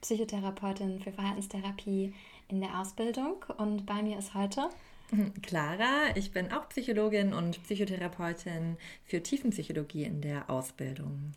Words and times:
Psychotherapeutin 0.00 1.00
für 1.00 1.12
Verhaltenstherapie 1.12 2.14
in 2.48 2.60
der 2.60 2.80
Ausbildung 2.80 3.44
und 3.58 3.86
bei 3.86 4.02
mir 4.02 4.18
ist 4.18 4.34
heute 4.34 4.70
Clara, 5.42 6.14
ich 6.14 6.30
bin 6.32 6.52
auch 6.52 6.68
Psychologin 6.68 7.32
und 7.32 7.62
Psychotherapeutin 7.64 8.76
für 9.04 9.22
Tiefenpsychologie 9.22 10.04
in 10.04 10.20
der 10.20 10.48
Ausbildung. 10.48 11.32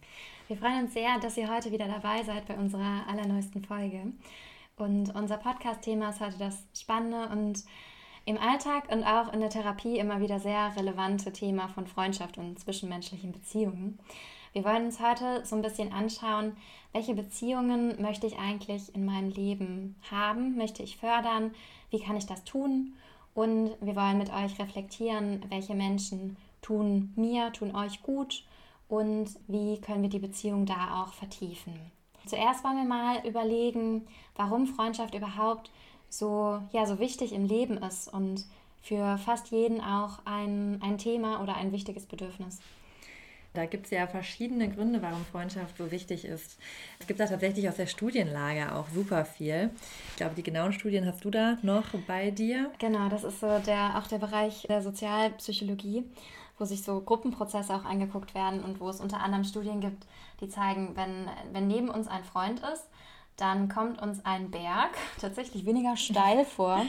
Wir 0.47 0.57
freuen 0.57 0.85
uns 0.85 0.93
sehr, 0.93 1.19
dass 1.19 1.37
ihr 1.37 1.53
heute 1.53 1.71
wieder 1.71 1.87
dabei 1.87 2.23
seid 2.23 2.45
bei 2.45 2.55
unserer 2.55 3.07
allerneuesten 3.07 3.63
Folge. 3.63 4.13
Und 4.75 5.15
unser 5.15 5.37
Podcast-Thema 5.37 6.09
ist 6.09 6.19
heute 6.19 6.37
das 6.37 6.63
spannende 6.75 7.29
und 7.29 7.63
im 8.25 8.37
Alltag 8.37 8.89
und 8.89 9.03
auch 9.03 9.33
in 9.33 9.41
der 9.41 9.49
Therapie 9.49 9.97
immer 9.97 10.19
wieder 10.21 10.39
sehr 10.39 10.75
relevante 10.75 11.33
Thema 11.33 11.67
von 11.67 11.87
Freundschaft 11.87 12.37
und 12.37 12.59
zwischenmenschlichen 12.59 13.31
Beziehungen. 13.31 13.99
Wir 14.53 14.63
wollen 14.63 14.85
uns 14.85 14.99
heute 14.99 15.45
so 15.45 15.55
ein 15.55 15.61
bisschen 15.61 15.91
anschauen, 15.91 16.55
welche 16.93 17.15
Beziehungen 17.15 18.01
möchte 18.01 18.27
ich 18.27 18.37
eigentlich 18.37 18.95
in 18.95 19.05
meinem 19.05 19.29
Leben 19.31 19.95
haben, 20.09 20.55
möchte 20.55 20.83
ich 20.83 20.97
fördern, 20.97 21.51
wie 21.89 21.99
kann 21.99 22.15
ich 22.15 22.25
das 22.25 22.43
tun 22.43 22.93
und 23.33 23.71
wir 23.81 23.95
wollen 23.95 24.19
mit 24.19 24.31
euch 24.31 24.59
reflektieren, 24.59 25.43
welche 25.49 25.75
Menschen 25.75 26.37
tun 26.61 27.11
mir, 27.15 27.51
tun 27.51 27.75
euch 27.75 28.01
gut 28.03 28.43
und 28.87 29.27
wie 29.47 29.81
können 29.81 30.03
wir 30.03 30.09
die 30.09 30.19
Beziehung 30.19 30.65
da 30.65 31.03
auch 31.03 31.13
vertiefen. 31.13 31.73
Zuerst 32.25 32.63
wollen 32.63 32.77
wir 32.77 32.85
mal 32.85 33.25
überlegen, 33.27 34.07
warum 34.35 34.67
Freundschaft 34.67 35.13
überhaupt 35.13 35.71
so, 36.09 36.61
ja, 36.71 36.85
so 36.85 36.99
wichtig 36.99 37.33
im 37.33 37.45
Leben 37.45 37.77
ist 37.77 38.07
und 38.07 38.45
für 38.81 39.17
fast 39.17 39.51
jeden 39.51 39.81
auch 39.81 40.19
ein, 40.25 40.79
ein 40.81 40.97
Thema 40.97 41.41
oder 41.41 41.55
ein 41.55 41.71
wichtiges 41.71 42.05
Bedürfnis. 42.05 42.59
Da 43.53 43.67
gibt 43.67 43.85
es 43.85 43.91
ja 43.91 44.07
verschiedene 44.07 44.67
Gründe, 44.67 45.01
warum 45.03 45.23
Freundschaft 45.25 45.77
so 45.77 45.91
wichtig 45.91 46.25
ist. 46.25 46.57
Es 46.99 47.05
gibt 47.05 47.19
da 47.19 47.27
tatsächlich 47.27 47.69
aus 47.69 47.75
der 47.75 47.85
Studienlage 47.85 48.73
auch 48.73 48.89
super 48.89 49.25
viel. 49.25 49.69
Ich 50.09 50.15
glaube, 50.15 50.33
die 50.35 50.41
genauen 50.41 50.73
Studien 50.73 51.05
hast 51.05 51.23
du 51.23 51.29
da 51.29 51.57
noch 51.61 51.85
bei 52.07 52.31
dir. 52.31 52.71
Genau, 52.79 53.09
das 53.09 53.23
ist 53.23 53.39
so 53.39 53.59
der, 53.59 53.99
auch 53.99 54.07
der 54.07 54.17
Bereich 54.17 54.63
der 54.67 54.81
Sozialpsychologie, 54.81 56.03
wo 56.57 56.65
sich 56.65 56.81
so 56.81 56.99
Gruppenprozesse 57.01 57.75
auch 57.75 57.85
angeguckt 57.85 58.33
werden 58.33 58.63
und 58.63 58.79
wo 58.79 58.89
es 58.89 58.99
unter 58.99 59.19
anderem 59.19 59.43
Studien 59.43 59.81
gibt, 59.81 60.07
die 60.41 60.49
zeigen, 60.49 60.95
wenn, 60.95 61.29
wenn 61.51 61.67
neben 61.67 61.89
uns 61.89 62.07
ein 62.07 62.23
Freund 62.23 62.59
ist, 62.73 62.87
dann 63.37 63.67
kommt 63.67 64.01
uns 64.01 64.23
ein 64.25 64.51
Berg 64.51 64.91
tatsächlich 65.21 65.65
weniger 65.65 65.97
steil 65.97 66.45
vor, 66.45 66.85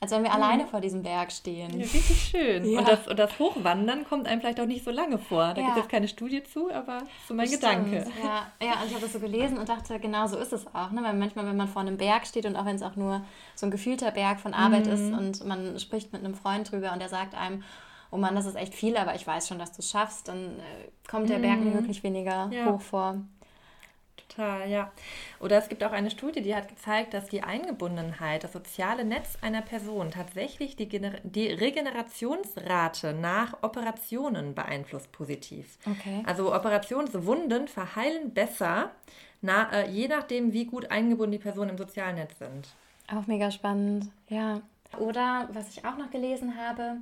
als 0.00 0.12
wenn 0.12 0.22
wir 0.22 0.30
mhm. 0.30 0.36
alleine 0.36 0.66
vor 0.66 0.80
diesem 0.80 1.02
Berg 1.02 1.32
stehen. 1.32 1.70
Ja, 1.72 1.84
richtig 1.84 2.30
schön. 2.30 2.64
Ja. 2.70 2.78
Und, 2.78 2.88
das, 2.88 3.08
und 3.08 3.18
das 3.18 3.38
Hochwandern 3.38 4.04
kommt 4.04 4.28
einem 4.28 4.40
vielleicht 4.40 4.60
auch 4.60 4.66
nicht 4.66 4.84
so 4.84 4.92
lange 4.92 5.18
vor. 5.18 5.54
Da 5.54 5.60
ja. 5.60 5.66
gibt 5.68 5.78
es 5.78 5.88
keine 5.88 6.06
Studie 6.06 6.42
zu, 6.44 6.70
aber 6.72 7.02
so 7.26 7.34
mein 7.34 7.46
Stimmt. 7.46 7.62
Gedanke. 7.62 8.06
Ja, 8.22 8.46
ja, 8.62 8.80
und 8.80 8.86
ich 8.86 8.92
habe 8.92 9.00
das 9.00 9.12
so 9.12 9.18
gelesen 9.18 9.58
und 9.58 9.68
dachte, 9.68 9.98
genau 9.98 10.26
so 10.28 10.38
ist 10.38 10.52
es 10.52 10.66
auch. 10.72 10.92
Ne? 10.92 11.02
Weil 11.02 11.14
manchmal, 11.14 11.46
wenn 11.46 11.56
man 11.56 11.68
vor 11.68 11.82
einem 11.82 11.96
Berg 11.96 12.26
steht 12.26 12.46
und 12.46 12.54
auch 12.54 12.64
wenn 12.64 12.76
es 12.76 12.82
auch 12.82 12.94
nur 12.94 13.22
so 13.56 13.66
ein 13.66 13.72
gefühlter 13.72 14.12
Berg 14.12 14.38
von 14.38 14.54
Arbeit 14.54 14.86
mhm. 14.86 14.92
ist 14.92 15.12
und 15.12 15.46
man 15.46 15.78
spricht 15.80 16.12
mit 16.12 16.24
einem 16.24 16.34
Freund 16.34 16.70
drüber 16.70 16.92
und 16.92 17.00
der 17.00 17.08
sagt 17.08 17.34
einem, 17.34 17.64
oh 18.10 18.16
Mann, 18.16 18.36
das 18.36 18.46
ist 18.46 18.56
echt 18.56 18.74
viel, 18.74 18.96
aber 18.96 19.16
ich 19.16 19.26
weiß 19.26 19.48
schon, 19.48 19.58
dass 19.58 19.72
du 19.72 19.80
es 19.80 19.90
schaffst, 19.90 20.28
dann 20.28 20.38
äh, 20.38 21.08
kommt 21.10 21.28
der 21.28 21.38
Berg 21.38 21.58
mhm. 21.58 21.74
wirklich 21.74 22.02
weniger 22.04 22.50
hoch 22.66 22.80
vor 22.80 23.16
total, 24.28 24.68
ja. 24.68 24.92
Oder 25.40 25.58
es 25.58 25.68
gibt 25.68 25.82
auch 25.84 25.92
eine 25.92 26.10
Studie, 26.10 26.42
die 26.42 26.54
hat 26.54 26.68
gezeigt, 26.68 27.14
dass 27.14 27.26
die 27.26 27.42
Eingebundenheit, 27.42 28.44
das 28.44 28.52
soziale 28.52 29.04
Netz 29.04 29.38
einer 29.40 29.62
Person 29.62 30.10
tatsächlich 30.10 30.76
die, 30.76 30.88
Gener 30.88 31.12
die 31.22 31.48
Regenerationsrate 31.48 33.12
nach 33.12 33.62
Operationen 33.62 34.54
beeinflusst 34.54 35.12
positiv. 35.12 35.78
Okay. 35.86 36.22
Also 36.26 36.54
Operationswunden 36.54 37.68
verheilen 37.68 38.32
besser, 38.32 38.90
na, 39.40 39.70
äh, 39.72 39.90
je 39.90 40.08
nachdem, 40.08 40.52
wie 40.52 40.64
gut 40.64 40.90
eingebunden 40.90 41.32
die 41.32 41.38
Personen 41.38 41.70
im 41.70 41.78
sozialen 41.78 42.16
Netz 42.16 42.38
sind. 42.38 42.68
Auch 43.10 43.26
mega 43.26 43.50
spannend, 43.50 44.10
ja. 44.28 44.60
Oder 44.98 45.48
was 45.52 45.70
ich 45.70 45.84
auch 45.84 45.96
noch 45.96 46.10
gelesen 46.10 46.56
habe, 46.56 46.96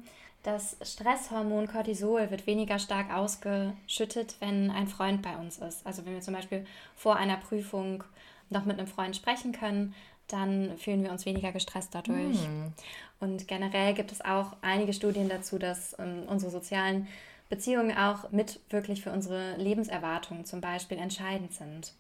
das 0.47 0.77
Stresshormon 0.81 1.67
Cortisol 1.67 2.31
wird 2.31 2.47
weniger 2.47 2.79
stark 2.79 3.13
ausgeschüttet, 3.13 4.37
wenn 4.39 4.71
ein 4.71 4.87
Freund 4.87 5.21
bei 5.21 5.37
uns 5.37 5.59
ist. 5.59 5.85
Also 5.85 6.07
wenn 6.07 6.15
wir 6.15 6.21
zum 6.21 6.35
Beispiel 6.35 6.65
vor 6.95 7.17
einer 7.17 7.37
Prüfung 7.37 8.05
noch 8.49 8.65
mit 8.65 8.79
einem 8.79 8.87
Freund 8.87 9.17
sprechen 9.17 9.51
können, 9.51 9.93
dann 10.29 10.79
fühlen 10.79 11.03
wir 11.03 11.11
uns 11.11 11.27
weniger 11.27 11.51
gestresst 11.51 11.97
dadurch. 11.97 12.39
Mm. 12.39 12.73
Und 13.19 13.49
generell 13.49 13.93
gibt 13.95 14.13
es 14.13 14.25
auch 14.25 14.53
einige 14.63 14.93
Studien 14.93 15.29
dazu, 15.29 15.59
dass 15.59 15.99
ähm, 15.99 16.23
unsere 16.29 16.53
sozialen 16.53 17.09
Beziehungen 17.49 17.97
auch 17.97 18.31
mit 18.31 18.61
wirklich 18.71 19.03
für 19.03 19.11
unsere 19.11 19.57
Lebenserwartung 19.57 20.45
zum 20.45 20.61
Beispiel 20.61 20.99
entscheidend 20.99 21.55
sind. 21.55 21.93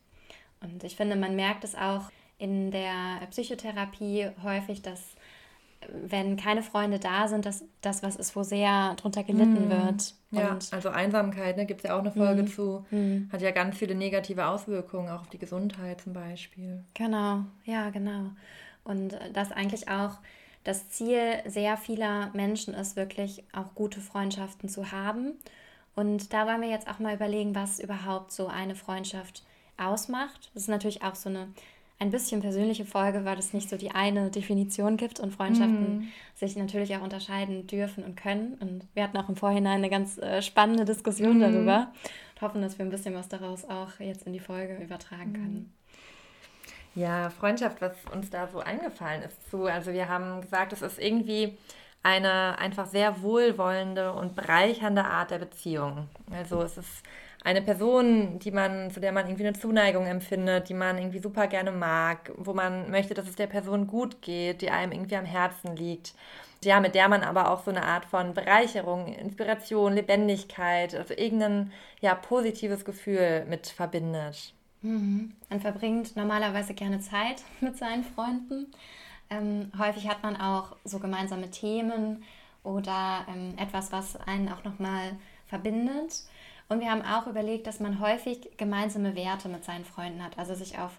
Und 0.60 0.84
ich 0.84 0.94
finde, 0.94 1.16
man 1.16 1.34
merkt 1.34 1.64
es 1.64 1.74
auch 1.74 2.10
in 2.38 2.70
der 2.70 3.26
Psychotherapie 3.30 4.28
häufig, 4.44 4.82
dass 4.82 5.15
wenn 5.90 6.36
keine 6.36 6.62
Freunde 6.62 6.98
da 6.98 7.28
sind, 7.28 7.46
dass 7.46 7.64
das 7.80 8.02
was 8.02 8.16
ist, 8.16 8.34
wo 8.34 8.42
sehr 8.42 8.94
drunter 8.94 9.22
gelitten 9.24 9.68
mm. 9.68 9.70
wird. 9.70 10.14
Ja, 10.30 10.58
also 10.70 10.88
Einsamkeit, 10.88 11.56
ne, 11.56 11.66
gibt 11.66 11.80
es 11.80 11.88
ja 11.88 11.96
auch 11.96 12.00
eine 12.00 12.12
Folge 12.12 12.42
mm. 12.42 12.46
zu. 12.48 12.84
Mm. 12.90 13.30
Hat 13.30 13.40
ja 13.42 13.50
ganz 13.50 13.76
viele 13.76 13.94
negative 13.94 14.46
Auswirkungen, 14.46 15.08
auch 15.08 15.22
auf 15.22 15.28
die 15.28 15.38
Gesundheit 15.38 16.00
zum 16.00 16.12
Beispiel. 16.12 16.84
Genau, 16.94 17.44
ja, 17.64 17.90
genau. 17.90 18.30
Und 18.84 19.14
äh, 19.14 19.30
das 19.32 19.52
eigentlich 19.52 19.88
auch 19.88 20.18
das 20.64 20.88
Ziel 20.88 21.20
sehr 21.46 21.76
vieler 21.76 22.30
Menschen 22.32 22.74
ist, 22.74 22.96
wirklich 22.96 23.44
auch 23.52 23.74
gute 23.74 24.00
Freundschaften 24.00 24.68
zu 24.68 24.90
haben. 24.90 25.34
Und 25.94 26.32
da 26.32 26.46
wollen 26.46 26.60
wir 26.60 26.68
jetzt 26.68 26.88
auch 26.88 26.98
mal 26.98 27.14
überlegen, 27.14 27.54
was 27.54 27.78
überhaupt 27.78 28.32
so 28.32 28.48
eine 28.48 28.74
Freundschaft 28.74 29.44
ausmacht. 29.76 30.50
Das 30.54 30.64
ist 30.64 30.68
natürlich 30.68 31.02
auch 31.02 31.14
so 31.14 31.28
eine 31.28 31.48
ein 31.98 32.10
bisschen 32.10 32.42
persönliche 32.42 32.84
Folge, 32.84 33.24
weil 33.24 33.38
es 33.38 33.54
nicht 33.54 33.70
so 33.70 33.76
die 33.76 33.90
eine 33.90 34.30
Definition 34.30 34.96
gibt 34.96 35.18
und 35.18 35.32
Freundschaften 35.32 35.98
mhm. 35.98 36.08
sich 36.34 36.54
natürlich 36.56 36.94
auch 36.96 37.02
unterscheiden 37.02 37.66
dürfen 37.66 38.04
und 38.04 38.16
können. 38.16 38.54
Und 38.60 38.86
wir 38.94 39.02
hatten 39.02 39.16
auch 39.16 39.28
im 39.28 39.36
Vorhinein 39.36 39.78
eine 39.78 39.88
ganz 39.88 40.18
äh, 40.18 40.42
spannende 40.42 40.84
Diskussion 40.84 41.38
mhm. 41.38 41.40
darüber 41.40 41.92
und 42.34 42.42
hoffen, 42.42 42.60
dass 42.60 42.78
wir 42.78 42.84
ein 42.84 42.90
bisschen 42.90 43.14
was 43.14 43.28
daraus 43.28 43.64
auch 43.64 43.98
jetzt 43.98 44.26
in 44.26 44.34
die 44.34 44.40
Folge 44.40 44.76
übertragen 44.76 45.30
mhm. 45.30 45.34
können. 45.34 45.72
Ja, 46.94 47.30
Freundschaft, 47.30 47.80
was 47.80 47.92
uns 48.12 48.30
da 48.30 48.48
so 48.48 48.58
eingefallen 48.60 49.22
ist 49.22 49.50
zu. 49.50 49.64
Also 49.64 49.92
wir 49.92 50.08
haben 50.08 50.40
gesagt, 50.40 50.72
es 50.72 50.82
ist 50.82 50.98
irgendwie 50.98 51.56
eine 52.02 52.58
einfach 52.58 52.86
sehr 52.86 53.22
wohlwollende 53.22 54.12
und 54.12 54.36
bereichernde 54.36 55.04
Art 55.04 55.30
der 55.30 55.38
Beziehung. 55.38 56.08
Also 56.30 56.62
es 56.62 56.78
ist 56.78 57.02
eine 57.46 57.62
Person, 57.62 58.40
die 58.40 58.50
man, 58.50 58.90
zu 58.90 58.98
der 58.98 59.12
man 59.12 59.26
irgendwie 59.26 59.46
eine 59.46 59.56
Zuneigung 59.56 60.04
empfindet, 60.06 60.68
die 60.68 60.74
man 60.74 60.98
irgendwie 60.98 61.20
super 61.20 61.46
gerne 61.46 61.70
mag, 61.70 62.32
wo 62.36 62.52
man 62.52 62.90
möchte, 62.90 63.14
dass 63.14 63.28
es 63.28 63.36
der 63.36 63.46
Person 63.46 63.86
gut 63.86 64.20
geht, 64.20 64.62
die 64.62 64.70
einem 64.70 64.90
irgendwie 64.90 65.14
am 65.14 65.24
Herzen 65.24 65.76
liegt. 65.76 66.14
Ja, 66.64 66.80
mit 66.80 66.96
der 66.96 67.08
man 67.08 67.22
aber 67.22 67.52
auch 67.52 67.62
so 67.62 67.70
eine 67.70 67.84
Art 67.84 68.04
von 68.04 68.34
Bereicherung, 68.34 69.14
Inspiration, 69.14 69.92
Lebendigkeit, 69.92 70.96
also 70.96 71.14
irgendein 71.14 71.70
ja, 72.00 72.16
positives 72.16 72.84
Gefühl 72.84 73.46
mit 73.48 73.68
verbindet. 73.68 74.52
Mhm. 74.82 75.32
Man 75.48 75.60
verbringt 75.60 76.16
normalerweise 76.16 76.74
gerne 76.74 76.98
Zeit 76.98 77.44
mit 77.60 77.78
seinen 77.78 78.02
Freunden. 78.02 78.72
Ähm, 79.30 79.70
häufig 79.78 80.08
hat 80.08 80.24
man 80.24 80.34
auch 80.34 80.74
so 80.82 80.98
gemeinsame 80.98 81.48
Themen 81.52 82.24
oder 82.64 83.24
ähm, 83.28 83.54
etwas, 83.56 83.92
was 83.92 84.16
einen 84.16 84.48
auch 84.48 84.64
nochmal 84.64 85.12
verbindet. 85.46 86.24
Und 86.68 86.80
wir 86.80 86.90
haben 86.90 87.02
auch 87.02 87.26
überlegt, 87.26 87.66
dass 87.66 87.80
man 87.80 88.00
häufig 88.00 88.50
gemeinsame 88.56 89.14
Werte 89.14 89.48
mit 89.48 89.64
seinen 89.64 89.84
Freunden 89.84 90.22
hat, 90.22 90.38
also 90.38 90.54
sich 90.54 90.78
auf 90.78 90.92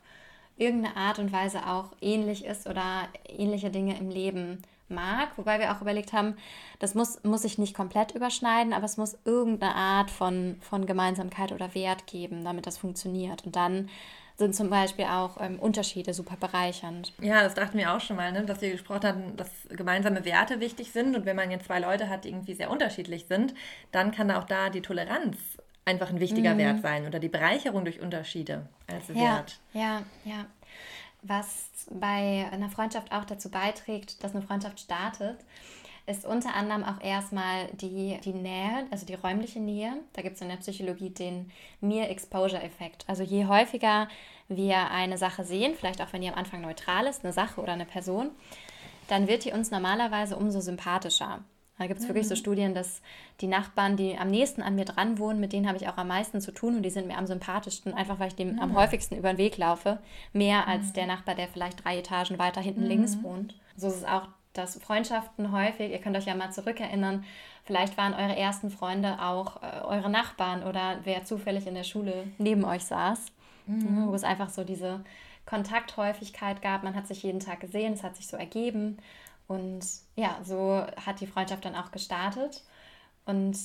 irgendeine 0.58 0.96
Art 0.96 1.20
und 1.20 1.32
Weise 1.32 1.68
auch 1.68 1.92
ähnlich 2.02 2.46
ist 2.46 2.68
oder 2.68 3.08
ähnliche 3.28 3.70
Dinge 3.70 3.98
im 3.98 4.10
Leben 4.10 4.62
mag. 4.90 5.30
Wobei 5.38 5.60
wir 5.60 5.76
auch 5.76 5.82
überlegt 5.82 6.14
haben, 6.14 6.36
das 6.80 6.96
muss, 6.96 7.24
muss 7.24 7.42
sich 7.42 7.58
nicht 7.58 7.76
komplett 7.76 8.16
überschneiden, 8.16 8.74
aber 8.74 8.86
es 8.86 8.98
muss 8.98 9.18
irgendeine 9.26 9.76
Art 9.76 10.10
von, 10.10 10.58
von 10.62 10.86
Gemeinsamkeit 10.86 11.52
oder 11.52 11.76
Wert 11.76 12.08
geben, 12.08 12.44
damit 12.44 12.66
das 12.66 12.78
funktioniert. 12.78 13.46
Und 13.46 13.56
dann 13.56 13.90
sind 14.38 14.56
zum 14.56 14.70
Beispiel 14.70 15.06
auch 15.06 15.42
ähm, 15.42 15.58
Unterschiede 15.60 16.14
super 16.14 16.36
bereichernd. 16.40 17.12
Ja, 17.20 17.42
das 17.42 17.56
dachten 17.56 17.78
wir 17.78 17.94
auch 17.94 18.00
schon 18.00 18.18
mal, 18.18 18.32
ne? 18.32 18.46
dass 18.46 18.62
wir 18.62 18.72
gesprochen 18.72 19.04
hatten, 19.04 19.36
dass 19.36 19.50
gemeinsame 19.70 20.26
Werte 20.26 20.60
wichtig 20.60 20.92
sind. 20.92 21.16
Und 21.16 21.26
wenn 21.26 21.36
man 21.36 21.50
jetzt 21.50 21.66
zwei 21.66 21.80
Leute 21.80 22.10
hat, 22.10 22.24
die 22.24 22.30
irgendwie 22.30 22.54
sehr 22.54 22.70
unterschiedlich 22.70 23.26
sind, 23.28 23.56
dann 23.92 24.12
kann 24.12 24.30
auch 24.30 24.44
da 24.44 24.70
die 24.70 24.82
Toleranz 24.82 25.38
einfach 25.86 26.10
ein 26.10 26.20
wichtiger 26.20 26.54
mhm. 26.54 26.60
Wert 26.60 26.82
sein 26.82 27.08
oder 27.08 27.20
die 27.20 27.30
Bereicherung 27.30 27.84
durch 27.84 28.00
Unterschiede 28.00 28.68
als 28.86 29.08
ja, 29.08 29.16
Wert. 29.16 29.60
Ja, 29.74 30.04
ja. 30.26 30.46
was 31.24 31.70
bei 31.90 32.48
einer 32.52 32.70
Freundschaft 32.70 33.12
auch 33.12 33.26
dazu 33.26 33.50
beiträgt, 33.50 34.24
dass 34.24 34.36
eine 34.36 34.46
Freundschaft 34.46 34.80
startet, 34.80 35.38
ist 36.08 36.26
unter 36.26 36.56
anderem 36.56 36.84
auch 36.84 37.02
erstmal 37.02 37.68
die, 37.74 38.18
die 38.24 38.34
Nähe, 38.34 38.86
also 38.92 39.06
die 39.06 39.14
räumliche 39.14 39.60
Nähe. 39.60 39.94
Da 40.14 40.22
gibt 40.22 40.36
es 40.36 40.42
in 40.42 40.48
der 40.48 40.56
Psychologie 40.56 41.10
den 41.10 41.52
Mere-Exposure-Effekt. 41.82 43.04
Also 43.08 43.24
je 43.24 43.46
häufiger 43.46 44.08
wir 44.48 44.90
eine 44.90 45.18
Sache 45.18 45.44
sehen, 45.44 45.76
vielleicht 45.78 46.02
auch 46.02 46.14
wenn 46.14 46.22
die 46.22 46.30
am 46.30 46.36
Anfang 46.36 46.62
neutral 46.62 47.08
ist, 47.08 47.26
eine 47.26 47.34
Sache 47.34 47.60
oder 47.62 47.74
eine 47.74 47.86
Person, 47.86 48.30
dann 49.10 49.28
wird 49.28 49.44
die 49.44 49.52
uns 49.52 49.70
normalerweise 49.70 50.38
umso 50.38 50.62
sympathischer. 50.62 51.44
Da 51.78 51.86
gibt 51.86 52.00
es 52.00 52.06
mhm. 52.06 52.10
wirklich 52.10 52.28
so 52.28 52.36
mhm. 52.36 52.40
Studien, 52.40 52.74
dass 52.74 53.02
die 53.42 53.48
Nachbarn, 53.48 53.98
die 53.98 54.18
am 54.18 54.30
nächsten 54.30 54.62
an 54.62 54.76
mir 54.76 54.86
dran 54.86 55.20
wohnen, 55.20 55.42
mit 55.42 55.54
denen 55.54 55.68
habe 55.68 55.78
ich 55.78 55.88
auch 55.90 55.98
am 55.98 56.08
meisten 56.08 56.40
zu 56.40 56.52
tun 56.52 56.78
und 56.78 56.84
die 56.84 56.90
sind 56.90 57.08
mir 57.08 57.18
am 57.18 57.28
sympathischsten, 57.28 57.94
einfach 57.94 58.18
weil 58.20 58.30
ich 58.30 58.36
dem 58.36 58.54
mhm. 58.54 58.60
am 58.60 58.76
häufigsten 58.76 59.18
über 59.18 59.34
den 59.34 59.38
Weg 59.38 59.58
laufe. 59.58 60.00
Mehr 60.32 60.68
als 60.68 60.88
mhm. 60.88 60.94
der 60.94 61.08
Nachbar, 61.08 61.36
der 61.36 61.50
vielleicht 61.50 61.84
drei 61.84 62.00
Etagen 62.00 62.40
weiter 62.40 62.62
hinten 62.62 62.84
mhm. 62.84 62.88
links 62.88 63.22
wohnt. 63.22 63.56
So 63.76 63.88
ist 63.88 63.98
es 63.98 64.06
auch, 64.06 64.28
dass 64.58 64.78
Freundschaften 64.80 65.52
häufig, 65.52 65.92
ihr 65.92 66.00
könnt 66.00 66.18
euch 66.18 66.26
ja 66.26 66.36
mal 66.36 66.52
zurückerinnern, 66.52 67.24
vielleicht 67.66 67.98
waren 67.98 68.14
eure 68.14 68.36
ersten 68.36 68.70
Freunde 68.70 69.22
auch 69.22 69.62
äh, 69.62 69.82
eure 69.84 70.10
Nachbarn 70.10 70.64
oder 70.64 71.00
wer 71.04 71.24
zufällig 71.24 71.68
in 71.68 71.76
der 71.76 71.84
Schule 71.84 72.28
neben 72.38 72.66
euch 72.66 72.84
saß. 72.84 73.26
Mhm. 73.68 74.08
Wo 74.08 74.16
es 74.16 74.24
einfach 74.24 74.50
so 74.50 74.64
diese 74.64 75.02
Kontakthäufigkeit 75.46 76.62
gab. 76.62 76.84
Man 76.84 76.96
hat 76.96 77.08
sich 77.08 77.24
jeden 77.24 77.40
Tag 77.40 77.60
gesehen, 77.60 77.94
es 77.94 78.04
hat 78.04 78.16
sich 78.16 78.28
so 78.28 78.38
ergeben. 78.38 78.98
Und 79.48 79.86
ja, 80.16 80.38
so 80.44 80.86
hat 81.06 81.22
die 81.22 81.28
Freundschaft 81.28 81.66
dann 81.66 81.76
auch 81.76 81.92
gestartet. 81.92 82.64
Und 83.26 83.58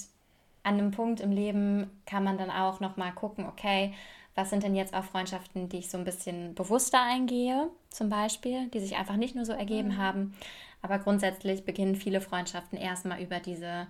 an 0.63 0.75
einem 0.75 0.93
Punkt 0.93 1.21
im 1.21 1.33
Leben 1.33 1.91
kann 2.07 2.25
man 2.25 2.39
dann 2.39 2.51
auch 2.51 2.81
nochmal 2.81 3.13
gucken, 3.13 3.47
okay, 3.47 3.93
was 4.35 4.51
sind 4.51 4.63
denn 4.63 4.75
jetzt 4.75 4.95
auch 4.95 5.05
Freundschaften, 5.05 5.69
die 5.69 5.79
ich 5.79 5.91
so 5.91 5.99
ein 5.99 6.05
bisschen 6.05 6.55
bewusster 6.55 7.03
eingehe, 7.03 7.69
zum 7.91 8.09
Beispiel, 8.09 8.69
die 8.69 8.81
sich 8.81 8.97
einfach 8.97 9.17
nicht 9.17 9.35
nur 9.35 9.45
so 9.45 9.53
ergeben 9.53 9.91
mhm. 9.91 9.99
haben. 9.99 10.35
Aber 10.83 10.99
grundsätzlich 10.99 11.65
beginnen 11.65 11.95
viele 11.95 12.21
Freundschaften 12.21 12.77
erstmal 12.77 13.23
über 13.23 13.39
diese, 13.39 13.87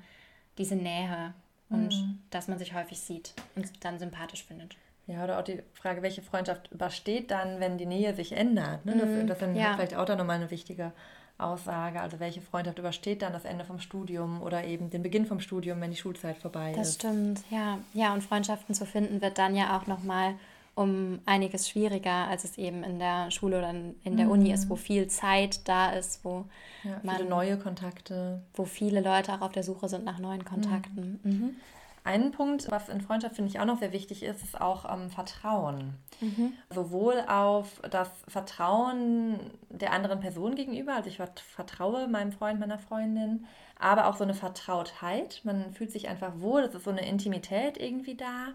diese 0.58 0.76
Nähe 0.76 1.34
und 1.70 1.94
mhm. 1.94 2.18
dass 2.30 2.48
man 2.48 2.58
sich 2.58 2.74
häufig 2.74 3.00
sieht 3.00 3.34
und 3.56 3.84
dann 3.84 3.98
sympathisch 3.98 4.44
findet. 4.44 4.76
Ja, 5.06 5.24
oder 5.24 5.38
auch 5.38 5.44
die 5.44 5.62
Frage, 5.72 6.02
welche 6.02 6.22
Freundschaft 6.22 6.70
übersteht 6.70 7.30
dann, 7.30 7.58
wenn 7.58 7.76
die 7.76 7.86
Nähe 7.86 8.14
sich 8.14 8.32
ändert. 8.32 8.84
Ne? 8.84 8.96
Das, 8.96 9.08
mhm. 9.08 9.26
das 9.26 9.42
ist 9.42 9.56
ja. 9.56 9.74
vielleicht 9.74 9.96
auch 9.96 10.04
dann 10.04 10.18
nochmal 10.18 10.36
eine 10.36 10.50
wichtige 10.50 10.92
Aussage. 11.38 12.00
Also 12.00 12.20
welche 12.20 12.40
Freundschaft 12.40 12.78
übersteht 12.78 13.22
dann 13.22 13.32
das 13.32 13.44
Ende 13.44 13.64
vom 13.64 13.80
Studium 13.80 14.42
oder 14.42 14.64
eben 14.64 14.90
den 14.90 15.02
Beginn 15.02 15.26
vom 15.26 15.40
Studium, 15.40 15.80
wenn 15.80 15.90
die 15.90 15.96
Schulzeit 15.96 16.36
vorbei 16.36 16.72
das 16.76 16.90
ist. 16.90 17.02
Das 17.02 17.10
stimmt, 17.10 17.42
ja. 17.50 17.78
Ja, 17.94 18.12
und 18.12 18.22
Freundschaften 18.22 18.74
zu 18.74 18.86
finden 18.86 19.20
wird 19.20 19.38
dann 19.38 19.56
ja 19.56 19.76
auch 19.76 19.86
nochmal 19.86 20.34
um 20.74 21.20
einiges 21.26 21.68
schwieriger, 21.68 22.28
als 22.28 22.44
es 22.44 22.56
eben 22.56 22.82
in 22.82 22.98
der 22.98 23.30
Schule 23.30 23.58
oder 23.58 23.70
in 23.70 24.16
der 24.16 24.26
mhm. 24.26 24.32
Uni 24.32 24.52
ist, 24.52 24.70
wo 24.70 24.76
viel 24.76 25.06
Zeit 25.08 25.68
da 25.68 25.90
ist, 25.90 26.24
wo 26.24 26.46
ja, 26.82 26.98
man 27.02 27.28
neue 27.28 27.58
Kontakte, 27.58 28.42
wo 28.54 28.64
viele 28.64 29.00
Leute 29.00 29.34
auch 29.34 29.42
auf 29.42 29.52
der 29.52 29.64
Suche 29.64 29.88
sind 29.88 30.04
nach 30.04 30.18
neuen 30.18 30.44
Kontakten. 30.44 31.20
Mhm. 31.22 31.30
Mhm. 31.30 31.56
Ein 32.04 32.32
Punkt, 32.32 32.68
was 32.70 32.88
in 32.88 33.00
Freundschaft 33.00 33.36
finde 33.36 33.50
ich 33.50 33.60
auch 33.60 33.64
noch 33.64 33.78
sehr 33.78 33.92
wichtig 33.92 34.24
ist, 34.24 34.42
ist 34.42 34.60
auch 34.60 34.92
ähm, 34.92 35.08
Vertrauen. 35.08 35.94
Mhm. 36.20 36.52
Sowohl 36.70 37.22
auf 37.28 37.80
das 37.88 38.10
Vertrauen 38.26 39.38
der 39.68 39.92
anderen 39.92 40.18
Person 40.18 40.56
gegenüber, 40.56 40.94
also 40.94 41.08
ich 41.08 41.18
vertraue 41.18 42.08
meinem 42.08 42.32
Freund, 42.32 42.58
meiner 42.58 42.78
Freundin, 42.78 43.46
aber 43.82 44.06
auch 44.06 44.16
so 44.16 44.24
eine 44.24 44.34
Vertrautheit. 44.34 45.40
Man 45.44 45.72
fühlt 45.72 45.92
sich 45.92 46.08
einfach 46.08 46.32
wohl, 46.36 46.62
es 46.62 46.74
ist 46.74 46.84
so 46.84 46.90
eine 46.90 47.06
Intimität 47.06 47.78
irgendwie 47.78 48.14
da 48.14 48.48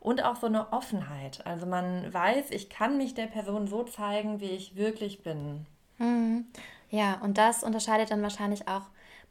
und 0.00 0.24
auch 0.24 0.36
so 0.36 0.46
eine 0.46 0.72
Offenheit. 0.72 1.44
Also 1.46 1.66
man 1.66 2.12
weiß, 2.12 2.50
ich 2.50 2.70
kann 2.70 2.96
mich 2.96 3.14
der 3.14 3.26
Person 3.26 3.66
so 3.66 3.84
zeigen, 3.84 4.40
wie 4.40 4.50
ich 4.50 4.76
wirklich 4.76 5.22
bin. 5.22 5.66
Mhm. 5.98 6.46
Ja, 6.90 7.20
und 7.22 7.38
das 7.38 7.62
unterscheidet 7.62 8.10
dann 8.10 8.22
wahrscheinlich 8.22 8.66
auch 8.66 8.82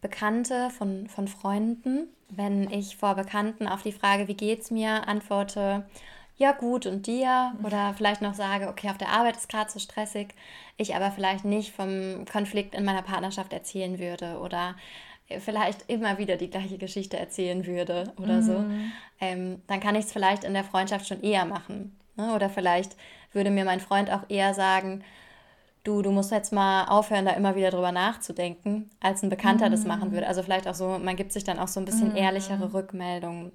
Bekannte 0.01 0.69
von, 0.69 1.07
von 1.09 1.27
Freunden. 1.27 2.07
Wenn 2.29 2.69
ich 2.69 2.95
vor 2.95 3.15
Bekannten 3.15 3.67
auf 3.67 3.81
die 3.81 3.91
Frage, 3.91 4.27
wie 4.27 4.35
geht's 4.35 4.71
mir, 4.71 5.07
antworte, 5.07 5.85
ja 6.37 6.53
gut 6.53 6.85
und 6.85 7.05
dir 7.05 7.53
oder 7.63 7.93
vielleicht 7.95 8.21
noch 8.21 8.33
sage, 8.33 8.69
okay, 8.69 8.89
auf 8.89 8.97
der 8.97 9.09
Arbeit 9.09 9.35
ist 9.35 9.49
gerade 9.49 9.69
so 9.69 9.77
stressig, 9.77 10.29
ich 10.77 10.95
aber 10.95 11.11
vielleicht 11.11 11.43
nicht 11.43 11.75
vom 11.75 12.23
Konflikt 12.31 12.73
in 12.75 12.85
meiner 12.85 13.01
Partnerschaft 13.01 13.51
erzählen 13.51 13.99
würde 13.99 14.39
oder 14.39 14.75
vielleicht 15.39 15.89
immer 15.89 16.17
wieder 16.17 16.37
die 16.37 16.49
gleiche 16.49 16.77
Geschichte 16.77 17.17
erzählen 17.17 17.65
würde 17.65 18.13
oder 18.17 18.37
mhm. 18.37 18.41
so, 18.41 18.65
ähm, 19.21 19.61
dann 19.67 19.79
kann 19.79 19.95
ich 19.95 20.05
es 20.05 20.11
vielleicht 20.11 20.43
in 20.43 20.53
der 20.53 20.63
Freundschaft 20.63 21.07
schon 21.07 21.21
eher 21.21 21.45
machen. 21.45 21.95
Ne? 22.15 22.33
Oder 22.33 22.49
vielleicht 22.49 22.95
würde 23.31 23.51
mir 23.51 23.65
mein 23.65 23.79
Freund 23.79 24.11
auch 24.11 24.23
eher 24.27 24.53
sagen, 24.53 25.03
du, 25.83 26.01
du 26.01 26.11
musst 26.11 26.31
jetzt 26.31 26.51
mal 26.51 26.85
aufhören, 26.85 27.25
da 27.25 27.31
immer 27.31 27.55
wieder 27.55 27.69
drüber 27.69 27.91
nachzudenken, 27.91 28.89
als 28.99 29.23
ein 29.23 29.29
Bekannter 29.29 29.67
mhm. 29.67 29.71
das 29.71 29.85
machen 29.85 30.11
würde. 30.11 30.27
Also 30.27 30.41
vielleicht 30.41 30.67
auch 30.67 30.75
so, 30.75 30.97
man 30.99 31.15
gibt 31.15 31.31
sich 31.31 31.43
dann 31.43 31.59
auch 31.59 31.67
so 31.67 31.79
ein 31.79 31.85
bisschen 31.85 32.09
mhm. 32.09 32.17
ehrlichere 32.17 32.73
Rückmeldungen. 32.73 33.51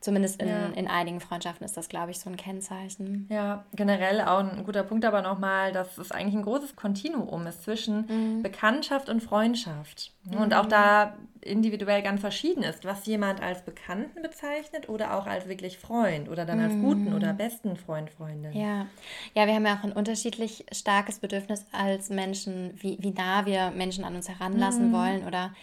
Zumindest 0.00 0.40
in, 0.40 0.48
ja. 0.48 0.66
in 0.74 0.88
einigen 0.88 1.20
Freundschaften 1.20 1.64
ist 1.64 1.76
das, 1.76 1.88
glaube 1.88 2.10
ich, 2.10 2.20
so 2.20 2.30
ein 2.30 2.36
Kennzeichen. 2.36 3.26
Ja, 3.30 3.64
generell 3.74 4.20
auch 4.20 4.38
ein 4.38 4.64
guter 4.64 4.82
Punkt 4.82 5.04
aber 5.04 5.22
nochmal, 5.22 5.72
dass 5.72 5.98
es 5.98 6.12
eigentlich 6.12 6.34
ein 6.34 6.42
großes 6.42 6.76
Kontinuum 6.76 7.46
ist 7.46 7.64
zwischen 7.64 8.06
mhm. 8.06 8.42
Bekanntschaft 8.42 9.08
und 9.08 9.22
Freundschaft. 9.22 10.12
Und 10.30 10.54
auch 10.54 10.64
mhm. 10.64 10.70
da 10.70 11.16
individuell 11.40 12.02
ganz 12.02 12.20
verschieden 12.20 12.62
ist, 12.64 12.84
was 12.84 13.06
jemand 13.06 13.40
als 13.40 13.62
Bekannten 13.62 14.22
bezeichnet 14.22 14.88
oder 14.88 15.16
auch 15.16 15.26
als 15.26 15.48
wirklich 15.48 15.78
Freund 15.78 16.28
oder 16.28 16.44
dann 16.44 16.60
als 16.60 16.74
guten 16.74 17.14
oder 17.14 17.32
mhm. 17.32 17.36
besten 17.36 17.76
Freund, 17.76 18.10
Freundin. 18.10 18.52
Ja. 18.52 18.86
ja, 19.34 19.46
wir 19.46 19.54
haben 19.54 19.64
ja 19.64 19.78
auch 19.78 19.84
ein 19.84 19.92
unterschiedlich 19.92 20.66
starkes 20.72 21.20
Bedürfnis 21.20 21.64
als 21.72 22.10
Menschen, 22.10 22.72
wie, 22.76 22.98
wie 23.00 23.12
nah 23.12 23.46
wir 23.46 23.70
Menschen 23.70 24.04
an 24.04 24.16
uns 24.16 24.28
heranlassen 24.28 24.88
mhm. 24.88 24.92
wollen 24.92 25.26
oder 25.26 25.54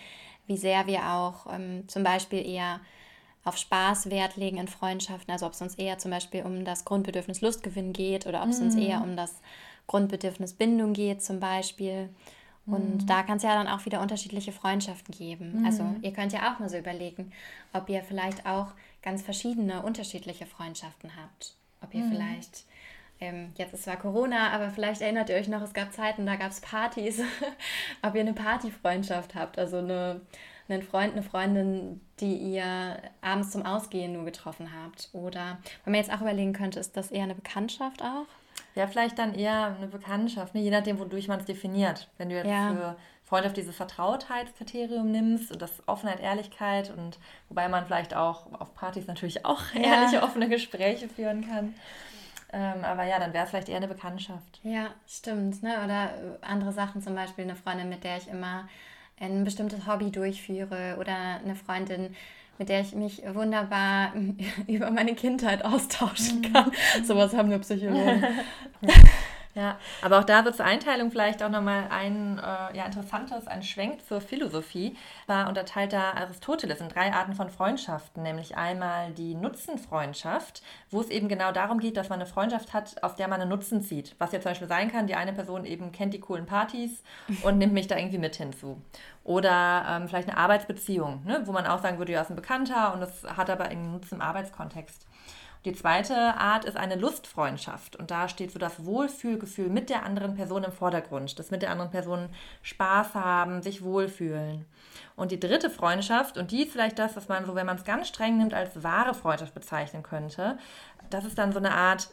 wie 0.47 0.57
sehr 0.57 0.87
wir 0.87 1.09
auch 1.09 1.47
ähm, 1.53 1.83
zum 1.87 2.03
Beispiel 2.03 2.45
eher 2.45 2.79
auf 3.43 3.57
Spaß 3.57 4.09
Wert 4.09 4.37
legen 4.37 4.57
in 4.57 4.67
Freundschaften, 4.67 5.31
also 5.31 5.45
ob 5.45 5.53
es 5.53 5.61
uns 5.61 5.75
eher 5.75 5.97
zum 5.97 6.11
Beispiel 6.11 6.43
um 6.43 6.63
das 6.63 6.85
Grundbedürfnis 6.85 7.41
Lustgewinn 7.41 7.91
geht 7.91 8.25
oder 8.25 8.41
ob 8.41 8.49
es 8.49 8.59
mhm. 8.59 8.65
uns 8.65 8.75
eher 8.75 9.01
um 9.01 9.17
das 9.17 9.41
Grundbedürfnis 9.87 10.53
Bindung 10.53 10.93
geht 10.93 11.21
zum 11.21 11.39
Beispiel. 11.39 12.09
Und 12.65 13.01
mhm. 13.01 13.07
da 13.07 13.23
kann 13.23 13.37
es 13.37 13.43
ja 13.43 13.55
dann 13.55 13.67
auch 13.67 13.85
wieder 13.85 13.99
unterschiedliche 13.99 14.53
Freundschaften 14.53 15.13
geben. 15.13 15.59
Mhm. 15.59 15.65
Also 15.65 15.83
ihr 16.01 16.13
könnt 16.13 16.31
ja 16.31 16.53
auch 16.53 16.59
mal 16.59 16.69
so 16.69 16.77
überlegen, 16.77 17.33
ob 17.73 17.89
ihr 17.89 18.01
vielleicht 18.03 18.45
auch 18.45 18.67
ganz 19.01 19.21
verschiedene, 19.21 19.83
unterschiedliche 19.83 20.45
Freundschaften 20.45 21.11
habt. 21.21 21.55
Ob 21.81 21.93
ihr 21.93 22.05
mhm. 22.05 22.11
vielleicht, 22.11 22.63
ähm, 23.19 23.51
jetzt 23.57 23.73
ist 23.73 23.83
zwar 23.83 23.97
Corona, 23.97 24.51
aber 24.51 24.69
vielleicht 24.69 25.01
erinnert 25.01 25.29
ihr 25.29 25.35
euch 25.35 25.49
noch, 25.49 25.61
es 25.61 25.73
gab 25.73 25.91
Zeiten, 25.91 26.25
da 26.25 26.37
gab 26.37 26.51
es 26.51 26.61
Partys, 26.61 27.19
ob 28.01 28.15
ihr 28.15 28.21
eine 28.21 28.33
Partyfreundschaft 28.33 29.35
habt, 29.35 29.59
also 29.59 29.79
eine 29.79 30.21
einen 30.69 30.81
Freund, 30.81 31.13
eine 31.13 31.23
Freundin, 31.23 32.01
die 32.19 32.35
ihr 32.35 32.97
abends 33.21 33.51
zum 33.51 33.65
Ausgehen 33.65 34.13
nur 34.13 34.25
getroffen 34.25 34.69
habt? 34.73 35.09
Oder 35.13 35.59
wenn 35.83 35.93
man 35.93 36.01
jetzt 36.01 36.13
auch 36.13 36.21
überlegen 36.21 36.53
könnte, 36.53 36.79
ist 36.79 36.95
das 36.95 37.11
eher 37.11 37.23
eine 37.23 37.35
Bekanntschaft 37.35 38.01
auch? 38.01 38.27
Ja, 38.75 38.87
vielleicht 38.87 39.19
dann 39.19 39.35
eher 39.35 39.75
eine 39.77 39.87
Bekanntschaft, 39.87 40.55
ne? 40.55 40.61
je 40.61 40.71
nachdem, 40.71 40.99
wodurch 40.99 41.27
man 41.27 41.39
es 41.39 41.45
definiert. 41.45 42.09
Wenn 42.17 42.29
du 42.29 42.35
jetzt 42.35 42.47
ja. 42.47 42.71
für 42.71 42.95
Freundschaft 43.23 43.57
dieses 43.57 43.75
Vertrautheitskriterium 43.75 45.09
nimmst 45.09 45.51
und 45.51 45.61
das 45.61 45.87
Offenheit, 45.87 46.19
Ehrlichkeit 46.19 46.91
und 46.95 47.19
wobei 47.49 47.67
man 47.67 47.85
vielleicht 47.85 48.15
auch 48.15 48.51
auf 48.59 48.73
Partys 48.75 49.07
natürlich 49.07 49.45
auch 49.45 49.61
ja. 49.73 49.81
ehrliche, 49.81 50.23
offene 50.23 50.49
Gespräche 50.49 51.07
führen 51.07 51.47
kann. 51.47 51.75
Ähm, 52.51 52.83
aber 52.83 53.03
ja, 53.03 53.19
dann 53.19 53.33
wäre 53.33 53.45
es 53.45 53.49
vielleicht 53.49 53.69
eher 53.69 53.77
eine 53.77 53.87
Bekanntschaft. 53.87 54.59
Ja, 54.61 54.89
stimmt. 55.07 55.63
Ne? 55.63 55.75
Oder 55.83 56.09
andere 56.41 56.71
Sachen, 56.71 57.01
zum 57.01 57.15
Beispiel 57.15 57.45
eine 57.45 57.55
Freundin, 57.55 57.89
mit 57.89 58.03
der 58.03 58.17
ich 58.17 58.27
immer 58.27 58.69
ein 59.19 59.43
bestimmtes 59.43 59.87
Hobby 59.87 60.11
durchführe 60.11 60.97
oder 60.99 61.39
eine 61.43 61.55
Freundin, 61.55 62.15
mit 62.57 62.69
der 62.69 62.81
ich 62.81 62.93
mich 62.93 63.23
wunderbar 63.33 64.13
über 64.67 64.91
meine 64.91 65.15
Kindheit 65.15 65.65
austauschen 65.65 66.39
mhm. 66.39 66.53
kann. 66.53 66.71
Mhm. 66.99 67.05
Sowas 67.05 67.33
haben 67.33 67.49
wir 67.49 67.59
Psychologen. 67.59 68.23
Ja, 69.55 69.77
aber 70.01 70.19
auch 70.19 70.23
da 70.23 70.45
wird 70.45 70.55
zur 70.55 70.65
Einteilung 70.65 71.11
vielleicht 71.11 71.43
auch 71.43 71.49
nochmal 71.49 71.85
ein 71.91 72.39
äh, 72.39 72.75
ja, 72.75 72.85
interessantes, 72.85 73.45
ein 73.45 73.61
Schwenk 73.61 74.03
zur 74.03 74.19
Philosophie. 74.19 74.97
Da 75.27 75.47
unterteilt 75.47 75.93
da 75.93 76.13
Aristoteles 76.13 76.81
in 76.81 76.89
drei 76.89 77.13
Arten 77.13 77.33
von 77.33 77.51
Freundschaften, 77.51 78.23
nämlich 78.23 78.57
einmal 78.57 79.11
die 79.11 79.35
Nutzenfreundschaft, 79.35 80.63
wo 80.89 81.01
es 81.01 81.09
eben 81.09 81.27
genau 81.27 81.51
darum 81.51 81.79
geht, 81.79 81.97
dass 81.97 82.09
man 82.09 82.19
eine 82.19 82.29
Freundschaft 82.29 82.73
hat, 82.73 83.03
aus 83.03 83.15
der 83.15 83.27
man 83.27 83.41
einen 83.41 83.49
Nutzen 83.51 83.83
zieht. 83.83 84.15
Was 84.17 84.31
ja 84.31 84.41
zum 84.41 84.51
Beispiel 84.51 84.67
sein 84.67 84.91
kann, 84.91 85.05
die 85.05 85.15
eine 85.15 85.33
Person 85.33 85.65
eben 85.65 85.91
kennt 85.91 86.15
die 86.15 86.19
coolen 86.19 86.47
Partys 86.47 87.03
und 87.43 87.59
nimmt 87.59 87.73
mich 87.73 87.85
da 87.85 87.95
irgendwie 87.95 88.17
mit 88.17 88.35
hinzu. 88.35 88.81
Oder 89.23 89.85
ähm, 89.87 90.07
vielleicht 90.07 90.27
eine 90.27 90.37
Arbeitsbeziehung, 90.37 91.23
ne, 91.25 91.41
wo 91.45 91.51
man 91.51 91.65
auch 91.65 91.81
sagen 91.81 91.97
würde, 91.97 92.11
ja, 92.11 92.21
ist 92.21 92.29
ein 92.29 92.35
Bekannter 92.35 92.93
und 92.93 92.99
das 92.99 93.23
hat 93.23 93.49
aber 93.49 93.65
einen 93.65 93.91
Nutzen 93.93 94.15
im 94.15 94.21
Arbeitskontext. 94.21 95.07
Die 95.65 95.71
zweite 95.71 96.13
Art 96.15 96.65
ist 96.65 96.75
eine 96.75 96.95
Lustfreundschaft 96.95 97.95
und 97.95 98.11
da 98.11 98.27
steht 98.27 98.51
so 98.51 98.59
das 98.59 98.83
Wohlfühlgefühl 98.83 99.69
mit 99.69 99.89
der 99.89 100.03
anderen 100.03 100.35
Person 100.35 100.65
im 100.65 100.73
Vordergrund, 100.73 101.39
dass 101.39 101.51
mit 101.51 101.61
der 101.61 101.71
anderen 101.71 101.89
Person 101.89 102.27
Spaß 102.63 103.15
haben, 103.15 103.61
sich 103.61 103.81
wohlfühlen. 103.81 104.65
Und 105.15 105.31
die 105.31 105.39
dritte 105.39 105.69
Freundschaft, 105.69 106.37
und 106.37 106.51
die 106.51 106.63
ist 106.63 106.73
vielleicht 106.73 106.99
das, 106.99 107.15
was 107.15 107.29
man 107.29 107.45
so, 107.45 107.55
wenn 107.55 107.65
man 107.65 107.77
es 107.77 107.85
ganz 107.85 108.09
streng 108.09 108.37
nimmt, 108.37 108.53
als 108.53 108.83
wahre 108.83 109.13
Freundschaft 109.13 109.53
bezeichnen 109.53 110.03
könnte, 110.03 110.57
das 111.09 111.23
ist 111.23 111.37
dann 111.37 111.53
so 111.53 111.59
eine 111.59 111.73
Art 111.73 112.09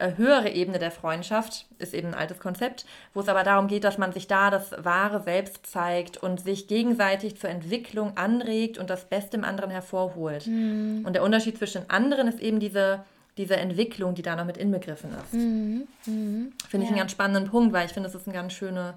höhere 0.00 0.50
Ebene 0.50 0.78
der 0.78 0.90
Freundschaft, 0.90 1.66
ist 1.78 1.94
eben 1.94 2.08
ein 2.08 2.14
altes 2.14 2.38
Konzept, 2.38 2.86
wo 3.14 3.20
es 3.20 3.28
aber 3.28 3.42
darum 3.42 3.68
geht, 3.68 3.84
dass 3.84 3.98
man 3.98 4.12
sich 4.12 4.26
da 4.26 4.50
das 4.50 4.72
wahre 4.82 5.22
Selbst 5.22 5.66
zeigt 5.66 6.16
und 6.16 6.40
sich 6.40 6.68
gegenseitig 6.68 7.38
zur 7.38 7.50
Entwicklung 7.50 8.16
anregt 8.16 8.78
und 8.78 8.90
das 8.90 9.08
Beste 9.08 9.36
im 9.36 9.44
anderen 9.44 9.70
hervorholt. 9.70 10.46
Mhm. 10.46 11.02
Und 11.04 11.12
der 11.14 11.22
Unterschied 11.22 11.58
zwischen 11.58 11.88
anderen 11.90 12.28
ist 12.28 12.40
eben 12.40 12.60
diese, 12.60 13.04
diese 13.36 13.56
Entwicklung, 13.56 14.14
die 14.14 14.22
da 14.22 14.36
noch 14.36 14.44
mit 14.44 14.56
inbegriffen 14.56 15.10
ist. 15.22 15.34
Mhm. 15.34 15.88
Mhm. 16.06 16.52
Finde 16.68 16.84
ich 16.84 16.90
ja. 16.90 16.96
einen 16.96 16.98
ganz 16.98 17.12
spannenden 17.12 17.50
Punkt, 17.50 17.72
weil 17.72 17.86
ich 17.86 17.92
finde, 17.92 18.08
das 18.08 18.20
ist 18.20 18.26
eine 18.26 18.34
ganz 18.34 18.52
schöne, 18.52 18.94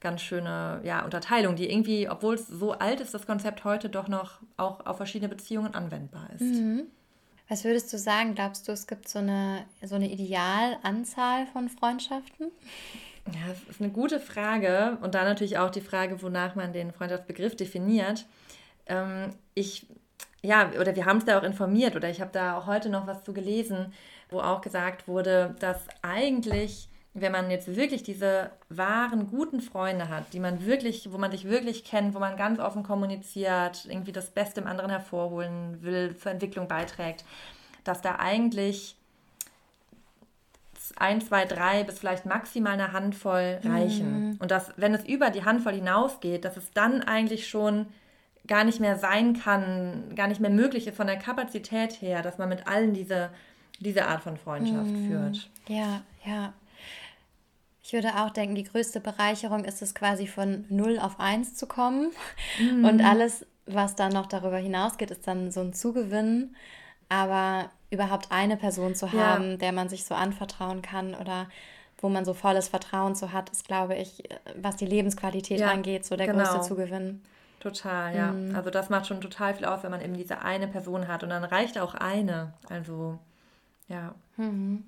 ganz 0.00 0.20
schöne 0.20 0.80
ja, 0.84 1.04
Unterteilung, 1.04 1.56
die 1.56 1.70
irgendwie, 1.70 2.08
obwohl 2.08 2.34
es 2.34 2.46
so 2.46 2.72
alt 2.72 3.00
ist, 3.00 3.14
das 3.14 3.26
Konzept 3.26 3.64
heute 3.64 3.88
doch 3.88 4.08
noch 4.08 4.40
auch 4.56 4.84
auf 4.86 4.96
verschiedene 4.96 5.28
Beziehungen 5.28 5.74
anwendbar 5.74 6.28
ist. 6.34 6.42
Mhm. 6.42 6.86
Was 7.50 7.64
würdest 7.64 7.92
du 7.92 7.98
sagen? 7.98 8.36
Glaubst 8.36 8.68
du, 8.68 8.72
es 8.72 8.86
gibt 8.86 9.08
so 9.08 9.18
eine, 9.18 9.64
so 9.82 9.96
eine 9.96 10.08
Idealanzahl 10.08 11.46
von 11.48 11.68
Freundschaften? 11.68 12.52
Ja, 13.26 13.48
das 13.48 13.62
ist 13.68 13.80
eine 13.80 13.90
gute 13.90 14.20
Frage. 14.20 14.98
Und 15.02 15.16
dann 15.16 15.24
natürlich 15.24 15.58
auch 15.58 15.70
die 15.70 15.80
Frage, 15.80 16.22
wonach 16.22 16.54
man 16.54 16.72
den 16.72 16.92
Freundschaftsbegriff 16.92 17.56
definiert. 17.56 18.24
Ähm, 18.86 19.34
ich, 19.54 19.88
ja, 20.42 20.70
oder 20.78 20.94
wir 20.94 21.06
haben 21.06 21.18
es 21.18 21.24
da 21.24 21.40
auch 21.40 21.42
informiert, 21.42 21.96
oder 21.96 22.08
ich 22.08 22.20
habe 22.20 22.30
da 22.32 22.56
auch 22.56 22.66
heute 22.66 22.88
noch 22.88 23.08
was 23.08 23.24
zu 23.24 23.32
gelesen, 23.32 23.94
wo 24.28 24.38
auch 24.38 24.60
gesagt 24.60 25.08
wurde, 25.08 25.56
dass 25.58 25.88
eigentlich 26.02 26.88
wenn 27.12 27.32
man 27.32 27.50
jetzt 27.50 27.74
wirklich 27.74 28.02
diese 28.02 28.50
wahren, 28.68 29.28
guten 29.28 29.60
Freunde 29.60 30.08
hat, 30.08 30.32
die 30.32 30.40
man 30.40 30.64
wirklich, 30.64 31.12
wo 31.12 31.18
man 31.18 31.32
sich 31.32 31.44
wirklich 31.44 31.84
kennt, 31.84 32.14
wo 32.14 32.20
man 32.20 32.36
ganz 32.36 32.60
offen 32.60 32.84
kommuniziert, 32.84 33.86
irgendwie 33.88 34.12
das 34.12 34.30
Beste 34.30 34.60
im 34.60 34.68
anderen 34.68 34.90
hervorholen 34.90 35.82
will, 35.82 36.16
zur 36.16 36.30
Entwicklung 36.30 36.68
beiträgt, 36.68 37.24
dass 37.82 38.00
da 38.00 38.16
eigentlich 38.16 38.96
ein, 40.96 41.20
zwei, 41.20 41.44
drei 41.44 41.84
bis 41.84 41.98
vielleicht 41.98 42.26
maximal 42.26 42.74
eine 42.74 42.92
Handvoll 42.92 43.60
reichen. 43.64 44.30
Mhm. 44.30 44.36
Und 44.38 44.50
dass, 44.50 44.72
wenn 44.76 44.94
es 44.94 45.04
über 45.04 45.30
die 45.30 45.44
Handvoll 45.44 45.74
hinausgeht, 45.74 46.44
dass 46.44 46.56
es 46.56 46.70
dann 46.72 47.02
eigentlich 47.02 47.48
schon 47.48 47.86
gar 48.46 48.64
nicht 48.64 48.80
mehr 48.80 48.96
sein 48.96 49.34
kann, 49.34 50.14
gar 50.14 50.26
nicht 50.26 50.40
mehr 50.40 50.50
möglich 50.50 50.86
ist 50.86 50.96
von 50.96 51.06
der 51.06 51.18
Kapazität 51.18 52.00
her, 52.00 52.22
dass 52.22 52.38
man 52.38 52.48
mit 52.48 52.66
allen 52.66 52.94
diese, 52.94 53.30
diese 53.78 54.06
Art 54.06 54.22
von 54.22 54.36
Freundschaft 54.36 54.90
mhm. 54.90 55.08
führt. 55.08 55.50
Ja, 55.68 56.02
ja. 56.24 56.52
Ich 57.90 57.94
würde 57.94 58.14
auch 58.18 58.30
denken, 58.30 58.54
die 58.54 58.62
größte 58.62 59.00
Bereicherung 59.00 59.64
ist 59.64 59.82
es 59.82 59.96
quasi 59.96 60.28
von 60.28 60.64
0 60.68 61.00
auf 61.00 61.18
1 61.18 61.56
zu 61.56 61.66
kommen. 61.66 62.12
Mhm. 62.60 62.84
Und 62.84 63.00
alles, 63.04 63.44
was 63.66 63.96
dann 63.96 64.12
noch 64.12 64.26
darüber 64.26 64.58
hinausgeht, 64.58 65.10
ist 65.10 65.26
dann 65.26 65.50
so 65.50 65.58
ein 65.58 65.72
Zugewinn. 65.72 66.54
Aber 67.08 67.68
überhaupt 67.90 68.30
eine 68.30 68.56
Person 68.56 68.94
zu 68.94 69.10
haben, 69.10 69.50
ja. 69.50 69.56
der 69.56 69.72
man 69.72 69.88
sich 69.88 70.04
so 70.04 70.14
anvertrauen 70.14 70.82
kann 70.82 71.16
oder 71.16 71.48
wo 71.98 72.08
man 72.08 72.24
so 72.24 72.32
volles 72.32 72.68
Vertrauen 72.68 73.16
zu 73.16 73.32
hat, 73.32 73.50
ist, 73.50 73.66
glaube 73.66 73.96
ich, 73.96 74.22
was 74.54 74.76
die 74.76 74.86
Lebensqualität 74.86 75.58
ja, 75.58 75.72
angeht, 75.72 76.04
so 76.06 76.14
der 76.14 76.28
genau. 76.28 76.44
größte 76.44 76.60
Zugewinn. 76.60 77.22
Total, 77.58 78.14
ja. 78.14 78.30
Mhm. 78.30 78.54
Also 78.54 78.70
das 78.70 78.88
macht 78.88 79.08
schon 79.08 79.20
total 79.20 79.54
viel 79.54 79.64
aus, 79.64 79.82
wenn 79.82 79.90
man 79.90 80.00
eben 80.00 80.14
diese 80.14 80.42
eine 80.42 80.68
Person 80.68 81.08
hat. 81.08 81.24
Und 81.24 81.30
dann 81.30 81.42
reicht 81.42 81.76
auch 81.76 81.96
eine. 81.96 82.54
Also, 82.68 83.18
ja. 83.88 84.14
Mhm. 84.36 84.84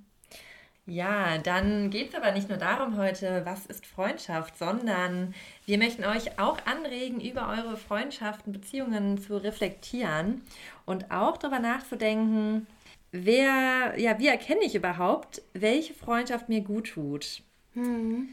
Ja, 0.86 1.38
dann 1.38 1.90
geht 1.90 2.08
es 2.08 2.14
aber 2.16 2.32
nicht 2.32 2.48
nur 2.48 2.58
darum 2.58 2.96
heute, 2.96 3.42
was 3.44 3.66
ist 3.66 3.86
Freundschaft, 3.86 4.58
sondern 4.58 5.32
wir 5.64 5.78
möchten 5.78 6.04
euch 6.04 6.40
auch 6.40 6.58
anregen, 6.66 7.20
über 7.20 7.48
eure 7.48 7.76
Freundschaften, 7.76 8.52
Beziehungen 8.52 9.16
zu 9.18 9.36
reflektieren 9.36 10.42
und 10.84 11.12
auch 11.12 11.36
darüber 11.36 11.60
nachzudenken, 11.60 12.66
wer, 13.12 13.94
ja, 13.96 14.18
wie 14.18 14.26
erkenne 14.26 14.64
ich 14.64 14.74
überhaupt, 14.74 15.42
welche 15.52 15.94
Freundschaft 15.94 16.48
mir 16.48 16.62
gut 16.62 16.88
tut. 16.88 17.42
Mhm. 17.74 18.30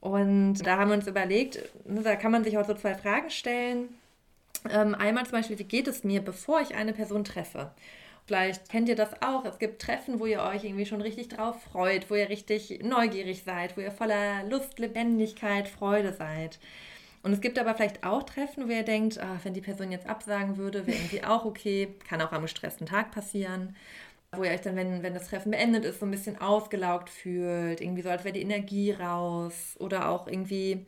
Und 0.00 0.64
da 0.64 0.78
haben 0.78 0.90
wir 0.90 0.96
uns 0.96 1.08
überlegt, 1.08 1.58
ne, 1.84 2.02
da 2.02 2.14
kann 2.14 2.30
man 2.30 2.44
sich 2.44 2.56
auch 2.56 2.66
so 2.66 2.74
zwei 2.74 2.94
Fragen 2.94 3.30
stellen. 3.30 3.88
Ähm, 4.70 4.94
einmal 4.94 5.24
zum 5.24 5.32
Beispiel, 5.32 5.58
wie 5.58 5.64
geht 5.64 5.88
es 5.88 6.04
mir, 6.04 6.20
bevor 6.20 6.60
ich 6.60 6.76
eine 6.76 6.92
Person 6.92 7.24
treffe? 7.24 7.72
Vielleicht 8.28 8.68
kennt 8.68 8.90
ihr 8.90 8.94
das 8.94 9.22
auch. 9.22 9.46
Es 9.46 9.58
gibt 9.58 9.80
Treffen, 9.80 10.20
wo 10.20 10.26
ihr 10.26 10.42
euch 10.42 10.62
irgendwie 10.62 10.84
schon 10.84 11.00
richtig 11.00 11.28
drauf 11.28 11.62
freut, 11.62 12.10
wo 12.10 12.14
ihr 12.14 12.28
richtig 12.28 12.78
neugierig 12.84 13.42
seid, 13.42 13.74
wo 13.74 13.80
ihr 13.80 13.90
voller 13.90 14.44
Lust, 14.44 14.78
Lebendigkeit, 14.78 15.66
Freude 15.66 16.12
seid. 16.12 16.58
Und 17.22 17.32
es 17.32 17.40
gibt 17.40 17.58
aber 17.58 17.74
vielleicht 17.74 18.04
auch 18.04 18.24
Treffen, 18.24 18.68
wo 18.68 18.70
ihr 18.70 18.82
denkt, 18.82 19.18
ach, 19.18 19.42
wenn 19.44 19.54
die 19.54 19.62
Person 19.62 19.90
jetzt 19.90 20.06
absagen 20.06 20.58
würde, 20.58 20.86
wäre 20.86 20.98
irgendwie 20.98 21.24
auch 21.24 21.46
okay. 21.46 21.94
Kann 22.06 22.20
auch 22.20 22.32
am 22.32 22.42
gestressten 22.42 22.86
Tag 22.86 23.12
passieren. 23.12 23.74
Wo 24.32 24.44
ihr 24.44 24.50
euch 24.50 24.60
dann, 24.60 24.76
wenn, 24.76 25.02
wenn 25.02 25.14
das 25.14 25.28
Treffen 25.28 25.52
beendet 25.52 25.86
ist, 25.86 26.00
so 26.00 26.04
ein 26.04 26.10
bisschen 26.10 26.38
ausgelaugt 26.38 27.08
fühlt. 27.08 27.80
Irgendwie 27.80 28.02
so, 28.02 28.10
als 28.10 28.24
wäre 28.24 28.34
die 28.34 28.42
Energie 28.42 28.92
raus. 28.92 29.74
Oder 29.78 30.10
auch 30.10 30.26
irgendwie 30.26 30.84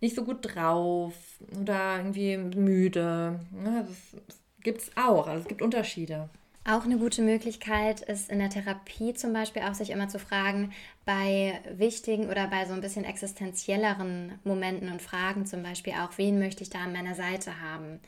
nicht 0.00 0.16
so 0.16 0.24
gut 0.24 0.38
drauf. 0.40 1.14
Oder 1.60 1.98
irgendwie 1.98 2.36
müde. 2.38 3.38
Ja, 3.64 3.82
das, 3.82 4.20
das 4.26 4.40
gibt 4.64 4.82
es 4.82 4.90
auch. 4.96 5.28
Also 5.28 5.42
es 5.42 5.48
gibt 5.48 5.62
Unterschiede. 5.62 6.28
Auch 6.64 6.84
eine 6.84 6.96
gute 6.96 7.22
Möglichkeit 7.22 8.02
ist 8.02 8.30
in 8.30 8.38
der 8.38 8.48
Therapie 8.48 9.14
zum 9.14 9.32
Beispiel 9.32 9.62
auch 9.62 9.74
sich 9.74 9.90
immer 9.90 10.08
zu 10.08 10.20
fragen, 10.20 10.72
bei 11.04 11.60
wichtigen 11.68 12.28
oder 12.30 12.46
bei 12.46 12.66
so 12.66 12.72
ein 12.72 12.80
bisschen 12.80 13.04
existenzielleren 13.04 14.38
Momenten 14.44 14.88
und 14.88 15.02
Fragen 15.02 15.44
zum 15.44 15.64
Beispiel 15.64 15.94
auch, 15.94 16.18
wen 16.18 16.38
möchte 16.38 16.62
ich 16.62 16.70
da 16.70 16.78
an 16.80 16.92
meiner 16.92 17.16
Seite 17.16 17.60
haben? 17.60 17.98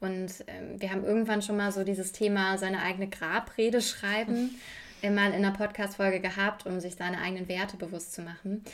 Und 0.00 0.44
ähm, 0.48 0.78
wir 0.82 0.90
haben 0.90 1.02
irgendwann 1.02 1.40
schon 1.40 1.56
mal 1.56 1.72
so 1.72 1.82
dieses 1.82 2.12
Thema 2.12 2.58
seine 2.58 2.82
eigene 2.82 3.08
Grabrede 3.08 3.80
schreiben 3.80 4.50
mal 5.02 5.32
in 5.32 5.44
einer 5.44 5.52
Podcast-Folge 5.52 6.20
gehabt, 6.20 6.66
um 6.66 6.80
sich 6.80 6.96
seine 6.96 7.20
eigenen 7.20 7.48
Werte 7.48 7.76
bewusst 7.78 8.12
zu 8.12 8.22
machen. 8.22 8.64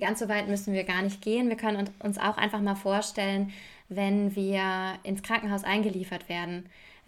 Ganz 0.00 0.20
so 0.20 0.28
weit 0.28 0.48
müssen 0.48 0.74
wir 0.74 0.84
gar 0.84 1.02
nicht 1.02 1.22
gehen. 1.22 1.48
Wir 1.48 1.56
können 1.56 1.90
uns 2.00 2.18
auch 2.18 2.36
einfach 2.36 2.60
mal 2.60 2.76
vorstellen, 2.76 3.52
wenn 3.88 4.36
wir 4.36 4.94
ins 5.02 5.22
Krankenhaus 5.22 5.64
eingeliefert 5.64 6.28
werden 6.28 6.66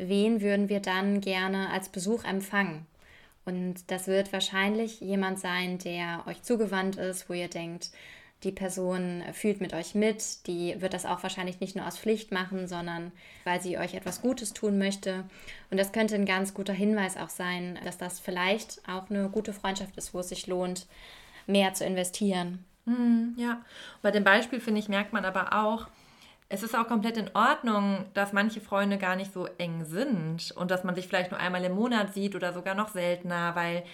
wen 0.08 0.40
würden 0.40 0.68
wir 0.68 0.80
dann 0.80 1.20
gerne 1.20 1.70
als 1.70 1.88
Besuch 1.88 2.24
empfangen? 2.24 2.86
Und 3.44 3.90
das 3.90 4.06
wird 4.06 4.32
wahrscheinlich 4.32 5.00
jemand 5.00 5.40
sein, 5.40 5.78
der 5.78 6.24
euch 6.26 6.42
zugewandt 6.42 6.96
ist, 6.96 7.28
wo 7.28 7.34
ihr 7.34 7.48
denkt, 7.48 7.90
die 8.44 8.52
Person 8.52 9.22
fühlt 9.32 9.60
mit 9.60 9.72
euch 9.72 9.94
mit, 9.94 10.46
die 10.46 10.80
wird 10.80 10.94
das 10.94 11.06
auch 11.06 11.22
wahrscheinlich 11.22 11.60
nicht 11.60 11.76
nur 11.76 11.86
aus 11.86 11.98
Pflicht 11.98 12.32
machen, 12.32 12.66
sondern 12.66 13.12
weil 13.44 13.60
sie 13.60 13.78
euch 13.78 13.94
etwas 13.94 14.20
Gutes 14.20 14.52
tun 14.52 14.78
möchte. 14.78 15.24
Und 15.70 15.78
das 15.78 15.92
könnte 15.92 16.16
ein 16.16 16.26
ganz 16.26 16.52
guter 16.52 16.72
Hinweis 16.72 17.16
auch 17.16 17.28
sein, 17.28 17.78
dass 17.84 17.98
das 17.98 18.18
vielleicht 18.18 18.80
auch 18.88 19.10
eine 19.10 19.28
gute 19.28 19.52
Freundschaft 19.52 19.96
ist, 19.96 20.12
wo 20.12 20.20
es 20.20 20.28
sich 20.28 20.46
lohnt, 20.48 20.86
mehr 21.46 21.74
zu 21.74 21.84
investieren. 21.84 22.64
Hm, 22.86 23.34
ja, 23.36 23.60
bei 24.02 24.10
dem 24.10 24.24
Beispiel 24.24 24.60
finde 24.60 24.80
ich, 24.80 24.88
merkt 24.88 25.12
man 25.12 25.24
aber 25.24 25.52
auch, 25.52 25.86
es 26.52 26.62
ist 26.62 26.76
auch 26.76 26.86
komplett 26.86 27.16
in 27.16 27.30
Ordnung, 27.34 28.04
dass 28.12 28.34
manche 28.34 28.60
Freunde 28.60 28.98
gar 28.98 29.16
nicht 29.16 29.32
so 29.32 29.46
eng 29.56 29.86
sind 29.86 30.52
und 30.54 30.70
dass 30.70 30.84
man 30.84 30.94
sich 30.94 31.08
vielleicht 31.08 31.30
nur 31.30 31.40
einmal 31.40 31.64
im 31.64 31.72
Monat 31.72 32.12
sieht 32.12 32.36
oder 32.36 32.52
sogar 32.52 32.74
noch 32.74 32.88
seltener, 32.88 33.56
weil 33.56 33.84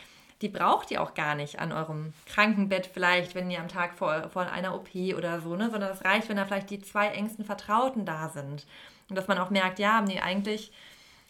die 0.42 0.48
braucht 0.48 0.90
ihr 0.90 1.00
auch 1.00 1.14
gar 1.14 1.36
nicht 1.36 1.60
an 1.60 1.70
eurem 1.70 2.12
Krankenbett 2.26 2.90
vielleicht, 2.92 3.36
wenn 3.36 3.48
ihr 3.48 3.60
am 3.60 3.68
Tag 3.68 3.94
vor, 3.94 4.28
vor 4.30 4.42
einer 4.50 4.74
OP 4.74 4.92
oder 5.16 5.40
so, 5.40 5.54
ne? 5.54 5.70
sondern 5.70 5.92
es 5.92 6.04
reicht, 6.04 6.28
wenn 6.28 6.36
da 6.36 6.46
vielleicht 6.46 6.70
die 6.70 6.82
zwei 6.82 7.06
engsten 7.06 7.44
Vertrauten 7.44 8.04
da 8.04 8.28
sind. 8.28 8.66
Und 9.08 9.16
dass 9.16 9.28
man 9.28 9.38
auch 9.38 9.50
merkt, 9.50 9.78
ja, 9.78 10.00
nee, 10.00 10.18
eigentlich 10.18 10.72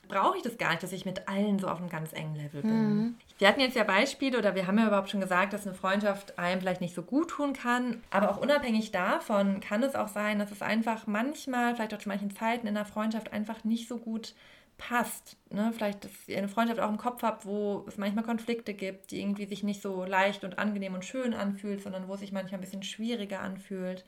brauche 0.08 0.36
ich 0.36 0.42
das 0.42 0.58
gar 0.58 0.70
nicht, 0.70 0.82
dass 0.82 0.92
ich 0.92 1.04
mit 1.04 1.28
allen 1.28 1.58
so 1.58 1.68
auf 1.68 1.78
einem 1.78 1.88
ganz 1.88 2.12
engen 2.12 2.34
Level 2.34 2.62
bin. 2.62 2.96
Mhm. 2.96 3.14
Wir 3.38 3.48
hatten 3.48 3.60
jetzt 3.60 3.76
ja 3.76 3.84
Beispiele 3.84 4.38
oder 4.38 4.54
wir 4.54 4.66
haben 4.66 4.78
ja 4.78 4.86
überhaupt 4.86 5.10
schon 5.10 5.20
gesagt, 5.20 5.52
dass 5.52 5.66
eine 5.66 5.76
Freundschaft 5.76 6.38
einem 6.38 6.60
vielleicht 6.60 6.80
nicht 6.80 6.94
so 6.94 7.02
gut 7.02 7.30
tun 7.30 7.52
kann. 7.52 8.02
Aber 8.10 8.30
auch 8.30 8.38
unabhängig 8.38 8.90
davon 8.90 9.60
kann 9.60 9.82
es 9.82 9.94
auch 9.94 10.08
sein, 10.08 10.38
dass 10.38 10.50
es 10.50 10.62
einfach 10.62 11.06
manchmal, 11.06 11.74
vielleicht 11.74 11.94
auch 11.94 11.98
zu 11.98 12.08
manchen 12.08 12.30
Zeiten 12.30 12.66
in 12.66 12.74
der 12.74 12.84
Freundschaft 12.84 13.32
einfach 13.32 13.64
nicht 13.64 13.88
so 13.88 13.98
gut 13.98 14.34
passt. 14.78 15.36
Ne? 15.50 15.72
Vielleicht, 15.74 16.04
dass 16.04 16.28
ihr 16.28 16.38
eine 16.38 16.48
Freundschaft 16.48 16.80
auch 16.80 16.88
im 16.88 16.96
Kopf 16.96 17.22
habt, 17.22 17.44
wo 17.44 17.84
es 17.86 17.98
manchmal 17.98 18.24
Konflikte 18.24 18.72
gibt, 18.72 19.10
die 19.10 19.20
irgendwie 19.20 19.46
sich 19.46 19.62
nicht 19.62 19.82
so 19.82 20.04
leicht 20.04 20.44
und 20.44 20.58
angenehm 20.58 20.94
und 20.94 21.04
schön 21.04 21.34
anfühlt, 21.34 21.82
sondern 21.82 22.08
wo 22.08 22.14
es 22.14 22.20
sich 22.20 22.32
manchmal 22.32 22.58
ein 22.58 22.62
bisschen 22.62 22.84
schwieriger 22.84 23.40
anfühlt. 23.40 24.04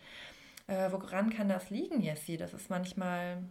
Äh, 0.69 0.90
woran 0.92 1.30
kann 1.30 1.49
das 1.49 1.71
liegen, 1.71 2.00
Jessie? 2.00 2.37
Das 2.37 2.54
ist 2.54 2.71
manchmal 2.71 3.42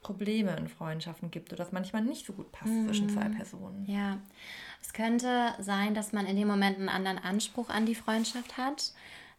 Probleme 0.00 0.56
in 0.56 0.68
Freundschaften 0.68 1.30
gibt 1.30 1.52
oder 1.52 1.64
das 1.64 1.72
manchmal 1.72 2.02
nicht 2.02 2.26
so 2.26 2.32
gut 2.32 2.50
passt 2.52 2.72
mhm. 2.72 2.86
zwischen 2.86 3.10
zwei 3.10 3.28
Personen. 3.28 3.84
Ja, 3.86 4.18
es 4.80 4.92
könnte 4.92 5.54
sein, 5.58 5.94
dass 5.94 6.12
man 6.12 6.26
in 6.26 6.36
dem 6.36 6.48
Moment 6.48 6.78
einen 6.78 6.88
anderen 6.88 7.18
Anspruch 7.18 7.68
an 7.68 7.86
die 7.86 7.94
Freundschaft 7.94 8.56
hat. 8.56 8.92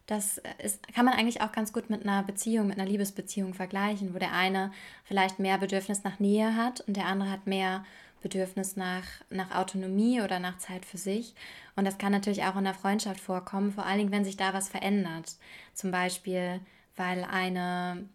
Das 0.06 0.40
ist, 0.62 0.92
kann 0.94 1.04
man 1.04 1.14
eigentlich 1.14 1.40
auch 1.42 1.52
ganz 1.52 1.72
gut 1.72 1.90
mit 1.90 2.02
einer 2.02 2.22
Beziehung, 2.22 2.66
mit 2.66 2.78
einer 2.78 2.88
Liebesbeziehung 2.88 3.54
vergleichen, 3.54 4.14
wo 4.14 4.18
der 4.18 4.32
eine 4.32 4.72
vielleicht 5.04 5.38
mehr 5.38 5.58
Bedürfnis 5.58 6.04
nach 6.04 6.18
Nähe 6.20 6.56
hat 6.56 6.80
und 6.82 6.96
der 6.96 7.06
andere 7.06 7.30
hat 7.30 7.46
mehr 7.46 7.84
Bedürfnis 8.20 8.76
nach, 8.76 9.04
nach 9.30 9.50
Autonomie 9.52 10.20
oder 10.20 10.38
nach 10.38 10.58
Zeit 10.58 10.84
für 10.84 10.98
sich. 10.98 11.34
Und 11.74 11.84
das 11.84 11.98
kann 11.98 12.12
natürlich 12.12 12.44
auch 12.44 12.56
in 12.56 12.64
der 12.64 12.74
Freundschaft 12.74 13.20
vorkommen, 13.20 13.72
vor 13.72 13.84
allen 13.84 13.98
Dingen, 13.98 14.12
wenn 14.12 14.24
sich 14.24 14.36
da 14.36 14.54
was 14.54 14.68
verändert. 14.68 15.36
Zum 15.74 15.90
Beispiel, 15.90 16.60
weil 16.96 17.24
eine 17.24 18.08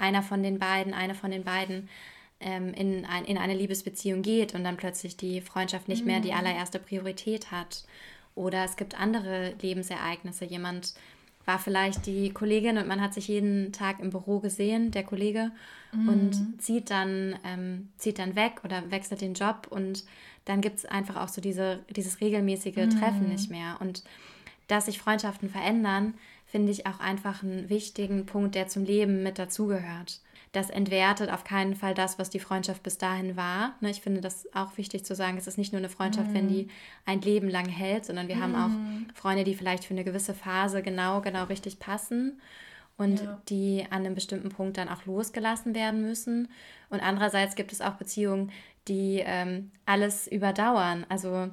einer 0.00 0.22
von 0.22 0.42
den 0.42 0.58
beiden, 0.58 0.94
eine 0.94 1.14
von 1.14 1.30
den 1.30 1.44
beiden 1.44 1.88
ähm, 2.40 2.72
in, 2.74 3.04
ein, 3.04 3.24
in 3.24 3.38
eine 3.38 3.54
Liebesbeziehung 3.54 4.22
geht 4.22 4.54
und 4.54 4.64
dann 4.64 4.76
plötzlich 4.76 5.16
die 5.16 5.40
Freundschaft 5.40 5.88
nicht 5.88 6.06
mehr 6.06 6.20
die 6.20 6.30
mhm. 6.30 6.38
allererste 6.38 6.78
Priorität 6.78 7.50
hat. 7.50 7.84
Oder 8.34 8.64
es 8.64 8.76
gibt 8.76 8.98
andere 8.98 9.54
Lebensereignisse. 9.60 10.44
Jemand 10.44 10.94
war 11.44 11.58
vielleicht 11.58 12.06
die 12.06 12.30
Kollegin 12.30 12.78
und 12.78 12.86
man 12.86 13.00
hat 13.00 13.12
sich 13.12 13.28
jeden 13.28 13.72
Tag 13.72 14.00
im 14.00 14.10
Büro 14.10 14.40
gesehen, 14.40 14.90
der 14.90 15.02
Kollege, 15.02 15.50
mhm. 15.92 16.08
und 16.08 16.62
zieht 16.62 16.90
dann, 16.90 17.38
ähm, 17.44 17.88
zieht 17.96 18.18
dann 18.18 18.36
weg 18.36 18.60
oder 18.64 18.90
wechselt 18.90 19.20
den 19.20 19.34
Job 19.34 19.66
und 19.68 20.04
dann 20.44 20.60
gibt 20.60 20.78
es 20.78 20.86
einfach 20.86 21.16
auch 21.16 21.28
so 21.28 21.40
diese, 21.40 21.80
dieses 21.90 22.20
regelmäßige 22.20 22.76
mhm. 22.76 22.90
Treffen 22.90 23.28
nicht 23.28 23.50
mehr. 23.50 23.76
Und 23.80 24.04
dass 24.68 24.86
sich 24.86 24.98
Freundschaften 24.98 25.50
verändern, 25.50 26.14
finde 26.50 26.72
ich 26.72 26.86
auch 26.86 26.98
einfach 27.00 27.42
einen 27.42 27.68
wichtigen 27.68 28.26
Punkt, 28.26 28.54
der 28.54 28.66
zum 28.66 28.84
Leben 28.84 29.22
mit 29.22 29.38
dazugehört. 29.38 30.20
Das 30.52 30.68
entwertet 30.68 31.30
auf 31.30 31.44
keinen 31.44 31.76
Fall 31.76 31.94
das, 31.94 32.18
was 32.18 32.28
die 32.28 32.40
Freundschaft 32.40 32.82
bis 32.82 32.98
dahin 32.98 33.36
war. 33.36 33.76
Ne, 33.80 33.90
ich 33.90 34.00
finde 34.00 34.20
das 34.20 34.52
auch 34.52 34.76
wichtig 34.76 35.04
zu 35.04 35.14
sagen. 35.14 35.38
Es 35.38 35.46
ist 35.46 35.58
nicht 35.58 35.72
nur 35.72 35.78
eine 35.78 35.88
Freundschaft, 35.88 36.32
mm. 36.32 36.34
wenn 36.34 36.48
die 36.48 36.68
ein 37.06 37.20
Leben 37.20 37.48
lang 37.48 37.68
hält, 37.68 38.04
sondern 38.04 38.26
wir 38.26 38.34
mm. 38.34 38.42
haben 38.42 38.54
auch 38.56 38.68
mhm. 38.68 39.06
Freunde, 39.14 39.44
die 39.44 39.54
vielleicht 39.54 39.84
für 39.84 39.94
eine 39.94 40.02
gewisse 40.02 40.34
Phase 40.34 40.82
genau, 40.82 41.20
genau 41.20 41.44
richtig 41.44 41.78
passen 41.78 42.40
und 42.96 43.20
ja. 43.20 43.40
die 43.48 43.86
an 43.90 44.04
einem 44.04 44.16
bestimmten 44.16 44.48
Punkt 44.48 44.76
dann 44.76 44.88
auch 44.88 45.06
losgelassen 45.06 45.72
werden 45.72 46.02
müssen. 46.02 46.48
Und 46.88 46.98
andererseits 46.98 47.54
gibt 47.54 47.70
es 47.70 47.80
auch 47.80 47.94
Beziehungen, 47.94 48.50
die 48.88 49.22
ähm, 49.24 49.70
alles 49.86 50.26
überdauern. 50.26 51.06
Also 51.08 51.48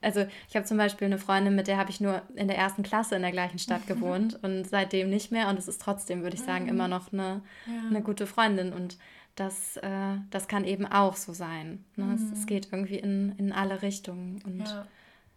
also 0.00 0.26
ich 0.48 0.54
habe 0.54 0.64
zum 0.64 0.76
Beispiel 0.76 1.06
eine 1.06 1.18
Freundin, 1.18 1.56
mit 1.56 1.66
der 1.66 1.76
habe 1.76 1.90
ich 1.90 2.00
nur 2.00 2.22
in 2.36 2.46
der 2.46 2.56
ersten 2.56 2.82
Klasse 2.82 3.16
in 3.16 3.22
der 3.22 3.32
gleichen 3.32 3.58
Stadt 3.58 3.86
gewohnt 3.86 4.38
und 4.42 4.64
seitdem 4.68 5.10
nicht 5.10 5.32
mehr. 5.32 5.48
Und 5.48 5.58
es 5.58 5.66
ist 5.66 5.82
trotzdem, 5.82 6.22
würde 6.22 6.36
ich 6.36 6.42
sagen, 6.42 6.64
mhm. 6.64 6.70
immer 6.70 6.88
noch 6.88 7.12
eine, 7.12 7.42
ja. 7.66 7.88
eine 7.88 8.02
gute 8.02 8.26
Freundin. 8.26 8.72
Und 8.72 8.96
das, 9.34 9.76
äh, 9.78 10.16
das 10.30 10.46
kann 10.46 10.64
eben 10.64 10.86
auch 10.86 11.16
so 11.16 11.32
sein. 11.32 11.84
Ne? 11.96 12.04
Mhm. 12.04 12.12
Es, 12.12 12.22
es, 12.22 12.40
mhm. 12.40 12.46
geht 12.46 12.68
irgendwie 12.70 12.98
in, 12.98 13.34
in 13.38 13.52
alle 13.52 13.82
Richtungen. 13.82 14.40
Und 14.44 14.66
ja. 14.66 14.86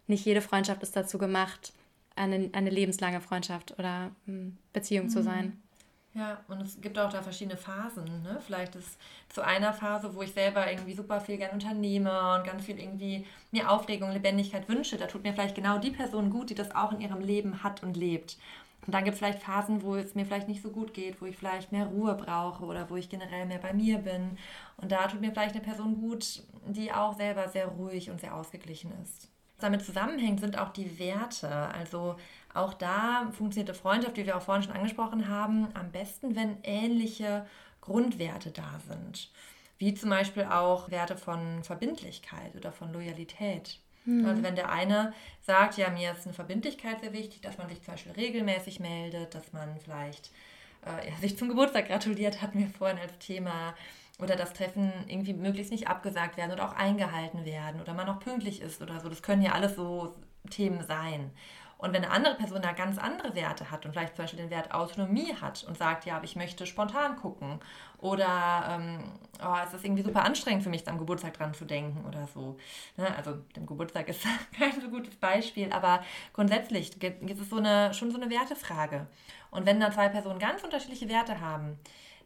nicht 0.06 0.24
jede 0.24 0.40
Freundschaft 0.40 0.82
ist 0.82 0.94
dazu 0.94 1.18
gemacht, 1.18 1.72
eine, 2.14 2.50
eine 2.52 2.70
lebenslange 2.70 3.20
Freundschaft 3.20 3.78
oder 3.78 4.10
hm, 4.26 4.58
Beziehung 4.72 5.06
mhm. 5.06 5.10
zu 5.10 5.22
sein. 5.22 5.61
Ja, 6.14 6.40
und 6.48 6.60
es 6.60 6.78
gibt 6.80 6.98
auch 6.98 7.10
da 7.10 7.22
verschiedene 7.22 7.56
Phasen. 7.56 8.04
Ne? 8.22 8.38
Vielleicht 8.44 8.74
ist 8.74 8.98
zu 9.30 9.40
einer 9.40 9.72
Phase, 9.72 10.14
wo 10.14 10.20
ich 10.20 10.32
selber 10.32 10.70
irgendwie 10.70 10.92
super 10.92 11.20
viel 11.22 11.38
gerne 11.38 11.54
unternehme 11.54 12.34
und 12.34 12.44
ganz 12.44 12.66
viel 12.66 12.78
irgendwie 12.78 13.24
mir 13.50 13.70
Aufregung, 13.70 14.10
Lebendigkeit 14.10 14.68
wünsche. 14.68 14.98
Da 14.98 15.06
tut 15.06 15.22
mir 15.22 15.32
vielleicht 15.32 15.54
genau 15.54 15.78
die 15.78 15.90
Person 15.90 16.28
gut, 16.28 16.50
die 16.50 16.54
das 16.54 16.74
auch 16.74 16.92
in 16.92 17.00
ihrem 17.00 17.20
Leben 17.20 17.62
hat 17.62 17.82
und 17.82 17.96
lebt. 17.96 18.36
Und 18.86 18.94
dann 18.94 19.04
gibt 19.04 19.14
es 19.14 19.18
vielleicht 19.20 19.42
Phasen, 19.42 19.82
wo 19.82 19.94
es 19.94 20.14
mir 20.14 20.26
vielleicht 20.26 20.48
nicht 20.48 20.62
so 20.62 20.70
gut 20.70 20.92
geht, 20.92 21.22
wo 21.22 21.26
ich 21.26 21.36
vielleicht 21.36 21.72
mehr 21.72 21.86
Ruhe 21.86 22.14
brauche 22.14 22.64
oder 22.64 22.90
wo 22.90 22.96
ich 22.96 23.08
generell 23.08 23.46
mehr 23.46 23.58
bei 23.58 23.72
mir 23.72 23.98
bin. 23.98 24.36
Und 24.76 24.92
da 24.92 25.06
tut 25.06 25.20
mir 25.20 25.30
vielleicht 25.30 25.54
eine 25.54 25.64
Person 25.64 26.00
gut, 26.00 26.42
die 26.66 26.92
auch 26.92 27.16
selber 27.16 27.48
sehr 27.48 27.68
ruhig 27.68 28.10
und 28.10 28.20
sehr 28.20 28.34
ausgeglichen 28.34 28.92
ist. 29.02 29.28
Damit 29.60 29.84
zusammenhängt 29.84 30.40
sind 30.40 30.58
auch 30.58 30.70
die 30.70 30.98
Werte. 30.98 31.48
Also 31.48 32.16
auch 32.54 32.74
da 32.74 33.30
funktioniert 33.32 33.74
die 33.74 33.80
Freundschaft, 33.80 34.16
wie 34.16 34.26
wir 34.26 34.36
auch 34.36 34.42
vorhin 34.42 34.62
schon 34.62 34.74
angesprochen 34.74 35.28
haben, 35.28 35.68
am 35.74 35.90
besten, 35.90 36.36
wenn 36.36 36.58
ähnliche 36.62 37.46
Grundwerte 37.80 38.50
da 38.50 38.80
sind. 38.88 39.30
Wie 39.78 39.94
zum 39.94 40.10
Beispiel 40.10 40.44
auch 40.44 40.90
Werte 40.90 41.16
von 41.16 41.64
Verbindlichkeit 41.64 42.54
oder 42.54 42.72
von 42.72 42.92
Loyalität. 42.92 43.78
Mhm. 44.04 44.26
Also 44.26 44.42
wenn 44.42 44.54
der 44.54 44.70
eine 44.70 45.12
sagt, 45.40 45.76
ja, 45.76 45.90
mir 45.90 46.12
ist 46.12 46.24
eine 46.26 46.34
Verbindlichkeit 46.34 47.00
sehr 47.00 47.12
wichtig, 47.12 47.40
dass 47.40 47.58
man 47.58 47.68
sich 47.68 47.82
zum 47.82 47.94
Beispiel 47.94 48.12
regelmäßig 48.12 48.80
meldet, 48.80 49.34
dass 49.34 49.52
man 49.52 49.76
vielleicht 49.82 50.30
äh, 50.86 51.10
ja, 51.10 51.16
sich 51.20 51.36
zum 51.36 51.48
Geburtstag 51.48 51.88
gratuliert, 51.88 52.42
hatten 52.42 52.58
wir 52.58 52.68
vorhin 52.68 52.98
als 52.98 53.18
Thema, 53.18 53.74
oder 54.22 54.36
das 54.36 54.52
Treffen 54.52 54.92
irgendwie 55.08 55.34
möglichst 55.34 55.72
nicht 55.72 55.88
abgesagt 55.88 56.36
werden 56.36 56.52
oder 56.52 56.68
auch 56.68 56.76
eingehalten 56.76 57.44
werden 57.44 57.80
oder 57.80 57.94
man 57.94 58.08
auch 58.08 58.20
pünktlich 58.20 58.60
ist 58.60 58.80
oder 58.80 59.00
so. 59.00 59.08
Das 59.08 59.22
können 59.22 59.42
ja 59.42 59.52
alles 59.52 59.74
so 59.74 60.14
Themen 60.50 60.84
sein. 60.84 61.30
Und 61.82 61.92
wenn 61.92 62.04
eine 62.04 62.12
andere 62.12 62.36
Person 62.36 62.62
da 62.62 62.70
ganz 62.70 62.96
andere 62.96 63.34
Werte 63.34 63.72
hat 63.72 63.84
und 63.84 63.90
vielleicht 63.90 64.14
zum 64.14 64.24
Beispiel 64.24 64.38
den 64.38 64.50
Wert 64.50 64.72
Autonomie 64.72 65.34
hat 65.34 65.64
und 65.64 65.76
sagt, 65.76 66.06
ja, 66.06 66.14
aber 66.14 66.24
ich 66.24 66.36
möchte 66.36 66.64
spontan 66.64 67.16
gucken 67.16 67.58
oder 67.98 68.64
ähm, 68.70 69.00
oh, 69.44 69.56
es 69.66 69.74
ist 69.74 69.84
irgendwie 69.84 70.04
super 70.04 70.24
anstrengend 70.24 70.62
für 70.62 70.70
mich, 70.70 70.86
am 70.86 70.96
Geburtstag 70.96 71.34
dran 71.34 71.54
zu 71.54 71.64
denken 71.64 72.06
oder 72.06 72.28
so. 72.32 72.56
Ne? 72.96 73.12
Also 73.16 73.32
dem 73.56 73.66
Geburtstag 73.66 74.08
ist 74.08 74.22
kein 74.56 74.80
so 74.80 74.90
gutes 74.90 75.16
Beispiel, 75.16 75.72
aber 75.72 76.04
grundsätzlich 76.32 77.02
ist 77.02 77.40
es 77.40 77.50
so 77.50 77.56
eine, 77.56 77.92
schon 77.94 78.12
so 78.12 78.20
eine 78.20 78.30
Wertefrage. 78.30 79.08
Und 79.50 79.66
wenn 79.66 79.80
da 79.80 79.90
zwei 79.90 80.08
Personen 80.08 80.38
ganz 80.38 80.62
unterschiedliche 80.62 81.08
Werte 81.08 81.40
haben, 81.40 81.80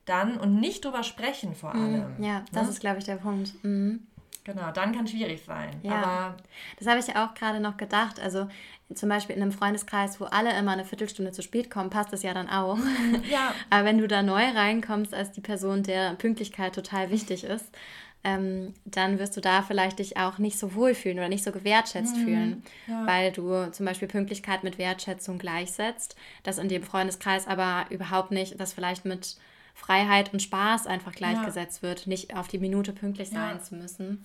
dann 0.04 0.36
und 0.36 0.60
nicht 0.60 0.84
drüber 0.84 1.02
sprechen 1.02 1.54
vor 1.54 1.74
mhm. 1.74 1.82
allem. 1.82 2.22
Ja, 2.22 2.44
das 2.52 2.64
ne? 2.64 2.68
ist, 2.68 2.80
glaube 2.80 2.98
ich, 2.98 3.04
der 3.04 3.16
Punkt. 3.16 3.52
Mhm. 3.64 4.06
Genau, 4.46 4.70
dann 4.70 4.94
kann 4.94 5.06
es 5.06 5.10
schwierig 5.10 5.42
sein. 5.44 5.70
Ja, 5.82 5.96
aber 5.96 6.36
das 6.78 6.86
habe 6.86 7.00
ich 7.00 7.08
ja 7.08 7.26
auch 7.26 7.34
gerade 7.34 7.58
noch 7.58 7.76
gedacht. 7.76 8.20
Also 8.20 8.46
zum 8.94 9.08
Beispiel 9.08 9.34
in 9.34 9.42
einem 9.42 9.50
Freundeskreis, 9.50 10.20
wo 10.20 10.26
alle 10.26 10.56
immer 10.56 10.70
eine 10.70 10.84
Viertelstunde 10.84 11.32
zu 11.32 11.42
spät 11.42 11.68
kommen, 11.68 11.90
passt 11.90 12.12
das 12.12 12.22
ja 12.22 12.32
dann 12.32 12.48
auch. 12.48 12.78
Ja. 13.28 13.52
Aber 13.70 13.84
wenn 13.84 13.98
du 13.98 14.06
da 14.06 14.22
neu 14.22 14.44
reinkommst 14.44 15.12
als 15.12 15.32
die 15.32 15.40
Person, 15.40 15.82
der 15.82 16.14
Pünktlichkeit 16.14 16.76
total 16.76 17.10
wichtig 17.10 17.42
ist, 17.42 17.74
ähm, 18.22 18.74
dann 18.84 19.18
wirst 19.18 19.36
du 19.36 19.40
da 19.40 19.62
vielleicht 19.62 19.98
dich 19.98 20.16
auch 20.16 20.38
nicht 20.38 20.58
so 20.58 20.74
wohlfühlen 20.74 21.18
oder 21.18 21.28
nicht 21.28 21.42
so 21.42 21.50
gewertschätzt 21.50 22.16
mhm. 22.16 22.24
fühlen, 22.24 22.62
ja. 22.86 23.04
weil 23.04 23.32
du 23.32 23.70
zum 23.72 23.84
Beispiel 23.84 24.06
Pünktlichkeit 24.06 24.62
mit 24.62 24.78
Wertschätzung 24.78 25.38
gleichsetzt, 25.38 26.14
das 26.44 26.58
in 26.58 26.68
dem 26.68 26.84
Freundeskreis 26.84 27.48
aber 27.48 27.86
überhaupt 27.90 28.30
nicht, 28.30 28.60
das 28.60 28.74
vielleicht 28.74 29.04
mit 29.04 29.36
Freiheit 29.76 30.32
und 30.32 30.40
Spaß 30.40 30.86
einfach 30.86 31.12
gleichgesetzt 31.12 31.82
ja. 31.82 31.90
wird, 31.90 32.06
nicht 32.06 32.34
auf 32.34 32.48
die 32.48 32.58
Minute 32.58 32.92
pünktlich 32.92 33.28
sein 33.28 33.56
ja. 33.58 33.62
zu 33.62 33.74
müssen. 33.74 34.24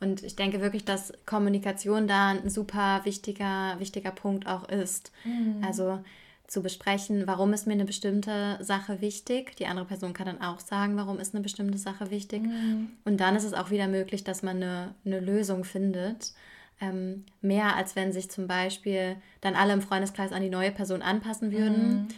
Und 0.00 0.22
ich 0.22 0.36
denke 0.36 0.60
wirklich, 0.60 0.84
dass 0.84 1.12
Kommunikation 1.26 2.06
da 2.06 2.30
ein 2.30 2.48
super 2.48 3.00
wichtiger, 3.04 3.74
wichtiger 3.80 4.12
Punkt 4.12 4.46
auch 4.46 4.68
ist. 4.68 5.12
Mhm. 5.24 5.62
Also 5.64 5.98
zu 6.46 6.62
besprechen, 6.62 7.26
warum 7.26 7.52
ist 7.52 7.66
mir 7.66 7.72
eine 7.72 7.84
bestimmte 7.84 8.58
Sache 8.60 9.00
wichtig. 9.00 9.56
Die 9.56 9.66
andere 9.66 9.86
Person 9.86 10.12
kann 10.12 10.26
dann 10.26 10.40
auch 10.40 10.60
sagen, 10.60 10.96
warum 10.96 11.18
ist 11.18 11.34
eine 11.34 11.42
bestimmte 11.42 11.78
Sache 11.78 12.10
wichtig. 12.10 12.42
Mhm. 12.42 12.90
Und 13.04 13.20
dann 13.20 13.34
ist 13.34 13.44
es 13.44 13.54
auch 13.54 13.70
wieder 13.70 13.88
möglich, 13.88 14.22
dass 14.22 14.42
man 14.42 14.56
eine, 14.56 14.94
eine 15.04 15.18
Lösung 15.18 15.64
findet. 15.64 16.32
Ähm, 16.80 17.24
mehr 17.40 17.74
als 17.74 17.96
wenn 17.96 18.12
sich 18.12 18.30
zum 18.30 18.46
Beispiel 18.46 19.16
dann 19.40 19.56
alle 19.56 19.72
im 19.72 19.82
Freundeskreis 19.82 20.32
an 20.32 20.42
die 20.42 20.50
neue 20.50 20.70
Person 20.70 21.02
anpassen 21.02 21.50
würden. 21.50 21.92
Mhm. 21.92 22.08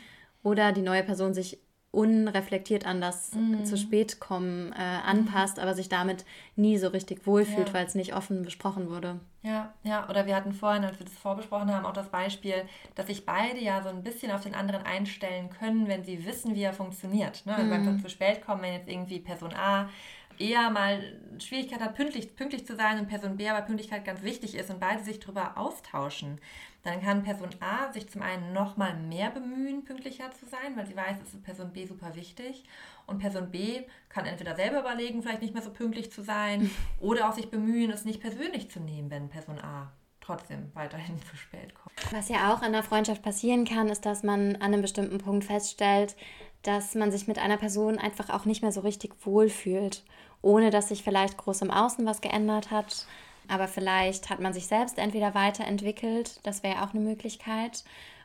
Oder 0.42 0.72
die 0.72 0.82
neue 0.82 1.02
Person 1.02 1.32
sich 1.32 1.58
unreflektiert 1.94 2.86
an 2.86 3.00
das 3.00 3.32
mhm. 3.34 3.64
zu 3.64 3.76
spät 3.76 4.20
kommen 4.20 4.72
äh, 4.72 4.76
anpasst, 4.76 5.56
mhm. 5.56 5.62
aber 5.62 5.74
sich 5.74 5.88
damit 5.88 6.24
nie 6.56 6.76
so 6.78 6.88
richtig 6.88 7.26
wohlfühlt, 7.26 7.68
ja. 7.68 7.74
weil 7.74 7.86
es 7.86 7.94
nicht 7.94 8.14
offen 8.14 8.42
besprochen 8.42 8.90
wurde. 8.90 9.20
Ja, 9.42 9.74
ja, 9.82 10.08
oder 10.08 10.26
wir 10.26 10.34
hatten 10.34 10.52
vorhin, 10.52 10.84
als 10.84 10.98
wir 10.98 11.04
das 11.04 11.18
vorbesprochen 11.18 11.72
haben, 11.72 11.84
auch 11.84 11.92
das 11.92 12.08
Beispiel, 12.08 12.64
dass 12.94 13.08
sich 13.08 13.26
beide 13.26 13.60
ja 13.60 13.82
so 13.82 13.90
ein 13.90 14.02
bisschen 14.02 14.32
auf 14.32 14.40
den 14.40 14.54
anderen 14.54 14.82
einstellen 14.86 15.50
können, 15.50 15.86
wenn 15.86 16.02
sie 16.02 16.24
wissen, 16.24 16.54
wie 16.54 16.62
er 16.62 16.72
funktioniert. 16.72 17.44
Ne? 17.44 17.54
Also 17.54 17.66
mhm. 17.66 17.70
beim 17.70 18.00
zu 18.00 18.08
spät 18.08 18.44
kommen, 18.44 18.62
wenn 18.62 18.72
jetzt 18.72 18.88
irgendwie 18.88 19.20
Person 19.20 19.52
A 19.54 19.90
eher 20.38 20.70
mal 20.70 21.20
Schwierigkeit 21.38 21.80
hat, 21.80 21.94
pünktlich, 21.94 22.36
pünktlich 22.36 22.66
zu 22.66 22.76
sein 22.76 22.98
und 22.98 23.08
Person 23.08 23.36
B 23.36 23.48
aber 23.48 23.62
Pünktlichkeit 23.62 24.04
ganz 24.04 24.22
wichtig 24.22 24.54
ist 24.54 24.70
und 24.70 24.80
beide 24.80 25.02
sich 25.02 25.20
darüber 25.20 25.56
austauschen, 25.56 26.40
dann 26.84 27.00
kann 27.00 27.22
Person 27.22 27.48
A 27.60 27.92
sich 27.92 28.08
zum 28.10 28.22
einen 28.22 28.52
nochmal 28.52 28.94
mehr 28.94 29.30
bemühen, 29.30 29.84
pünktlicher 29.84 30.30
zu 30.32 30.46
sein, 30.46 30.76
weil 30.76 30.86
sie 30.86 30.96
weiß, 30.96 31.16
es 31.22 31.32
ist 31.32 31.42
Person 31.42 31.72
B 31.72 31.86
super 31.86 32.14
wichtig. 32.14 32.64
Und 33.06 33.18
Person 33.18 33.50
B 33.50 33.82
kann 34.10 34.26
entweder 34.26 34.54
selber 34.54 34.80
überlegen, 34.80 35.22
vielleicht 35.22 35.40
nicht 35.40 35.54
mehr 35.54 35.62
so 35.62 35.70
pünktlich 35.70 36.12
zu 36.12 36.22
sein 36.22 36.70
oder 37.00 37.28
auch 37.28 37.32
sich 37.32 37.50
bemühen, 37.50 37.90
es 37.90 38.04
nicht 38.04 38.20
persönlich 38.20 38.70
zu 38.70 38.80
nehmen, 38.80 39.10
wenn 39.10 39.30
Person 39.30 39.58
A 39.58 39.92
trotzdem 40.20 40.70
weiterhin 40.74 41.20
zu 41.22 41.36
spät 41.36 41.74
kommt. 41.74 41.94
Was 42.12 42.28
ja 42.28 42.54
auch 42.54 42.62
in 42.62 42.72
der 42.72 42.82
Freundschaft 42.82 43.22
passieren 43.22 43.64
kann, 43.64 43.88
ist, 43.88 44.06
dass 44.06 44.22
man 44.22 44.56
an 44.56 44.62
einem 44.62 44.82
bestimmten 44.82 45.18
Punkt 45.18 45.44
feststellt, 45.44 46.16
dass 46.62 46.94
man 46.94 47.12
sich 47.12 47.28
mit 47.28 47.38
einer 47.38 47.58
Person 47.58 47.98
einfach 47.98 48.30
auch 48.30 48.46
nicht 48.46 48.62
mehr 48.62 48.72
so 48.72 48.80
richtig 48.80 49.14
wohlfühlt, 49.24 50.02
ohne 50.44 50.70
dass 50.70 50.88
sich 50.88 51.02
vielleicht 51.02 51.36
groß 51.36 51.62
im 51.62 51.70
Außen 51.70 52.06
was 52.06 52.20
geändert 52.20 52.70
hat 52.70 53.06
aber 53.48 53.68
vielleicht 53.68 54.30
hat 54.30 54.40
man 54.40 54.52
sich 54.52 54.66
selbst 54.66 54.98
entweder 54.98 55.34
weiterentwickelt, 55.34 56.40
das 56.44 56.62
wäre 56.62 56.82
auch 56.82 56.94
eine 56.94 57.02
Möglichkeit, 57.02 57.84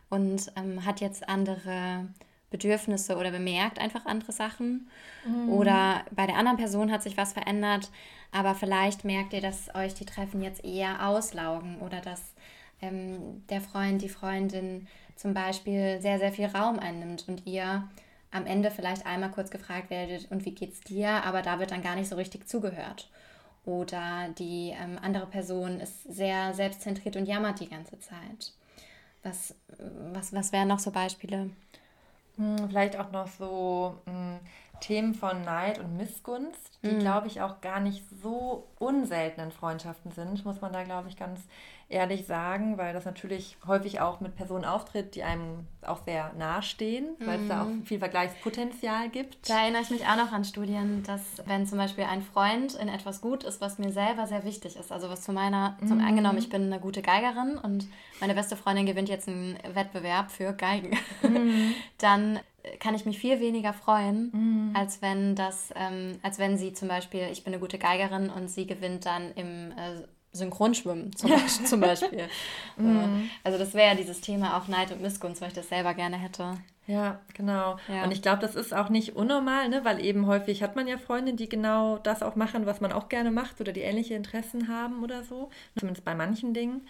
und 0.10 0.52
ähm, 0.56 0.86
hat 0.86 1.02
jetzt 1.02 1.30
andere 1.30 2.08
Bedürfnisse 2.50 3.16
oder 3.16 3.30
bemerkt 3.30 3.78
einfach 3.78 4.08
andere 4.08 4.32
Sachen. 4.32 4.90
Mhm. 5.24 5.50
Oder 5.50 6.04
bei 6.10 6.26
der 6.26 6.36
anderen 6.36 6.58
Person 6.58 6.92
hat 6.92 7.04
sich 7.04 7.16
was 7.16 7.34
verändert, 7.34 7.92
aber 8.32 8.56
vielleicht 8.56 9.06
merkt 9.06 9.34
ihr, 9.34 9.42
dass 9.42 9.74
euch 9.76 9.94
die 9.94 10.06
Treffen 10.06 10.42
jetzt 10.42 10.66
eher 10.66 11.08
auslaugen 11.08 11.78
oder 11.82 12.02
dass 12.02 12.34
ähm, 12.82 13.46
der 13.50 13.62
Freund, 13.62 14.02
die 14.02 14.10
Freundin 14.10 14.88
zum 15.16 15.36
Beispiel 15.36 16.02
sehr, 16.02 16.18
sehr 16.18 16.32
viel 16.32 16.48
Raum 16.48 16.80
einnimmt 16.80 17.26
und 17.28 17.46
ihr 17.46 17.88
am 18.32 18.46
Ende 18.46 18.72
vielleicht 18.72 19.06
einmal 19.06 19.32
kurz 19.32 19.50
gefragt 19.52 19.90
werdet, 19.90 20.32
und 20.32 20.46
wie 20.46 20.52
geht's 20.52 20.82
dir? 20.82 21.24
Aber 21.24 21.42
da 21.42 21.60
wird 21.60 21.72
dann 21.72 21.82
gar 21.82 21.96
nicht 21.96 22.10
so 22.10 22.16
richtig 22.16 22.48
zugehört. 22.48 23.10
Oder 23.66 24.30
die 24.38 24.74
ähm, 24.80 24.98
andere 25.02 25.26
Person 25.28 25.80
ist 25.80 26.04
sehr 26.04 26.54
selbstzentriert 26.54 27.16
und 27.16 27.26
jammert 27.26 27.60
die 27.60 27.70
ganze 27.70 28.00
Zeit. 28.00 28.54
Was, 29.24 29.54
was, 30.14 30.34
was 30.34 30.52
wären 30.52 30.70
noch 30.70 30.80
so 30.80 30.92
Beispiele? 30.92 31.50
Hm, 32.38 32.70
vielleicht 32.70 32.98
auch 32.98 33.12
noch 33.12 33.28
so, 33.28 33.96
hm, 34.06 34.40
Themen 34.80 35.14
von 35.14 35.44
Neid 35.44 35.80
und 35.80 35.98
Missgunst, 35.98 36.80
die, 36.84 36.92
mhm. 36.92 37.00
glaube 37.00 37.28
ich, 37.28 37.42
auch 37.42 37.62
gar 37.62 37.80
nicht 37.80 38.04
so 38.22 38.68
unselten 38.78 39.42
in 39.42 39.52
Freundschaften 39.52 40.12
sind, 40.12 40.46
muss 40.46 40.62
man 40.62 40.74
da, 40.74 40.84
glaube 40.84 41.10
ich, 41.10 41.18
ganz 41.18 41.42
ehrlich 41.90 42.28
sagen, 42.28 42.78
weil 42.78 42.94
das 42.94 43.06
natürlich 43.06 43.58
häufig 43.66 44.00
auch 44.00 44.20
mit 44.20 44.36
Personen 44.36 44.64
auftritt, 44.64 45.16
die 45.16 45.24
einem 45.24 45.66
auch 45.82 46.04
sehr 46.06 46.32
nahestehen, 46.38 47.08
weil 47.20 47.40
mhm. 47.40 47.44
es 47.44 47.50
da 47.50 47.64
auch 47.64 47.68
mhm. 47.68 47.84
viel 47.84 47.98
Vergleichspotenzial 47.98 49.10
gibt. 49.10 49.50
Da 49.50 49.62
erinnere 49.62 49.82
ich 49.82 49.90
mich 49.90 50.06
auch 50.06 50.16
noch 50.16 50.32
an 50.32 50.46
Studien, 50.46 51.02
dass 51.04 51.22
wenn 51.46 51.66
zum 51.66 51.80
Beispiel 51.80 52.04
ein 52.04 52.22
Freund 52.22 52.76
in 52.76 52.90
etwas 52.90 53.22
gut 53.22 53.44
ist, 53.44 53.60
was 53.60 53.80
mir 53.80 53.92
selber 53.92 54.28
sehr 54.28 54.46
wichtig 54.46 54.76
ist, 54.76 54.92
also 54.92 55.10
was 55.10 55.22
zu 55.22 55.34
meiner, 55.34 55.78
mhm. 55.82 55.88
zum 55.88 56.00
angenommen, 56.00 56.38
ich 56.38 56.50
bin 56.50 56.64
eine 56.64 56.80
gute 56.80 57.02
Geigerin 57.02 57.58
und 57.58 57.88
meine 58.20 58.36
beste 58.36 58.56
Freundin 58.56 58.86
gewinnt 58.86 59.10
jetzt 59.10 59.28
einen 59.28 59.58
Wettbewerb 59.74 60.30
für 60.30 60.54
Geigen, 60.54 60.96
mhm. 61.24 61.74
dann 61.98 62.40
kann 62.80 62.96
ich 62.96 63.06
mich 63.06 63.20
viel 63.20 63.40
weniger 63.40 63.74
freuen, 63.74 64.32
mhm. 64.34 64.76
als 64.76 65.02
wenn 65.02 65.36
das, 65.36 65.74
ähm, 65.76 66.20
als 66.22 66.40
wenn 66.40 66.58
sie 66.58 66.74
zum 66.74 66.88
Beispiel, 66.88 67.28
ich 67.32 67.44
bin 67.44 67.54
eine 67.54 67.60
gute 67.60 67.78
Geigerin 67.78 68.30
und 68.30 68.50
sie 68.50 68.68
gewinnt 68.68 69.06
dann 69.06 69.32
im 69.34 69.72
äh, 69.72 70.04
Synchronschwimmen 70.32 71.16
zum, 71.16 71.30
Beispiel. 71.32 71.66
zum 71.66 71.80
Beispiel. 71.80 72.28
mm. 72.78 73.30
Also 73.44 73.58
das 73.58 73.74
wäre 73.74 73.90
ja 73.90 73.96
dieses 73.96 74.22
Thema 74.22 74.58
auch 74.58 74.68
Neid 74.68 74.92
und 74.92 75.02
Missgunst, 75.02 75.42
weil 75.42 75.48
ich 75.50 75.56
das 75.56 75.70
selber 75.70 75.94
gerne 75.94 76.18
hätte. 76.18 76.54
Ja, 76.86 77.20
genau. 77.36 77.78
Ja. 77.88 78.04
Und 78.04 78.12
ich 78.12 78.22
glaube, 78.22 78.42
das 78.42 78.56
ist 78.56 78.74
auch 78.74 78.90
nicht 78.90 79.16
unnormal, 79.16 79.70
ne? 79.70 79.86
weil 79.86 80.04
eben 80.04 80.26
häufig 80.26 80.64
hat 80.64 80.76
man 80.76 80.88
ja 80.88 80.98
Freunde, 80.98 81.34
die 81.34 81.48
genau 81.48 82.00
das 82.00 82.24
auch 82.24 82.36
machen, 82.36 82.66
was 82.66 82.82
man 82.82 82.92
auch 82.92 83.10
gerne 83.10 83.32
macht 83.32 83.62
oder 83.62 83.72
die 83.72 83.82
ähnliche 83.82 84.16
Interessen 84.16 84.68
haben 84.68 85.04
oder 85.04 85.24
so. 85.24 85.50
Zumindest 85.78 86.04
bei 86.04 86.16
manchen 86.16 86.54
Dingen. 86.54 86.88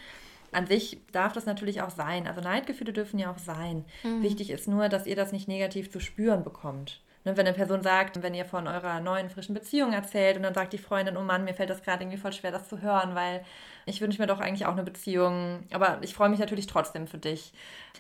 An 0.52 0.68
sich 0.68 1.00
darf 1.12 1.34
das 1.34 1.46
natürlich 1.46 1.82
auch 1.82 1.90
sein. 1.90 2.28
Also 2.28 2.42
Neidgefühle 2.42 2.94
dürfen 2.94 3.20
ja 3.20 3.32
auch 3.32 3.38
sein. 3.38 3.86
Mhm. 4.04 4.24
Wichtig 4.24 4.50
ist 4.50 4.68
nur, 4.68 4.90
dass 4.90 5.06
ihr 5.06 5.16
das 5.16 5.32
nicht 5.32 5.48
negativ 5.48 5.92
zu 5.92 6.00
spüren 6.00 6.44
bekommt. 6.44 7.02
Ne, 7.26 7.36
wenn 7.36 7.46
eine 7.46 7.56
Person 7.56 7.84
sagt, 7.84 8.24
wenn 8.24 8.34
ihr 8.34 8.46
von 8.46 8.66
eurer 8.66 9.02
neuen, 9.02 9.30
frischen 9.30 9.54
Beziehung 9.54 9.92
erzählt 9.92 10.38
und 10.38 10.44
dann 10.44 10.54
sagt 10.54 10.72
die 10.72 10.78
Freundin, 10.78 11.18
oh 11.18 11.22
Mann, 11.22 11.44
mir 11.44 11.54
fällt 11.54 11.70
das 11.70 11.84
gerade 11.84 12.04
irgendwie 12.04 12.18
voll 12.18 12.32
schwer, 12.32 12.52
das 12.52 12.70
zu 12.70 12.82
hören, 12.82 13.14
weil 13.14 13.44
ich 13.86 14.00
wünsche 14.00 14.22
mir 14.22 14.28
doch 14.28 14.40
eigentlich 14.40 14.66
auch 14.66 14.72
eine 14.72 14.84
Beziehung, 14.84 15.66
aber 15.74 15.98
ich 16.02 16.14
freue 16.14 16.30
mich 16.30 16.40
natürlich 16.40 16.68
trotzdem 16.68 17.08
für 17.08 17.18
dich, 17.18 17.52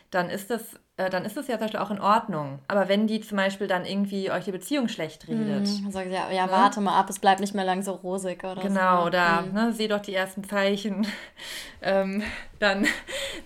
dann 0.09 0.29
ist 0.29 0.49
das, 0.49 0.79
äh, 0.95 1.09
dann 1.09 1.25
ist 1.25 1.35
das 1.35 1.47
ja 1.47 1.55
zum 1.55 1.65
Beispiel 1.65 1.79
auch 1.81 1.91
in 1.91 1.99
Ordnung. 1.99 2.59
Aber 2.69 2.87
wenn 2.87 3.07
die 3.07 3.19
zum 3.19 3.35
Beispiel 3.35 3.67
dann 3.67 3.83
irgendwie 3.83 4.31
euch 4.31 4.45
die 4.45 4.53
Beziehung 4.53 4.87
schlecht 4.87 5.27
redet. 5.27 5.67
Mhm, 5.67 5.91
sagt 5.91 6.11
ja, 6.11 6.31
ja, 6.31 6.45
ne? 6.45 6.51
warte 6.53 6.79
mal 6.79 6.97
ab, 6.97 7.09
es 7.09 7.19
bleibt 7.19 7.41
nicht 7.41 7.53
mehr 7.53 7.65
lang 7.65 7.81
so 7.81 7.91
rosig 7.91 8.41
oder 8.45 8.61
Genau, 8.61 9.01
so. 9.01 9.07
oder 9.07 9.41
mhm. 9.41 9.53
ne, 9.53 9.73
seh 9.73 9.89
doch 9.89 9.99
die 9.99 10.15
ersten 10.15 10.45
Zeichen. 10.45 11.05
ähm, 11.81 12.23
dann, 12.59 12.87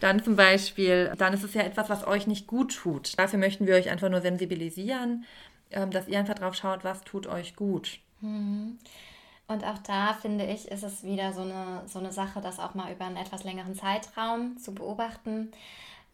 dann 0.02 0.24
zum 0.24 0.36
Beispiel, 0.36 1.14
dann 1.18 1.34
ist 1.34 1.44
es 1.44 1.56
ja 1.56 1.64
etwas, 1.64 1.90
was 1.90 2.06
euch 2.06 2.28
nicht 2.28 2.46
gut 2.46 2.76
tut. 2.76 3.18
Dafür 3.18 3.40
möchten 3.40 3.66
wir 3.66 3.76
euch 3.76 3.90
einfach 3.90 4.10
nur 4.10 4.22
sensibilisieren 4.22 5.26
dass 5.90 6.08
ihr 6.08 6.20
einfach 6.20 6.36
drauf 6.36 6.56
schaut, 6.56 6.84
was 6.84 7.02
tut 7.02 7.28
euch 7.28 7.56
gut. 7.56 8.00
Mhm. 8.22 8.78
Und 9.48 9.66
auch 9.66 9.78
da 9.80 10.14
finde 10.14 10.46
ich, 10.46 10.70
ist 10.70 10.84
es 10.84 11.04
wieder 11.04 11.34
so 11.34 11.42
eine, 11.42 11.84
so 11.86 12.00
eine 12.00 12.12
Sache, 12.12 12.42
das 12.42 12.60
auch 12.60 12.74
mal 12.74 12.92
über 12.92 13.06
einen 13.06 13.18
etwas 13.18 13.44
längeren 13.44 13.76
Zeitraum 13.76 14.58
zu 14.58 14.74
beobachten. 14.74 15.52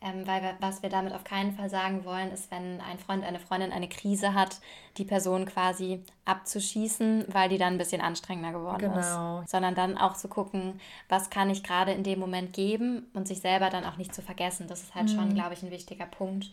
Ähm, 0.01 0.25
weil 0.25 0.41
wir, 0.41 0.55
was 0.61 0.81
wir 0.81 0.89
damit 0.89 1.13
auf 1.13 1.25
keinen 1.25 1.51
Fall 1.51 1.69
sagen 1.69 2.05
wollen, 2.05 2.31
ist, 2.31 2.49
wenn 2.51 2.79
ein 2.79 2.97
Freund, 2.99 3.25
eine 3.25 3.39
Freundin 3.39 3.73
eine 3.73 3.89
Krise 3.89 4.33
hat, 4.33 4.61
die 4.95 5.03
Person 5.03 5.45
quasi 5.45 6.01
abzuschießen, 6.23 7.25
weil 7.27 7.49
die 7.49 7.57
dann 7.57 7.73
ein 7.73 7.77
bisschen 7.77 7.99
anstrengender 7.99 8.57
geworden 8.57 8.93
genau. 8.93 9.41
ist. 9.41 9.49
Sondern 9.49 9.75
dann 9.75 9.97
auch 9.97 10.13
zu 10.15 10.29
gucken, 10.29 10.79
was 11.09 11.29
kann 11.29 11.49
ich 11.49 11.63
gerade 11.63 11.91
in 11.91 12.03
dem 12.03 12.17
Moment 12.17 12.53
geben 12.53 13.07
und 13.13 13.27
sich 13.27 13.41
selber 13.41 13.69
dann 13.69 13.83
auch 13.83 13.97
nicht 13.97 14.15
zu 14.15 14.21
vergessen. 14.21 14.67
Das 14.67 14.83
ist 14.83 14.95
halt 14.95 15.09
mhm. 15.09 15.15
schon, 15.15 15.33
glaube 15.33 15.53
ich, 15.53 15.63
ein 15.63 15.71
wichtiger 15.71 16.05
Punkt 16.05 16.49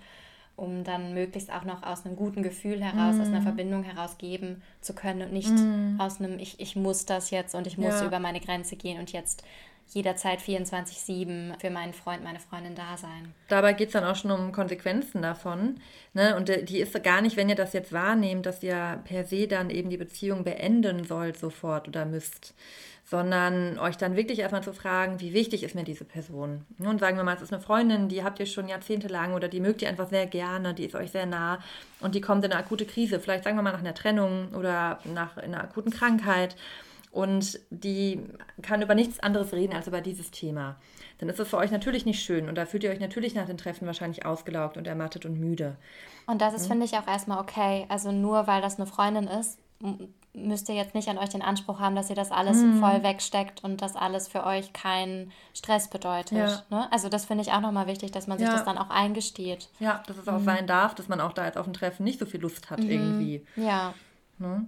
um 0.57 0.85
dann 0.85 1.13
möglichst 1.15 1.53
auch 1.53 1.65
noch 1.65 1.83
aus 1.83 2.05
einem 2.05 2.17
guten 2.17 2.43
Gefühl 2.43 2.83
heraus, 2.83 3.17
mm. 3.17 3.21
aus 3.21 3.27
einer 3.29 3.41
mhm. 3.41 3.45
Verbindung 3.45 3.83
heraus 3.83 4.17
geben 4.17 4.63
zu 4.81 4.95
können 4.95 5.23
und 5.23 5.33
nicht 5.33 5.51
mm. 5.51 6.01
aus 6.01 6.19
einem, 6.19 6.39
ich, 6.39 6.59
ich 6.59 6.77
muss 6.77 7.05
das 7.05 7.31
jetzt 7.31 7.55
und 7.55 7.67
ich 7.67 7.77
muss 7.77 8.01
ja. 8.01 8.07
über 8.07 8.19
meine 8.19 8.41
Grenze 8.41 8.77
gehen 8.77 8.99
und 8.99 9.13
jetzt 9.13 9.45
jederzeit 9.89 10.41
24-7 10.41 11.59
für 11.61 11.71
meinen 11.71 11.93
Freund, 11.93 12.25
meine 12.25 12.41
Freundin 12.41 12.75
da 12.75 12.97
sein. 12.97 13.35
Dabei 13.49 13.73
geht 13.73 13.89
es 13.89 13.93
dann 13.93 14.05
auch 14.05 14.17
schon 14.17 14.31
um 14.31 14.53
Konsequenzen 14.53 15.23
davon. 15.23 15.81
Ne? 16.13 16.37
Und 16.37 16.51
äh, 16.51 16.65
die 16.65 16.81
ist 16.81 17.03
gar 17.03 17.21
nicht, 17.21 17.37
wenn 17.37 17.49
ihr 17.49 17.55
das 17.55 17.73
jetzt 17.73 17.93
wahrnehmt, 17.93 18.47
dass 18.47 18.63
ihr 18.63 19.01
per 19.05 19.25
se 19.25 19.47
dann 19.47 19.71
eben 19.71 19.91
die 19.91 19.97
Beziehung 19.97 20.45
beenden 20.45 21.05
sollt 21.05 21.39
sofort 21.39 21.89
oder 21.89 22.05
müsst 22.05 22.55
sondern 23.09 23.79
euch 23.79 23.97
dann 23.97 24.17
wirklich 24.17 24.41
erstmal 24.41 24.65
zu 24.65 24.73
fragen, 24.73 25.21
wie 25.21 25.33
wichtig 25.33 25.63
ist 25.63 25.77
mir 25.77 25.85
diese 25.85 26.05
Person? 26.05 26.67
Und 26.81 26.99
sagen 26.99 27.17
wir 27.17 27.23
mal, 27.23 27.37
es 27.37 27.43
ist 27.43 27.53
eine 27.53 27.63
Freundin, 27.63 28.09
die 28.09 28.25
habt 28.25 28.41
ihr 28.41 28.47
schon 28.47 28.67
jahrzehntelang 28.67 29.33
oder 29.33 29.47
die 29.47 29.61
mögt 29.61 29.81
ihr 29.81 29.89
einfach 29.89 30.09
sehr 30.09 30.27
gerne, 30.27 30.75
die 30.75 30.87
ist 30.87 30.97
euch 30.97 31.13
sehr 31.13 31.25
nah 31.25 31.61
und 32.01 32.17
die 32.17 32.21
kommt 32.21 32.45
in 32.45 32.51
eine 32.51 32.61
akute 32.61 32.85
Krise, 32.85 33.21
vielleicht 33.21 33.45
sagen 33.45 33.57
wir 33.57 33.63
mal 33.63 33.71
nach 33.71 33.79
einer 33.79 33.95
Trennung 33.95 34.49
oder 34.55 34.99
nach 35.05 35.37
einer 35.37 35.63
akuten 35.63 35.93
Krankheit 35.93 36.57
und 37.11 37.61
die 37.71 38.21
kann 38.63 38.83
über 38.83 38.95
nichts 38.95 39.21
anderes 39.21 39.53
reden 39.53 39.75
als 39.75 39.87
über 39.87 40.01
dieses 40.01 40.31
Thema. 40.31 40.77
Dann 41.19 41.29
ist 41.29 41.41
es 41.41 41.49
für 41.49 41.57
euch 41.57 41.71
natürlich 41.71 42.05
nicht 42.05 42.23
schön 42.23 42.49
und 42.49 42.57
da 42.57 42.67
fühlt 42.67 42.85
ihr 42.85 42.91
euch 42.91 43.01
natürlich 43.01 43.35
nach 43.35 43.47
den 43.47 43.57
Treffen 43.57 43.87
wahrscheinlich 43.87 44.27
ausgelaugt 44.27 44.77
und 44.77 44.87
ermattet 44.87 45.25
und 45.25 45.41
müde. 45.41 45.77
Und 46.27 46.41
das 46.41 46.55
ist, 46.55 46.65
mhm. 46.65 46.73
finde 46.73 46.87
ich, 46.87 46.93
auch 46.95 47.07
erstmal 47.07 47.41
okay. 47.41 47.87
Also 47.89 48.13
nur 48.13 48.47
weil 48.47 48.61
das 48.61 48.77
eine 48.77 48.87
Freundin 48.87 49.27
ist, 49.29 49.59
müsst 50.37 50.69
ihr 50.69 50.75
jetzt 50.75 50.95
nicht 50.95 51.09
an 51.09 51.19
euch 51.19 51.31
den 51.31 51.43
Anspruch 51.43 51.81
haben, 51.81 51.97
dass 51.97 52.11
ihr 52.11 52.17
das 52.17 52.31
alles 52.31 52.59
mm. 52.59 52.79
voll 52.79 53.03
wegsteckt 53.03 53.65
und 53.65 53.81
das 53.83 53.97
alles 53.97 54.29
für 54.29 54.45
euch 54.45 54.73
keinen 54.73 55.33
Stress 55.55 55.89
bedeutet. 55.89 56.39
Ja. 56.39 56.63
Ne? 56.71 56.93
Also 56.93 57.09
das 57.09 57.25
finde 57.25 57.43
ich 57.43 57.53
auch 57.53 57.61
nochmal 57.61 57.87
wichtig, 57.87 58.11
dass 58.13 58.27
man 58.27 58.39
sich 58.39 58.47
ja. 58.47 58.55
das 58.55 58.65
dann 58.65 58.79
auch 58.79 58.91
eingesteht. 58.91 59.69
Ja, 59.81 60.03
dass 60.07 60.19
es 60.19 60.29
auch 60.29 60.39
mhm. 60.39 60.45
sein 60.45 60.67
darf, 60.67 60.95
dass 60.95 61.09
man 61.09 61.21
auch 61.21 61.33
da 61.33 61.47
jetzt 61.47 61.57
auf 61.57 61.65
dem 61.65 61.73
Treffen 61.73 62.05
nicht 62.05 62.19
so 62.19 62.27
viel 62.27 62.41
Lust 62.41 62.71
hat 62.71 62.81
mhm. 62.81 62.91
irgendwie. 62.91 63.47
Ja. 63.57 63.95
Ne? 64.39 64.67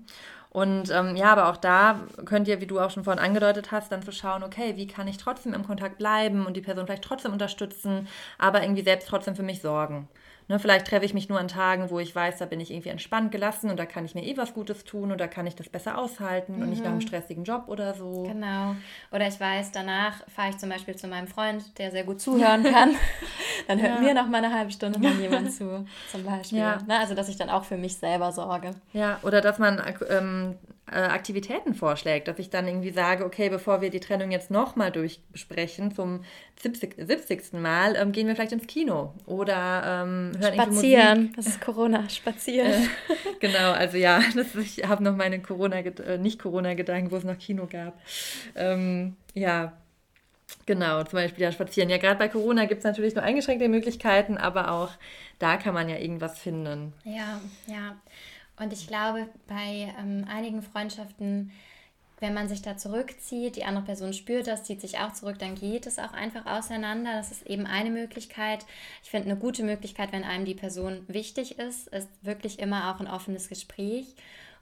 Und 0.50 0.90
ähm, 0.90 1.14
ja, 1.16 1.32
aber 1.32 1.48
auch 1.48 1.56
da 1.58 2.00
könnt 2.24 2.48
ihr, 2.48 2.60
wie 2.60 2.66
du 2.66 2.80
auch 2.80 2.90
schon 2.90 3.04
vorhin 3.04 3.22
angedeutet 3.22 3.70
hast, 3.70 3.92
dann 3.92 4.02
zu 4.02 4.12
schauen, 4.12 4.42
okay, 4.42 4.76
wie 4.76 4.86
kann 4.86 5.06
ich 5.08 5.18
trotzdem 5.18 5.52
im 5.54 5.66
Kontakt 5.66 5.98
bleiben 5.98 6.46
und 6.46 6.56
die 6.56 6.62
Person 6.62 6.86
vielleicht 6.86 7.04
trotzdem 7.04 7.32
unterstützen, 7.32 8.08
aber 8.38 8.62
irgendwie 8.62 8.82
selbst 8.82 9.08
trotzdem 9.08 9.36
für 9.36 9.42
mich 9.42 9.60
sorgen. 9.60 10.08
Ne, 10.48 10.58
vielleicht 10.58 10.86
treffe 10.86 11.04
ich 11.04 11.12
mich 11.12 11.28
nur 11.28 11.38
an 11.38 11.48
Tagen, 11.48 11.90
wo 11.90 11.98
ich 11.98 12.14
weiß, 12.14 12.38
da 12.38 12.46
bin 12.46 12.58
ich 12.58 12.70
irgendwie 12.70 12.88
entspannt 12.88 13.32
gelassen 13.32 13.68
und 13.68 13.76
da 13.76 13.84
kann 13.84 14.06
ich 14.06 14.14
mir 14.14 14.24
eh 14.24 14.36
was 14.38 14.54
Gutes 14.54 14.84
tun 14.84 15.12
oder 15.12 15.28
kann 15.28 15.46
ich 15.46 15.54
das 15.54 15.68
besser 15.68 15.98
aushalten 15.98 16.56
mhm. 16.56 16.62
und 16.62 16.70
nicht 16.70 16.80
nach 16.80 16.88
einem 16.88 16.98
mhm. 16.98 17.02
stressigen 17.02 17.44
Job 17.44 17.64
oder 17.66 17.92
so. 17.92 18.22
Genau. 18.22 18.74
Oder 19.12 19.28
ich 19.28 19.38
weiß, 19.38 19.72
danach 19.72 20.26
fahre 20.28 20.48
ich 20.48 20.56
zum 20.56 20.70
Beispiel 20.70 20.96
zu 20.96 21.06
meinem 21.06 21.28
Freund, 21.28 21.78
der 21.78 21.90
sehr 21.90 22.04
gut 22.04 22.22
zuhören 22.22 22.62
kann. 22.72 22.94
dann 23.66 23.78
hört 23.78 23.96
ja. 23.96 24.00
mir 24.00 24.14
noch 24.14 24.26
mal 24.26 24.42
eine 24.42 24.54
halbe 24.54 24.72
Stunde 24.72 24.98
mal 24.98 25.12
jemand 25.20 25.52
zu, 25.52 25.84
zum 26.10 26.24
Beispiel. 26.24 26.60
Ja. 26.60 26.78
Ne, 26.86 26.98
also, 26.98 27.14
dass 27.14 27.28
ich 27.28 27.36
dann 27.36 27.50
auch 27.50 27.64
für 27.64 27.76
mich 27.76 27.98
selber 27.98 28.32
sorge. 28.32 28.70
Ja, 28.94 29.18
oder 29.22 29.42
dass 29.42 29.58
man 29.58 29.82
ähm, 30.08 30.54
äh, 30.54 30.77
Aktivitäten 30.96 31.74
vorschlägt, 31.74 32.28
dass 32.28 32.38
ich 32.38 32.50
dann 32.50 32.66
irgendwie 32.66 32.90
sage, 32.90 33.24
okay, 33.24 33.48
bevor 33.48 33.80
wir 33.80 33.90
die 33.90 34.00
Trennung 34.00 34.30
jetzt 34.30 34.50
nochmal 34.50 34.90
durchbesprechen, 34.90 35.94
zum 35.94 36.24
70, 36.62 36.96
70. 36.98 37.52
Mal, 37.54 37.96
ähm, 37.96 38.12
gehen 38.12 38.26
wir 38.26 38.34
vielleicht 38.34 38.52
ins 38.52 38.66
Kino 38.66 39.14
oder 39.26 40.04
ähm, 40.04 40.32
hören 40.38 40.54
Spazieren, 40.54 41.32
das 41.36 41.46
ist 41.46 41.60
Corona, 41.60 42.08
spazieren. 42.08 42.72
Äh, 42.72 42.86
genau, 43.40 43.72
also 43.72 43.96
ja, 43.96 44.20
das, 44.34 44.54
ich 44.54 44.84
habe 44.86 45.02
noch 45.04 45.16
meine 45.16 45.40
Corona, 45.40 45.78
äh, 45.78 46.18
nicht 46.18 46.38
Corona-Gedanken, 46.40 47.10
wo 47.10 47.16
es 47.16 47.24
noch 47.24 47.38
Kino 47.38 47.66
gab. 47.70 48.00
Ähm, 48.54 49.16
ja, 49.34 49.72
Genau, 50.66 51.02
zum 51.04 51.18
Beispiel 51.18 51.44
ja 51.44 51.52
spazieren. 51.52 51.88
Ja, 51.88 51.96
gerade 51.96 52.18
bei 52.18 52.28
Corona 52.28 52.66
gibt 52.66 52.80
es 52.80 52.84
natürlich 52.84 53.14
nur 53.14 53.24
eingeschränkte 53.24 53.68
Möglichkeiten, 53.68 54.36
aber 54.36 54.70
auch 54.70 54.90
da 55.38 55.56
kann 55.56 55.72
man 55.72 55.88
ja 55.88 55.96
irgendwas 55.96 56.38
finden. 56.38 56.92
Ja, 57.04 57.40
ja. 57.66 57.96
Und 58.58 58.72
ich 58.72 58.86
glaube, 58.86 59.28
bei 59.46 59.94
ähm, 59.98 60.24
einigen 60.28 60.62
Freundschaften, 60.62 61.52
wenn 62.20 62.34
man 62.34 62.48
sich 62.48 62.62
da 62.62 62.76
zurückzieht, 62.76 63.56
die 63.56 63.64
andere 63.64 63.84
Person 63.84 64.12
spürt 64.12 64.48
das, 64.48 64.64
zieht 64.64 64.80
sich 64.80 64.98
auch 64.98 65.12
zurück, 65.12 65.38
dann 65.38 65.54
geht 65.54 65.86
es 65.86 65.98
auch 65.98 66.12
einfach 66.12 66.46
auseinander. 66.46 67.12
Das 67.16 67.30
ist 67.30 67.46
eben 67.46 67.66
eine 67.66 67.90
Möglichkeit. 67.90 68.66
Ich 69.04 69.10
finde 69.10 69.30
eine 69.30 69.38
gute 69.38 69.62
Möglichkeit, 69.62 70.12
wenn 70.12 70.24
einem 70.24 70.44
die 70.44 70.54
Person 70.54 71.04
wichtig 71.06 71.58
ist, 71.58 71.88
ist 71.88 72.08
wirklich 72.22 72.58
immer 72.58 72.92
auch 72.92 73.00
ein 73.00 73.06
offenes 73.06 73.48
Gespräch 73.48 74.06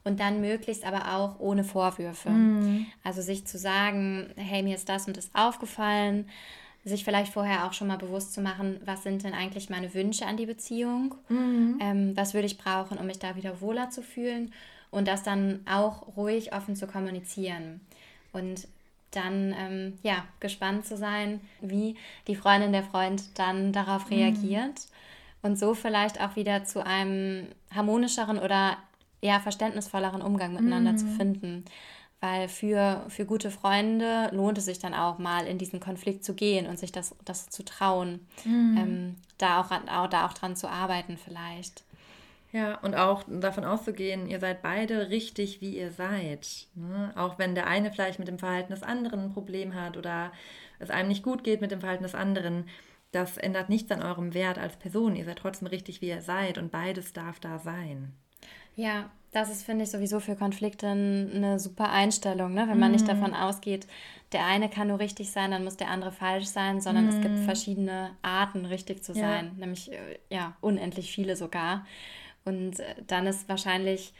und 0.04 0.20
dann 0.20 0.40
möglichst 0.40 0.84
aber 0.84 1.16
auch 1.16 1.40
ohne 1.40 1.64
Vorwürfe. 1.64 2.28
Mhm. 2.28 2.86
Also 3.02 3.22
sich 3.22 3.46
zu 3.46 3.58
sagen, 3.58 4.32
hey, 4.36 4.62
mir 4.62 4.76
ist 4.76 4.88
das 4.88 5.06
und 5.06 5.16
das 5.16 5.30
aufgefallen 5.34 6.28
sich 6.86 7.04
vielleicht 7.04 7.32
vorher 7.32 7.66
auch 7.66 7.72
schon 7.72 7.88
mal 7.88 7.98
bewusst 7.98 8.32
zu 8.32 8.40
machen, 8.40 8.80
was 8.84 9.02
sind 9.02 9.24
denn 9.24 9.34
eigentlich 9.34 9.68
meine 9.70 9.92
Wünsche 9.92 10.24
an 10.24 10.36
die 10.36 10.46
Beziehung, 10.46 11.16
mhm. 11.28 11.78
ähm, 11.80 12.16
was 12.16 12.32
würde 12.32 12.46
ich 12.46 12.58
brauchen, 12.58 12.98
um 12.98 13.06
mich 13.06 13.18
da 13.18 13.34
wieder 13.34 13.60
wohler 13.60 13.90
zu 13.90 14.02
fühlen 14.02 14.52
und 14.92 15.08
das 15.08 15.24
dann 15.24 15.60
auch 15.68 16.16
ruhig 16.16 16.54
offen 16.54 16.76
zu 16.76 16.86
kommunizieren 16.86 17.80
und 18.32 18.68
dann 19.10 19.52
ähm, 19.58 19.98
ja 20.04 20.24
gespannt 20.38 20.86
zu 20.86 20.96
sein, 20.96 21.40
wie 21.60 21.96
die 22.28 22.36
Freundin 22.36 22.72
der 22.72 22.84
Freund 22.84 23.22
dann 23.34 23.72
darauf 23.72 24.08
mhm. 24.08 24.16
reagiert 24.16 24.86
und 25.42 25.58
so 25.58 25.74
vielleicht 25.74 26.20
auch 26.20 26.36
wieder 26.36 26.64
zu 26.64 26.86
einem 26.86 27.48
harmonischeren 27.74 28.38
oder 28.38 28.76
eher 29.20 29.40
verständnisvolleren 29.40 30.22
Umgang 30.22 30.52
miteinander 30.52 30.92
mhm. 30.92 30.98
zu 30.98 31.06
finden. 31.06 31.64
Weil 32.20 32.48
für, 32.48 33.04
für 33.08 33.26
gute 33.26 33.50
Freunde 33.50 34.30
lohnt 34.32 34.56
es 34.56 34.64
sich 34.64 34.78
dann 34.78 34.94
auch 34.94 35.18
mal 35.18 35.46
in 35.46 35.58
diesen 35.58 35.80
Konflikt 35.80 36.24
zu 36.24 36.34
gehen 36.34 36.66
und 36.66 36.78
sich 36.78 36.90
das, 36.90 37.14
das 37.24 37.50
zu 37.50 37.62
trauen, 37.62 38.26
mhm. 38.44 38.76
ähm, 38.78 39.14
da, 39.36 39.60
auch, 39.60 39.70
auch, 39.70 40.08
da 40.08 40.26
auch 40.26 40.32
dran 40.32 40.56
zu 40.56 40.68
arbeiten 40.68 41.18
vielleicht. 41.18 41.84
Ja, 42.52 42.76
und 42.76 42.94
auch 42.94 43.24
davon 43.28 43.64
auszugehen, 43.64 44.28
ihr 44.28 44.40
seid 44.40 44.62
beide 44.62 45.10
richtig, 45.10 45.60
wie 45.60 45.76
ihr 45.76 45.90
seid. 45.90 46.68
Ne? 46.74 47.12
Auch 47.14 47.38
wenn 47.38 47.54
der 47.54 47.66
eine 47.66 47.92
vielleicht 47.92 48.18
mit 48.18 48.28
dem 48.28 48.38
Verhalten 48.38 48.72
des 48.72 48.82
anderen 48.82 49.24
ein 49.24 49.32
Problem 49.34 49.74
hat 49.74 49.98
oder 49.98 50.32
es 50.78 50.88
einem 50.88 51.08
nicht 51.08 51.22
gut 51.22 51.44
geht 51.44 51.60
mit 51.60 51.70
dem 51.70 51.80
Verhalten 51.80 52.04
des 52.04 52.14
anderen, 52.14 52.66
das 53.12 53.36
ändert 53.36 53.68
nichts 53.68 53.90
an 53.90 54.02
eurem 54.02 54.32
Wert 54.32 54.58
als 54.58 54.76
Person. 54.76 55.16
Ihr 55.16 55.24
seid 55.24 55.38
trotzdem 55.38 55.68
richtig, 55.68 56.00
wie 56.00 56.08
ihr 56.08 56.22
seid 56.22 56.56
und 56.56 56.70
beides 56.70 57.12
darf 57.12 57.40
da 57.40 57.58
sein. 57.58 58.14
Ja, 58.74 59.10
das 59.36 59.50
ist, 59.50 59.64
finde 59.64 59.84
ich, 59.84 59.90
sowieso 59.90 60.18
für 60.18 60.34
Konflikte 60.34 60.86
eine 60.86 61.60
super 61.60 61.90
Einstellung, 61.90 62.54
ne? 62.54 62.66
wenn 62.68 62.78
man 62.78 62.90
mm. 62.90 62.94
nicht 62.94 63.04
mhm. 63.04 63.10
davon 63.10 63.34
ausgeht, 63.34 63.86
der 64.32 64.46
eine 64.46 64.70
kann 64.70 64.88
nur 64.88 64.98
richtig 64.98 65.30
sein, 65.30 65.50
dann 65.50 65.62
muss 65.62 65.76
der 65.76 65.90
andere 65.90 66.10
falsch 66.10 66.46
sein, 66.46 66.80
sondern 66.80 67.04
mm. 67.04 67.08
es 67.10 67.20
gibt 67.20 67.34
mhm. 67.34 67.44
verschiedene 67.44 68.10
Arten, 68.22 68.64
richtig 68.64 69.04
zu 69.04 69.12
sein, 69.12 69.52
ja. 69.52 69.52
nämlich 69.58 69.92
äh, 69.92 70.18
ja, 70.30 70.56
unendlich 70.62 71.12
viele 71.12 71.36
sogar. 71.36 71.84
Und 72.46 72.80
äh, 72.80 72.94
dann 73.06 73.26
ist 73.26 73.46
wahrscheinlich 73.46 74.14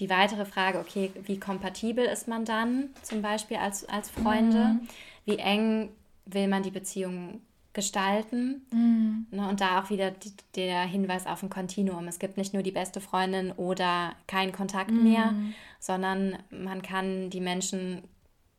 die 0.00 0.10
weitere 0.10 0.44
Frage, 0.44 0.80
okay, 0.80 1.12
wie 1.22 1.38
kompatibel 1.38 2.04
ist 2.04 2.26
man 2.26 2.44
dann 2.44 2.90
zum 3.02 3.22
Beispiel 3.22 3.58
als, 3.58 3.88
als 3.88 4.10
Freunde? 4.10 4.58
Mm. 4.58 4.88
Wie 5.24 5.38
eng 5.38 5.90
will 6.26 6.48
man 6.48 6.64
die 6.64 6.72
Beziehung 6.72 7.42
gestalten. 7.78 8.66
Mhm. 8.72 9.26
Ne, 9.30 9.48
und 9.48 9.60
da 9.60 9.80
auch 9.80 9.88
wieder 9.88 10.10
die, 10.10 10.32
der 10.56 10.82
Hinweis 10.82 11.28
auf 11.28 11.44
ein 11.44 11.48
Kontinuum. 11.48 12.08
Es 12.08 12.18
gibt 12.18 12.36
nicht 12.36 12.52
nur 12.52 12.64
die 12.64 12.72
beste 12.72 13.00
Freundin 13.00 13.52
oder 13.52 14.16
keinen 14.26 14.50
Kontakt 14.50 14.90
mhm. 14.90 15.04
mehr, 15.04 15.32
sondern 15.78 16.36
man 16.50 16.82
kann 16.82 17.30
die 17.30 17.40
Menschen 17.40 18.02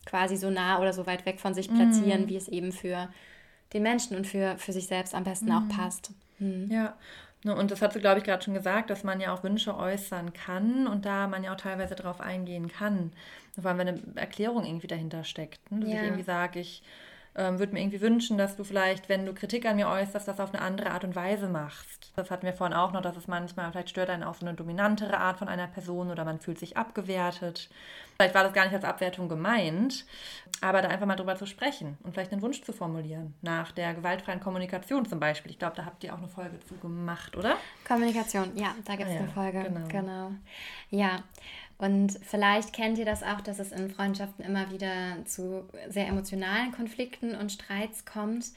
quasi 0.05 0.37
so 0.37 0.49
nah 0.49 0.79
oder 0.79 0.93
so 0.93 1.05
weit 1.05 1.25
weg 1.25 1.41
von 1.41 1.53
sich 1.53 1.67
platzieren, 1.67 2.21
mhm. 2.21 2.29
wie 2.29 2.37
es 2.37 2.47
eben 2.47 2.71
für 2.71 3.09
den 3.73 3.83
Menschen 3.83 4.15
und 4.15 4.25
für, 4.25 4.57
für 4.57 4.71
sich 4.71 4.87
selbst 4.87 5.13
am 5.13 5.25
besten 5.25 5.51
auch 5.51 5.63
mhm. 5.63 5.69
passt. 5.69 6.11
Mhm. 6.39 6.69
Ja. 6.71 6.95
Ne, 7.43 7.53
und 7.53 7.71
das 7.71 7.81
hat 7.81 7.91
sie, 7.91 7.99
glaube 7.99 8.19
ich, 8.19 8.23
gerade 8.23 8.41
schon 8.41 8.53
gesagt, 8.53 8.89
dass 8.89 9.03
man 9.03 9.19
ja 9.19 9.33
auch 9.33 9.43
Wünsche 9.43 9.75
äußern 9.75 10.31
kann 10.31 10.87
und 10.87 11.05
da 11.05 11.27
man 11.27 11.43
ja 11.43 11.51
auch 11.51 11.57
teilweise 11.57 11.95
darauf 11.95 12.21
eingehen 12.21 12.69
kann. 12.69 13.11
Vor 13.59 13.69
allem, 13.69 13.79
wenn 13.79 13.87
eine 13.89 14.01
Erklärung 14.15 14.63
irgendwie 14.63 14.87
dahinter 14.87 15.25
steckt. 15.25 15.69
Ne? 15.73 15.81
Dass 15.81 15.89
ja. 15.89 15.95
ich 15.97 16.03
irgendwie 16.03 16.23
sage, 16.23 16.61
ich 16.61 16.81
ähm, 17.35 17.59
würde 17.59 17.73
mir 17.73 17.81
irgendwie 17.81 18.01
wünschen, 18.01 18.37
dass 18.37 18.55
du 18.55 18.63
vielleicht, 18.63 19.09
wenn 19.09 19.25
du 19.25 19.33
Kritik 19.33 19.65
an 19.65 19.75
mir 19.75 19.87
äußerst, 19.87 20.27
das 20.27 20.39
auf 20.39 20.53
eine 20.53 20.61
andere 20.61 20.91
Art 20.91 21.03
und 21.03 21.15
Weise 21.15 21.47
machst. 21.47 22.11
Das 22.15 22.31
hatten 22.31 22.45
wir 22.45 22.53
vorhin 22.53 22.75
auch 22.75 22.91
noch, 22.91 23.01
dass 23.01 23.15
es 23.15 23.27
manchmal 23.27 23.71
vielleicht 23.71 23.89
stört 23.89 24.09
einen 24.09 24.23
auch 24.23 24.35
so 24.35 24.45
eine 24.45 24.55
dominantere 24.55 25.17
Art 25.17 25.37
von 25.37 25.47
einer 25.47 25.67
Person 25.67 26.11
oder 26.11 26.25
man 26.25 26.39
fühlt 26.39 26.59
sich 26.59 26.75
abgewertet. 26.75 27.69
Vielleicht 28.15 28.35
war 28.35 28.43
das 28.43 28.51
gar 28.51 28.65
nicht 28.65 28.73
als 28.73 28.83
Abwertung 28.83 29.29
gemeint, 29.29 30.05
aber 30.59 30.81
da 30.81 30.89
einfach 30.89 31.05
mal 31.05 31.15
drüber 31.15 31.37
zu 31.37 31.45
sprechen 31.45 31.97
und 32.03 32.11
vielleicht 32.11 32.33
einen 32.33 32.41
Wunsch 32.41 32.61
zu 32.61 32.73
formulieren. 32.73 33.33
Nach 33.41 33.71
der 33.71 33.93
gewaltfreien 33.93 34.41
Kommunikation 34.41 35.05
zum 35.05 35.21
Beispiel. 35.21 35.51
Ich 35.51 35.59
glaube, 35.59 35.77
da 35.77 35.85
habt 35.85 36.03
ihr 36.03 36.13
auch 36.13 36.17
eine 36.17 36.27
Folge 36.27 36.59
zu 36.59 36.75
gemacht, 36.75 37.37
oder? 37.37 37.55
Kommunikation, 37.87 38.51
ja, 38.55 38.75
da 38.83 38.95
gibt 38.95 39.09
es 39.09 39.15
ah, 39.15 39.19
ja, 39.19 39.19
eine 39.21 39.29
Folge. 39.29 39.63
Genau. 39.63 39.87
genau. 39.87 40.31
Ja, 40.89 41.23
und 41.79 42.19
vielleicht 42.23 42.73
kennt 42.73 42.97
ihr 42.97 43.05
das 43.05 43.23
auch, 43.23 43.39
dass 43.39 43.57
es 43.57 43.71
in 43.71 43.89
Freundschaften 43.89 44.43
immer 44.43 44.69
wieder 44.69 45.15
zu 45.25 45.63
sehr 45.87 46.07
emotionalen 46.07 46.73
Konflikten 46.73 47.33
und 47.35 47.53
Streits 47.53 48.03
kommt. 48.03 48.47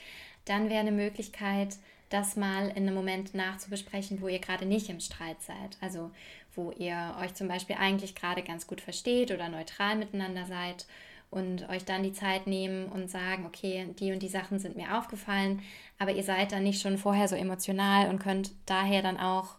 Dann 0.45 0.69
wäre 0.69 0.81
eine 0.81 0.91
Möglichkeit, 0.91 1.77
das 2.11 2.35
mal 2.35 2.69
in 2.71 2.79
einem 2.79 2.95
Moment 2.95 3.33
nachzubesprechen, 3.33 4.21
wo 4.21 4.27
ihr 4.27 4.41
gerade 4.41 4.67
nicht 4.67 4.91
im 4.91 4.99
Streit 4.99 5.41
seid. 5.41 5.79
Also 5.81 6.11
wo 6.57 6.73
ihr 6.73 7.17
euch 7.21 7.33
zum 7.35 7.47
Beispiel 7.47 7.77
eigentlich 7.79 8.17
gerade 8.17 8.43
ganz 8.43 8.67
gut 8.67 8.81
versteht 8.81 9.31
oder 9.31 9.49
neutral 9.49 9.95
miteinander 9.95 10.45
seid 10.45 10.87
und 11.31 11.69
euch 11.69 11.85
dann 11.85 12.03
die 12.03 12.13
Zeit 12.13 12.49
nehmen 12.49 12.87
und 12.87 13.09
sagen, 13.09 13.47
okay, 13.47 13.87
die 14.01 14.11
und 14.11 14.21
die 14.21 14.29
Sachen 14.29 14.59
sind 14.59 14.77
mir 14.77 14.99
aufgefallen, 14.99 15.63
aber 15.99 16.13
ihr 16.13 16.25
seid 16.25 16.51
dann 16.51 16.65
nicht 16.65 16.83
schon 16.83 16.99
vorher 16.99 17.29
so 17.29 17.37
emotional 17.37 18.11
und 18.11 18.19
könnt 18.19 18.51
daher 18.67 19.01
dann 19.01 19.17
auch 19.17 19.55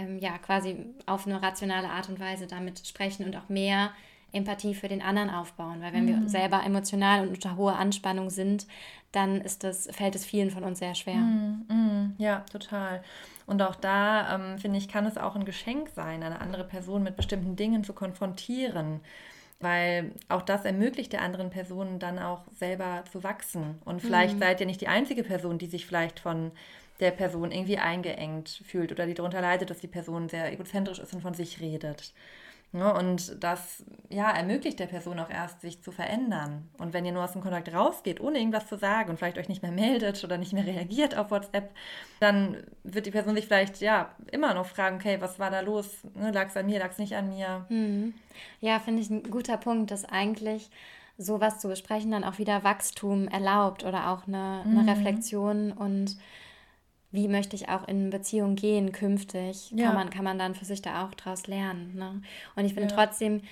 ähm, 0.00 0.18
ja 0.18 0.38
quasi 0.38 0.76
auf 1.06 1.26
eine 1.26 1.42
rationale 1.42 1.88
Art 1.88 2.08
und 2.08 2.20
Weise 2.20 2.46
damit 2.46 2.86
sprechen 2.86 3.26
und 3.26 3.36
auch 3.36 3.48
mehr 3.48 3.90
Empathie 4.32 4.74
für 4.74 4.88
den 4.88 5.02
anderen 5.02 5.30
aufbauen. 5.30 5.80
Weil 5.80 5.92
wenn 5.92 6.04
mhm. 6.04 6.22
wir 6.22 6.28
selber 6.28 6.62
emotional 6.64 7.22
und 7.22 7.28
unter 7.28 7.56
hoher 7.56 7.76
Anspannung 7.76 8.30
sind, 8.30 8.66
dann 9.12 9.40
ist 9.40 9.64
das, 9.64 9.88
fällt 9.90 10.14
es 10.14 10.24
vielen 10.24 10.50
von 10.50 10.62
uns 10.62 10.78
sehr 10.78 10.94
schwer. 10.94 11.16
Mhm. 11.16 11.64
Mhm. 11.68 12.14
Ja, 12.18 12.44
total. 12.50 13.02
Und 13.46 13.60
auch 13.62 13.74
da, 13.74 14.34
ähm, 14.34 14.58
finde 14.58 14.78
ich, 14.78 14.88
kann 14.88 15.06
es 15.06 15.18
auch 15.18 15.34
ein 15.34 15.44
Geschenk 15.44 15.88
sein, 15.94 16.22
eine 16.22 16.40
andere 16.40 16.64
Person 16.64 17.02
mit 17.02 17.16
bestimmten 17.16 17.56
Dingen 17.56 17.82
zu 17.82 17.92
konfrontieren. 17.92 19.00
Weil 19.58 20.12
auch 20.28 20.42
das 20.42 20.64
ermöglicht 20.64 21.12
der 21.12 21.20
anderen 21.20 21.50
Person 21.50 21.98
dann 21.98 22.18
auch 22.18 22.44
selber 22.56 23.04
zu 23.10 23.22
wachsen. 23.22 23.82
Und 23.84 24.00
vielleicht 24.00 24.36
mhm. 24.36 24.40
seid 24.40 24.60
ihr 24.60 24.66
nicht 24.66 24.80
die 24.80 24.88
einzige 24.88 25.22
Person, 25.22 25.58
die 25.58 25.66
sich 25.66 25.84
vielleicht 25.84 26.20
von 26.20 26.52
der 27.00 27.10
Person 27.10 27.52
irgendwie 27.52 27.78
eingeengt 27.78 28.62
fühlt 28.64 28.92
oder 28.92 29.06
die 29.06 29.14
darunter 29.14 29.40
leidet, 29.40 29.70
dass 29.70 29.80
die 29.80 29.88
Person 29.88 30.28
sehr 30.28 30.52
egozentrisch 30.52 30.98
ist 30.98 31.14
und 31.14 31.22
von 31.22 31.34
sich 31.34 31.60
redet. 31.60 32.12
Ja, 32.72 32.96
und 32.96 33.42
das 33.42 33.84
ja, 34.10 34.30
ermöglicht 34.30 34.78
der 34.78 34.86
Person 34.86 35.18
auch 35.18 35.28
erst, 35.28 35.60
sich 35.60 35.82
zu 35.82 35.90
verändern. 35.90 36.68
Und 36.78 36.92
wenn 36.92 37.04
ihr 37.04 37.10
nur 37.10 37.24
aus 37.24 37.32
dem 37.32 37.40
Kontakt 37.40 37.74
rausgeht, 37.74 38.20
ohne 38.20 38.38
irgendwas 38.38 38.68
zu 38.68 38.78
sagen 38.78 39.10
und 39.10 39.16
vielleicht 39.16 39.38
euch 39.38 39.48
nicht 39.48 39.62
mehr 39.62 39.72
meldet 39.72 40.22
oder 40.22 40.38
nicht 40.38 40.52
mehr 40.52 40.64
reagiert 40.64 41.16
auf 41.16 41.32
WhatsApp, 41.32 41.70
dann 42.20 42.58
wird 42.84 43.06
die 43.06 43.10
Person 43.10 43.34
sich 43.34 43.46
vielleicht 43.46 43.80
ja 43.80 44.14
immer 44.30 44.54
noch 44.54 44.66
fragen, 44.66 44.96
okay, 44.96 45.20
was 45.20 45.40
war 45.40 45.50
da 45.50 45.60
los? 45.60 46.04
Ne, 46.14 46.30
lag 46.30 46.46
es 46.46 46.56
an 46.56 46.66
mir, 46.66 46.78
lag 46.78 46.90
es 46.90 46.98
nicht 46.98 47.16
an 47.16 47.30
mir? 47.30 47.66
Mhm. 47.70 48.14
Ja, 48.60 48.78
finde 48.78 49.02
ich 49.02 49.10
ein 49.10 49.24
guter 49.24 49.56
Punkt, 49.56 49.90
dass 49.90 50.04
eigentlich 50.04 50.70
sowas 51.18 51.58
zu 51.58 51.66
besprechen 51.66 52.12
dann 52.12 52.24
auch 52.24 52.38
wieder 52.38 52.62
Wachstum 52.62 53.26
erlaubt 53.26 53.84
oder 53.84 54.10
auch 54.10 54.28
eine, 54.28 54.62
mhm. 54.64 54.78
eine 54.78 54.92
Reflexion 54.92 55.72
und 55.72 56.16
wie 57.12 57.28
möchte 57.28 57.56
ich 57.56 57.68
auch 57.68 57.86
in 57.88 58.10
Beziehung 58.10 58.54
gehen 58.54 58.92
künftig, 58.92 59.72
ja. 59.72 59.86
kann, 59.86 59.94
man, 59.94 60.10
kann 60.10 60.24
man 60.24 60.38
dann 60.38 60.54
für 60.54 60.64
sich 60.64 60.80
da 60.80 61.04
auch 61.04 61.14
draus 61.14 61.46
lernen. 61.46 61.94
Ne? 61.96 62.22
Und 62.54 62.64
ich 62.64 62.74
finde 62.74 62.88
ja. 62.88 62.96
trotzdem, 62.96 63.42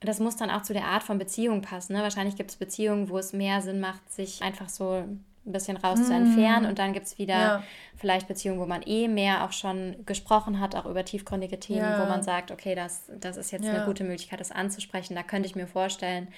das 0.00 0.20
muss 0.20 0.36
dann 0.36 0.50
auch 0.50 0.62
zu 0.62 0.72
der 0.72 0.84
Art 0.84 1.02
von 1.02 1.18
Beziehung 1.18 1.62
passen. 1.62 1.92
Ne? 1.92 2.02
Wahrscheinlich 2.02 2.36
gibt 2.36 2.50
es 2.50 2.56
Beziehungen, 2.56 3.08
wo 3.08 3.18
es 3.18 3.32
mehr 3.32 3.60
Sinn 3.60 3.80
macht, 3.80 4.10
sich 4.10 4.42
einfach 4.42 4.68
so 4.68 5.04
ein 5.48 5.52
bisschen 5.52 5.76
raus 5.76 6.00
mm. 6.00 6.04
zu 6.04 6.12
entfernen. 6.12 6.66
Und 6.66 6.78
dann 6.78 6.92
gibt 6.92 7.06
es 7.06 7.18
wieder 7.18 7.34
ja. 7.34 7.62
vielleicht 7.96 8.26
Beziehungen, 8.26 8.60
wo 8.60 8.66
man 8.66 8.82
eh 8.82 9.06
mehr 9.08 9.44
auch 9.44 9.52
schon 9.52 9.96
gesprochen 10.04 10.60
hat, 10.60 10.74
auch 10.74 10.86
über 10.86 11.04
tiefgründige 11.04 11.58
Themen, 11.58 11.80
ja. 11.80 12.02
wo 12.02 12.08
man 12.08 12.22
sagt, 12.22 12.50
okay, 12.50 12.74
das, 12.74 13.10
das 13.20 13.36
ist 13.36 13.52
jetzt 13.52 13.64
ja. 13.64 13.74
eine 13.74 13.84
gute 13.84 14.04
Möglichkeit, 14.04 14.40
das 14.40 14.52
anzusprechen. 14.52 15.14
Da 15.14 15.22
könnte 15.22 15.48
ich 15.48 15.56
mir 15.56 15.66
vorstellen, 15.66 16.28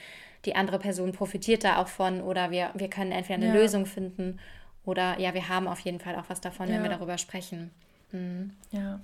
die 0.45 0.57
andere 0.57 0.79
Person 0.79 1.13
profitiert 1.13 1.65
da 1.65 1.79
auch 1.79 1.89
von 1.89 2.23
oder 2.23 2.51
wir, 2.51 2.71
wir 2.75 2.89
können 2.89 3.13
entweder 3.13 3.43
eine 3.43 3.53
Lösung 3.53 3.85
finden 3.85 4.39
oder 4.91 5.19
ja, 5.19 5.33
wir 5.35 5.49
haben 5.49 5.67
auf 5.67 5.81
jeden 5.81 6.01
Fall 6.01 6.17
auch 6.17 6.25
was 6.29 6.41
davon, 6.41 6.69
ja. 6.69 6.75
wenn 6.75 6.83
wir 6.83 6.91
darüber 6.91 7.19
sprechen. 7.19 7.71
Mhm. 8.13 8.53
Ja. 8.73 9.01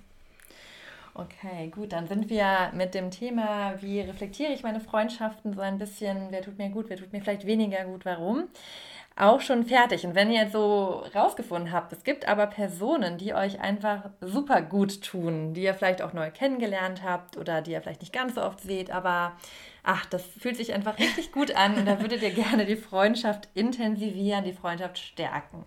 Okay, 1.14 1.68
gut, 1.68 1.92
dann 1.92 2.06
sind 2.08 2.28
wir 2.28 2.70
mit 2.74 2.92
dem 2.92 3.10
Thema, 3.10 3.80
wie 3.80 4.00
reflektiere 4.00 4.52
ich 4.52 4.62
meine 4.62 4.80
Freundschaften 4.80 5.54
so 5.54 5.62
ein 5.62 5.78
bisschen, 5.78 6.26
wer 6.28 6.42
tut 6.42 6.58
mir 6.58 6.68
gut, 6.68 6.90
wer 6.90 6.98
tut 6.98 7.10
mir 7.12 7.22
vielleicht 7.22 7.46
weniger 7.46 7.84
gut, 7.84 8.04
warum, 8.04 8.48
auch 9.16 9.40
schon 9.40 9.64
fertig. 9.64 10.04
Und 10.04 10.14
wenn 10.14 10.30
ihr 10.30 10.50
so 10.50 11.02
rausgefunden 11.14 11.72
habt, 11.72 11.90
es 11.94 12.04
gibt 12.04 12.28
aber 12.28 12.46
Personen, 12.46 13.16
die 13.16 13.32
euch 13.32 13.60
einfach 13.60 14.10
super 14.20 14.60
gut 14.60 15.02
tun, 15.02 15.54
die 15.54 15.62
ihr 15.62 15.72
vielleicht 15.72 16.02
auch 16.02 16.12
neu 16.12 16.30
kennengelernt 16.30 17.02
habt 17.02 17.38
oder 17.38 17.62
die 17.62 17.72
ihr 17.72 17.80
vielleicht 17.80 18.02
nicht 18.02 18.12
ganz 18.12 18.34
so 18.34 18.42
oft 18.42 18.60
seht, 18.60 18.90
aber 18.90 19.32
ach, 19.86 20.04
das 20.04 20.24
fühlt 20.38 20.56
sich 20.56 20.74
einfach 20.74 20.98
richtig 20.98 21.32
gut 21.32 21.52
an 21.52 21.76
und 21.76 21.86
da 21.86 22.00
würdet 22.00 22.20
ihr 22.20 22.32
gerne 22.32 22.66
die 22.66 22.76
Freundschaft 22.76 23.48
intensivieren, 23.54 24.44
die 24.44 24.52
Freundschaft 24.52 24.98
stärken. 24.98 25.64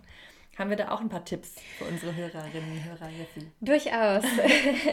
Haben 0.58 0.69
wir 0.71 0.77
da 0.77 0.91
auch 0.91 0.99
ein 0.99 1.08
paar 1.08 1.23
Tipps 1.23 1.55
für 1.77 1.86
unsere 1.86 2.13
Hörerinnen 2.13 2.73
und 2.73 2.84
Hörer, 2.84 3.10
Jessie? 3.10 3.47
Durchaus. 3.62 4.25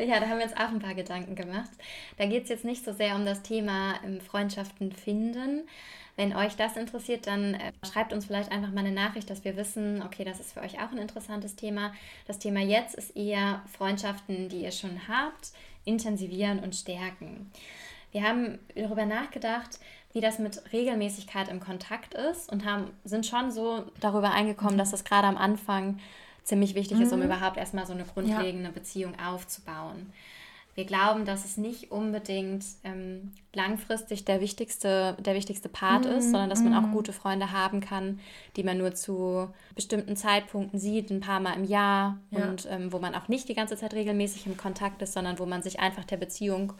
ja, 0.06 0.20
da 0.20 0.28
haben 0.28 0.38
wir 0.38 0.44
uns 0.44 0.54
auch 0.54 0.68
ein 0.68 0.78
paar 0.78 0.94
Gedanken 0.94 1.34
gemacht. 1.34 1.70
Da 2.18 2.26
geht 2.26 2.44
es 2.44 2.50
jetzt 2.50 2.64
nicht 2.64 2.84
so 2.84 2.92
sehr 2.92 3.16
um 3.16 3.26
das 3.26 3.42
Thema 3.42 3.94
ähm, 4.04 4.20
Freundschaften 4.20 4.92
finden. 4.92 5.68
Wenn 6.14 6.36
euch 6.36 6.54
das 6.54 6.76
interessiert, 6.76 7.26
dann 7.26 7.54
äh, 7.54 7.72
schreibt 7.84 8.12
uns 8.12 8.26
vielleicht 8.26 8.52
einfach 8.52 8.70
mal 8.70 8.86
eine 8.86 8.92
Nachricht, 8.92 9.28
dass 9.28 9.44
wir 9.44 9.56
wissen, 9.56 10.02
okay, 10.02 10.22
das 10.22 10.38
ist 10.38 10.52
für 10.52 10.60
euch 10.60 10.78
auch 10.78 10.92
ein 10.92 10.98
interessantes 10.98 11.56
Thema. 11.56 11.92
Das 12.28 12.38
Thema 12.38 12.60
jetzt 12.60 12.94
ist 12.94 13.16
eher 13.16 13.64
Freundschaften, 13.76 14.48
die 14.48 14.62
ihr 14.62 14.72
schon 14.72 15.08
habt, 15.08 15.50
intensivieren 15.84 16.60
und 16.60 16.76
stärken. 16.76 17.50
Wir 18.12 18.22
haben 18.22 18.58
darüber 18.74 19.04
nachgedacht, 19.06 19.78
wie 20.12 20.20
das 20.20 20.38
mit 20.38 20.72
Regelmäßigkeit 20.72 21.48
im 21.48 21.60
Kontakt 21.60 22.14
ist 22.14 22.50
und 22.50 22.64
haben, 22.64 22.90
sind 23.04 23.26
schon 23.26 23.50
so 23.50 23.84
darüber 24.00 24.30
eingekommen, 24.30 24.78
dass 24.78 24.90
das 24.90 25.04
gerade 25.04 25.26
am 25.26 25.36
Anfang 25.36 25.98
ziemlich 26.42 26.74
wichtig 26.74 26.96
mhm. 26.96 27.02
ist, 27.02 27.12
um 27.12 27.18
mhm. 27.18 27.26
überhaupt 27.26 27.58
erstmal 27.58 27.86
so 27.86 27.92
eine 27.92 28.04
grundlegende 28.04 28.68
ja. 28.68 28.70
Beziehung 28.70 29.14
aufzubauen. 29.18 30.12
wir 30.74 30.84
glauben, 30.84 31.24
dass 31.24 31.44
es 31.44 31.56
nicht 31.56 31.90
unbedingt 31.90 32.64
ähm, 32.84 33.32
langfristig 33.56 34.24
der 34.24 34.40
wichtigste, 34.40 35.16
der 35.18 35.34
wichtigste 35.34 35.68
Part 35.68 36.04
mm, 36.04 36.18
ist, 36.18 36.30
sondern 36.30 36.50
dass 36.50 36.60
man 36.60 36.74
auch 36.74 36.88
mhm. 36.88 36.92
gute 36.92 37.12
Freunde 37.12 37.50
haben 37.50 37.80
kann, 37.80 38.20
die 38.54 38.62
man 38.62 38.78
nur 38.78 38.94
zu 38.94 39.48
bestimmten 39.74 40.14
Zeitpunkten 40.14 40.78
sieht, 40.78 41.10
ein 41.10 41.20
paar 41.20 41.40
Mal 41.40 41.54
im 41.54 41.64
Jahr 41.64 42.18
ja. 42.30 42.44
und 42.44 42.68
ähm, 42.70 42.92
wo 42.92 42.98
man 42.98 43.14
auch 43.14 43.28
nicht 43.28 43.48
die 43.48 43.54
ganze 43.54 43.76
Zeit 43.76 43.94
regelmäßig 43.94 44.46
im 44.46 44.56
Kontakt 44.56 45.02
ist, 45.02 45.14
sondern 45.14 45.38
wo 45.38 45.46
man 45.46 45.62
sich 45.62 45.80
einfach 45.80 46.04
der 46.04 46.18
Beziehung 46.18 46.74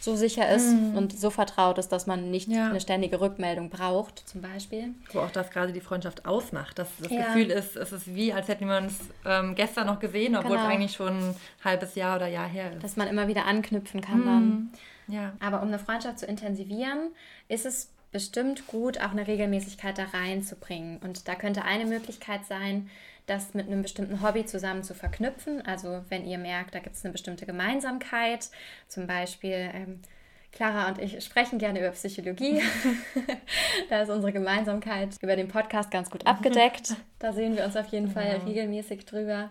so 0.00 0.16
sicher 0.16 0.50
ist 0.50 0.72
mm. 0.72 0.96
und 0.96 1.16
so 1.16 1.30
vertraut 1.30 1.78
ist, 1.78 1.90
dass 1.90 2.06
man 2.06 2.30
nicht 2.30 2.48
ja. 2.48 2.70
eine 2.70 2.80
ständige 2.80 3.20
Rückmeldung 3.20 3.70
braucht, 3.70 4.28
zum 4.28 4.40
Beispiel. 4.40 4.94
Wo 5.12 5.20
auch 5.20 5.30
das 5.30 5.50
gerade 5.50 5.72
die 5.72 5.80
Freundschaft 5.80 6.26
ausmacht, 6.26 6.78
dass 6.78 6.88
das 6.98 7.12
ja. 7.12 7.26
Gefühl 7.26 7.50
ist, 7.50 7.76
es 7.76 7.92
ist 7.92 8.12
wie, 8.12 8.32
als 8.32 8.48
hätten 8.48 8.66
wir 8.66 8.78
uns 8.78 8.98
ähm, 9.24 9.54
gestern 9.54 9.86
noch 9.86 10.00
gesehen, 10.00 10.34
obwohl 10.34 10.56
genau. 10.56 10.64
es 10.64 10.72
eigentlich 10.72 10.92
schon 10.92 11.08
ein 11.08 11.34
halbes 11.62 11.94
Jahr 11.94 12.16
oder 12.16 12.26
Jahr 12.26 12.48
her 12.48 12.72
ist. 12.72 12.82
Dass 12.82 12.96
man 12.96 13.06
immer 13.06 13.28
wieder 13.28 13.46
anknüpfen 13.46 14.00
kann 14.00 14.24
dann. 14.24 14.70
Ja. 15.08 15.32
Aber 15.40 15.62
um 15.62 15.68
eine 15.68 15.78
Freundschaft 15.78 16.18
zu 16.18 16.26
intensivieren, 16.26 17.10
ist 17.48 17.66
es 17.66 17.90
bestimmt 18.12 18.66
gut, 18.66 19.00
auch 19.00 19.10
eine 19.10 19.26
Regelmäßigkeit 19.26 19.96
da 19.98 20.04
reinzubringen. 20.04 20.98
Und 20.98 21.28
da 21.28 21.34
könnte 21.34 21.64
eine 21.64 21.86
Möglichkeit 21.86 22.44
sein, 22.44 22.90
das 23.26 23.54
mit 23.54 23.66
einem 23.66 23.82
bestimmten 23.82 24.22
Hobby 24.22 24.44
zusammen 24.44 24.82
zu 24.82 24.94
verknüpfen. 24.94 25.64
Also 25.66 26.02
wenn 26.08 26.26
ihr 26.26 26.38
merkt, 26.38 26.74
da 26.74 26.80
gibt 26.80 26.96
es 26.96 27.04
eine 27.04 27.12
bestimmte 27.12 27.46
Gemeinsamkeit, 27.46 28.50
zum 28.88 29.06
Beispiel 29.06 29.70
ähm, 29.72 30.00
Clara 30.52 30.88
und 30.88 30.98
ich 30.98 31.24
sprechen 31.24 31.58
gerne 31.58 31.78
über 31.78 31.90
Psychologie. 31.90 32.60
da 33.88 34.02
ist 34.02 34.10
unsere 34.10 34.32
Gemeinsamkeit 34.32 35.16
über 35.22 35.34
den 35.34 35.48
Podcast 35.48 35.90
ganz 35.90 36.10
gut 36.10 36.26
abgedeckt. 36.26 36.94
Da 37.18 37.32
sehen 37.32 37.56
wir 37.56 37.64
uns 37.64 37.76
auf 37.76 37.86
jeden 37.86 38.10
Fall 38.10 38.32
genau. 38.32 38.46
regelmäßig 38.46 39.06
drüber 39.06 39.50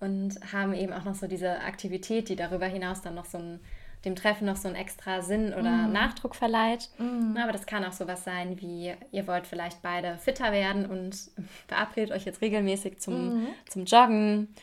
und 0.00 0.40
haben 0.52 0.74
eben 0.74 0.92
auch 0.92 1.04
noch 1.04 1.14
so 1.14 1.28
diese 1.28 1.60
Aktivität, 1.60 2.28
die 2.28 2.34
darüber 2.34 2.66
hinaus 2.66 3.00
dann 3.00 3.14
noch 3.14 3.26
so 3.26 3.38
ein 3.38 3.60
dem 4.06 4.16
Treffen 4.16 4.46
noch 4.46 4.56
so 4.56 4.68
einen 4.68 4.76
extra 4.76 5.20
Sinn 5.20 5.52
oder 5.52 5.70
mm. 5.70 5.92
Nachdruck 5.92 6.34
verleiht. 6.34 6.88
Mm. 6.96 7.36
Aber 7.36 7.52
das 7.52 7.66
kann 7.66 7.84
auch 7.84 7.92
sowas 7.92 8.24
sein 8.24 8.60
wie, 8.60 8.94
ihr 9.10 9.26
wollt 9.26 9.46
vielleicht 9.46 9.82
beide 9.82 10.16
fitter 10.18 10.52
werden 10.52 10.86
und 10.86 11.16
verabredet 11.68 12.12
euch 12.12 12.24
jetzt 12.24 12.40
regelmäßig 12.40 13.00
zum, 13.00 13.42
mm. 13.42 13.48
zum 13.68 13.84
Joggen. 13.84 14.54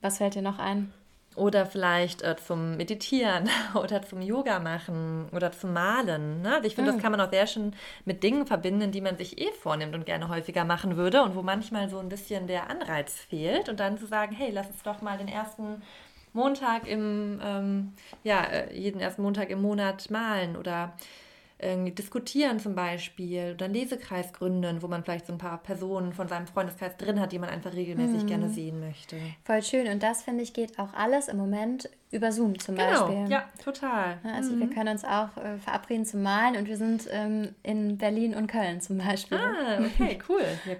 Was 0.00 0.18
fällt 0.18 0.34
dir 0.34 0.42
noch 0.42 0.58
ein? 0.58 0.92
Oder 1.36 1.66
vielleicht 1.66 2.22
äh, 2.22 2.34
zum 2.36 2.78
Meditieren 2.78 3.50
oder 3.74 4.00
zum 4.00 4.22
Yoga 4.22 4.58
machen 4.58 5.28
oder 5.32 5.52
zum 5.52 5.74
Malen. 5.74 6.40
Ne? 6.40 6.54
Also 6.54 6.66
ich 6.66 6.74
finde, 6.74 6.92
das 6.92 6.98
mm. 6.98 7.02
kann 7.02 7.12
man 7.12 7.20
auch 7.20 7.30
sehr 7.30 7.46
schön 7.46 7.74
mit 8.06 8.22
Dingen 8.22 8.46
verbinden, 8.46 8.90
die 8.90 9.02
man 9.02 9.18
sich 9.18 9.38
eh 9.38 9.52
vornimmt 9.52 9.94
und 9.94 10.06
gerne 10.06 10.30
häufiger 10.30 10.64
machen 10.64 10.96
würde 10.96 11.22
und 11.22 11.36
wo 11.36 11.42
manchmal 11.42 11.90
so 11.90 11.98
ein 11.98 12.08
bisschen 12.08 12.46
der 12.46 12.70
Anreiz 12.70 13.12
fehlt. 13.12 13.68
Und 13.68 13.78
dann 13.78 13.98
zu 13.98 14.06
sagen, 14.06 14.34
hey, 14.34 14.50
lass 14.50 14.68
uns 14.68 14.82
doch 14.82 15.02
mal 15.02 15.18
den 15.18 15.28
ersten 15.28 15.82
Montag 16.36 16.86
im, 16.86 17.40
ähm, 17.44 17.92
ja, 18.22 18.44
äh, 18.44 18.78
jeden 18.78 19.00
ersten 19.00 19.22
Montag 19.22 19.50
im 19.50 19.60
Monat 19.60 20.10
malen 20.10 20.56
oder 20.56 20.92
irgendwie 21.58 21.92
diskutieren 21.92 22.60
zum 22.60 22.74
Beispiel 22.74 23.52
oder 23.54 23.64
einen 23.64 23.74
Lesekreis 23.74 24.34
gründen, 24.34 24.82
wo 24.82 24.88
man 24.88 25.02
vielleicht 25.02 25.26
so 25.26 25.32
ein 25.32 25.38
paar 25.38 25.56
Personen 25.62 26.12
von 26.12 26.28
seinem 26.28 26.46
Freundeskreis 26.46 26.98
drin 26.98 27.18
hat, 27.18 27.32
die 27.32 27.38
man 27.38 27.48
einfach 27.48 27.72
regelmäßig 27.72 28.24
mhm. 28.24 28.26
gerne 28.26 28.48
sehen 28.50 28.80
möchte. 28.80 29.16
Voll 29.44 29.62
schön. 29.62 29.86
Und 29.90 30.02
das, 30.02 30.22
finde 30.22 30.42
ich, 30.42 30.52
geht 30.52 30.78
auch 30.78 30.92
alles 30.92 31.28
im 31.28 31.38
Moment 31.38 31.88
über 32.10 32.30
Zoom 32.30 32.58
zum 32.58 32.76
genau. 32.76 33.06
Beispiel. 33.06 33.32
Ja, 33.32 33.44
total. 33.64 34.18
Also 34.34 34.52
mhm. 34.52 34.60
wir 34.60 34.70
können 34.70 34.90
uns 34.90 35.04
auch 35.04 35.34
äh, 35.38 35.56
verabreden 35.56 36.04
zum 36.04 36.22
Malen 36.22 36.56
und 36.56 36.68
wir 36.68 36.76
sind 36.76 37.08
ähm, 37.10 37.54
in 37.62 37.96
Berlin 37.96 38.34
und 38.34 38.48
Köln 38.48 38.82
zum 38.82 38.98
Beispiel. 38.98 39.38
Ah, 39.38 39.78
okay, 39.78 40.18
cool. 40.28 40.44
Ja, 40.66 40.74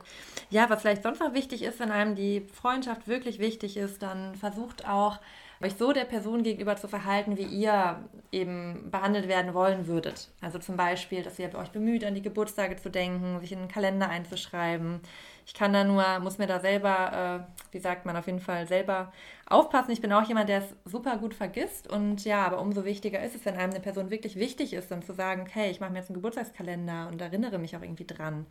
ja, 0.50 0.70
was 0.70 0.82
vielleicht 0.82 1.02
sonst 1.02 1.20
noch 1.20 1.32
wichtig 1.32 1.62
ist, 1.62 1.80
wenn 1.80 1.90
einem 1.90 2.16
die 2.16 2.42
Freundschaft 2.52 3.08
wirklich 3.08 3.38
wichtig 3.38 3.78
ist, 3.78 4.02
dann 4.02 4.34
versucht 4.34 4.86
auch 4.86 5.20
euch 5.62 5.74
so 5.74 5.92
der 5.92 6.04
Person 6.04 6.42
gegenüber 6.42 6.76
zu 6.76 6.88
verhalten, 6.88 7.36
wie 7.36 7.44
ihr 7.44 8.04
eben 8.30 8.90
behandelt 8.90 9.28
werden 9.28 9.54
wollen 9.54 9.86
würdet. 9.86 10.28
Also 10.40 10.58
zum 10.58 10.76
Beispiel, 10.76 11.22
dass 11.22 11.38
ihr 11.38 11.54
euch 11.54 11.70
bemüht, 11.70 12.04
an 12.04 12.14
die 12.14 12.22
Geburtstage 12.22 12.76
zu 12.76 12.90
denken, 12.90 13.40
sich 13.40 13.52
in 13.52 13.60
den 13.60 13.68
Kalender 13.68 14.08
einzuschreiben. 14.08 15.00
Ich 15.46 15.54
kann 15.54 15.72
da 15.72 15.84
nur, 15.84 16.18
muss 16.18 16.38
mir 16.38 16.46
da 16.46 16.60
selber, 16.60 17.46
äh, 17.48 17.72
wie 17.72 17.78
sagt 17.78 18.04
man, 18.04 18.16
auf 18.16 18.26
jeden 18.26 18.40
Fall 18.40 18.66
selber 18.66 19.12
aufpassen. 19.48 19.92
Ich 19.92 20.00
bin 20.00 20.12
auch 20.12 20.26
jemand, 20.26 20.48
der 20.48 20.58
es 20.58 20.74
super 20.84 21.16
gut 21.18 21.34
vergisst. 21.34 21.88
Und 21.88 22.24
ja, 22.24 22.44
aber 22.44 22.60
umso 22.60 22.84
wichtiger 22.84 23.22
ist 23.22 23.36
es, 23.36 23.44
wenn 23.44 23.54
einem 23.54 23.70
eine 23.70 23.80
Person 23.80 24.10
wirklich 24.10 24.36
wichtig 24.36 24.72
ist, 24.72 24.90
dann 24.90 25.02
zu 25.02 25.14
sagen, 25.14 25.42
okay, 25.42 25.70
ich 25.70 25.80
mache 25.80 25.92
mir 25.92 25.98
jetzt 25.98 26.10
einen 26.10 26.16
Geburtstagskalender 26.16 27.08
und 27.10 27.20
erinnere 27.20 27.58
mich 27.58 27.76
auch 27.76 27.82
irgendwie 27.82 28.06
dran. 28.06 28.46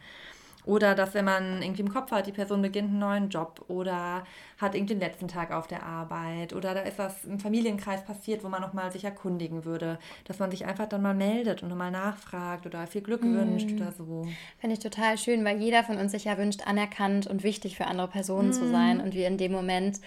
Oder 0.65 0.95
dass, 0.95 1.13
wenn 1.13 1.25
man 1.25 1.61
irgendwie 1.61 1.81
im 1.81 1.93
Kopf 1.93 2.11
hat, 2.11 2.27
die 2.27 2.31
Person 2.31 2.61
beginnt 2.61 2.89
einen 2.89 2.99
neuen 2.99 3.29
Job 3.29 3.63
oder 3.67 4.23
hat 4.57 4.73
irgendwie 4.73 4.95
den 4.95 5.01
letzten 5.01 5.27
Tag 5.27 5.51
auf 5.51 5.67
der 5.67 5.83
Arbeit 5.83 6.53
oder 6.53 6.73
da 6.73 6.81
ist 6.81 6.97
was 6.97 7.25
im 7.25 7.39
Familienkreis 7.39 8.03
passiert, 8.03 8.43
wo 8.43 8.49
man 8.49 8.61
nochmal 8.61 8.91
sich 8.91 9.03
erkundigen 9.03 9.65
würde, 9.65 9.99
dass 10.25 10.39
man 10.39 10.49
sich 10.49 10.65
einfach 10.65 10.87
dann 10.87 11.01
mal 11.01 11.13
meldet 11.13 11.61
und 11.61 11.69
nochmal 11.69 11.91
nachfragt 11.91 12.65
oder 12.65 12.87
viel 12.87 13.01
Glück 13.01 13.23
mm. 13.23 13.35
wünscht 13.35 13.71
oder 13.73 13.91
so. 13.91 14.25
Finde 14.57 14.75
ich 14.75 14.79
total 14.79 15.17
schön, 15.17 15.43
weil 15.45 15.61
jeder 15.61 15.83
von 15.83 15.97
uns 15.97 16.11
sich 16.11 16.25
ja 16.25 16.37
wünscht, 16.37 16.65
anerkannt 16.65 17.27
und 17.27 17.43
wichtig 17.43 17.75
für 17.75 17.85
andere 17.85 18.07
Personen 18.07 18.49
mm. 18.49 18.53
zu 18.53 18.69
sein 18.69 19.01
und 19.01 19.13
wir 19.13 19.27
in 19.27 19.37
dem 19.37 19.51
Moment 19.51 19.99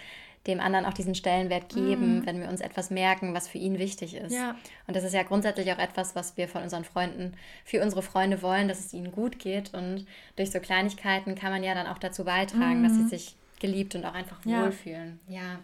dem 0.49 0.61
anderen 0.61 0.87
auch 0.87 0.95
diesen 0.95 1.15
Stellenwert 1.15 1.69
geben, 1.69 2.17
mhm. 2.17 2.27
wenn 2.27 2.41
wir 2.41 2.49
uns 2.49 2.61
etwas 2.61 2.91
merken, 2.91 3.35
was 3.35 3.47
für 3.47 3.59
ihn 3.59 3.79
wichtig 3.79 4.15
ist. 4.17 4.33
Ja. 4.33 4.57
Und 4.87 4.97
das 4.97 5.05
ist 5.05 5.13
ja 5.13 5.23
grundsätzlich 5.23 5.71
auch 5.73 5.79
etwas, 5.79 6.17
was 6.17 6.37
wir 6.37 6.49
von 6.49 6.63
unseren 6.63 6.85
Freunden 6.85 7.35
für 7.65 7.83
unsere 7.83 8.03
Freunde 8.03 8.43
wollen, 8.43 8.67
dass 8.67 8.81
es 8.81 8.93
ihnen 8.93 9.13
gut 9.13 9.39
geht. 9.39 9.75
Und 9.75 10.07
durch 10.37 10.51
so 10.51 10.59
Kleinigkeiten 10.59 11.35
kann 11.35 11.53
man 11.53 11.63
ja 11.63 11.75
dann 11.75 11.87
auch 11.87 11.99
dazu 11.99 12.25
beitragen, 12.25 12.81
mhm. 12.81 12.83
dass 12.85 12.95
sie 12.95 13.03
mhm. 13.03 13.09
sich 13.09 13.37
geliebt 13.61 13.95
und 13.95 14.05
auch 14.05 14.15
einfach 14.15 14.45
ja. 14.45 14.65
wohlfühlen. 14.65 15.21
Ja, 15.29 15.61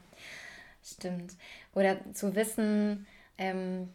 stimmt. 0.84 1.32
Oder 1.74 1.96
zu 2.12 2.34
wissen, 2.36 3.06
ähm, 3.38 3.88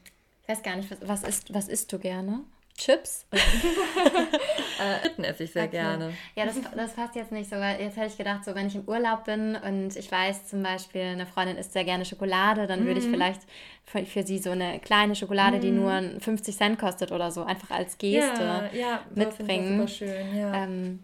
ich 0.43 0.49
weiß 0.49 0.63
gar 0.63 0.75
nicht, 0.75 0.89
was, 0.89 1.07
was, 1.07 1.23
isst, 1.23 1.53
was 1.53 1.67
isst 1.67 1.93
du 1.93 1.99
gerne? 1.99 2.41
Chips. 2.79 3.25
äh, 3.31 5.09
Fritten 5.19 5.23
esse 5.23 5.43
ich 5.43 5.51
sehr 5.51 5.63
okay. 5.63 5.71
gerne. 5.71 6.13
Ja, 6.35 6.45
das, 6.45 6.55
das 6.75 6.93
passt 6.93 7.15
jetzt 7.15 7.31
nicht 7.31 7.49
so, 7.49 7.57
weil 7.57 7.79
jetzt 7.81 7.97
hätte 7.97 8.07
ich 8.07 8.17
gedacht, 8.17 8.45
so 8.45 8.55
wenn 8.55 8.67
ich 8.67 8.75
im 8.75 8.87
Urlaub 8.87 9.25
bin 9.25 9.55
und 9.55 9.95
ich 9.95 10.11
weiß 10.11 10.47
zum 10.47 10.63
Beispiel, 10.63 11.01
eine 11.01 11.25
Freundin 11.25 11.57
isst 11.57 11.73
sehr 11.73 11.83
gerne 11.83 12.05
Schokolade, 12.05 12.67
dann 12.67 12.83
mm. 12.83 12.85
würde 12.85 12.99
ich 12.99 13.07
mhm. 13.07 13.11
vielleicht 13.11 13.41
für, 13.83 14.05
für, 14.05 14.23
sie 14.23 14.39
so 14.39 14.51
eine 14.51 14.79
kleine 14.79 15.15
Schokolade, 15.15 15.57
mm. 15.57 15.61
die 15.61 15.71
mhm. 15.71 15.75
nur 15.75 16.21
50 16.21 16.55
Cent 16.55 16.79
kostet 16.79 17.11
oder 17.11 17.31
so, 17.31 17.43
einfach 17.43 17.71
als 17.71 17.97
Geste 17.97 18.41
ja, 18.41 18.69
ja, 18.73 19.01
mitbringen. 19.13 19.79
Das 19.79 19.97
super 19.97 20.11
schön, 20.11 20.37
ja. 20.37 20.63
Ähm, 20.63 21.03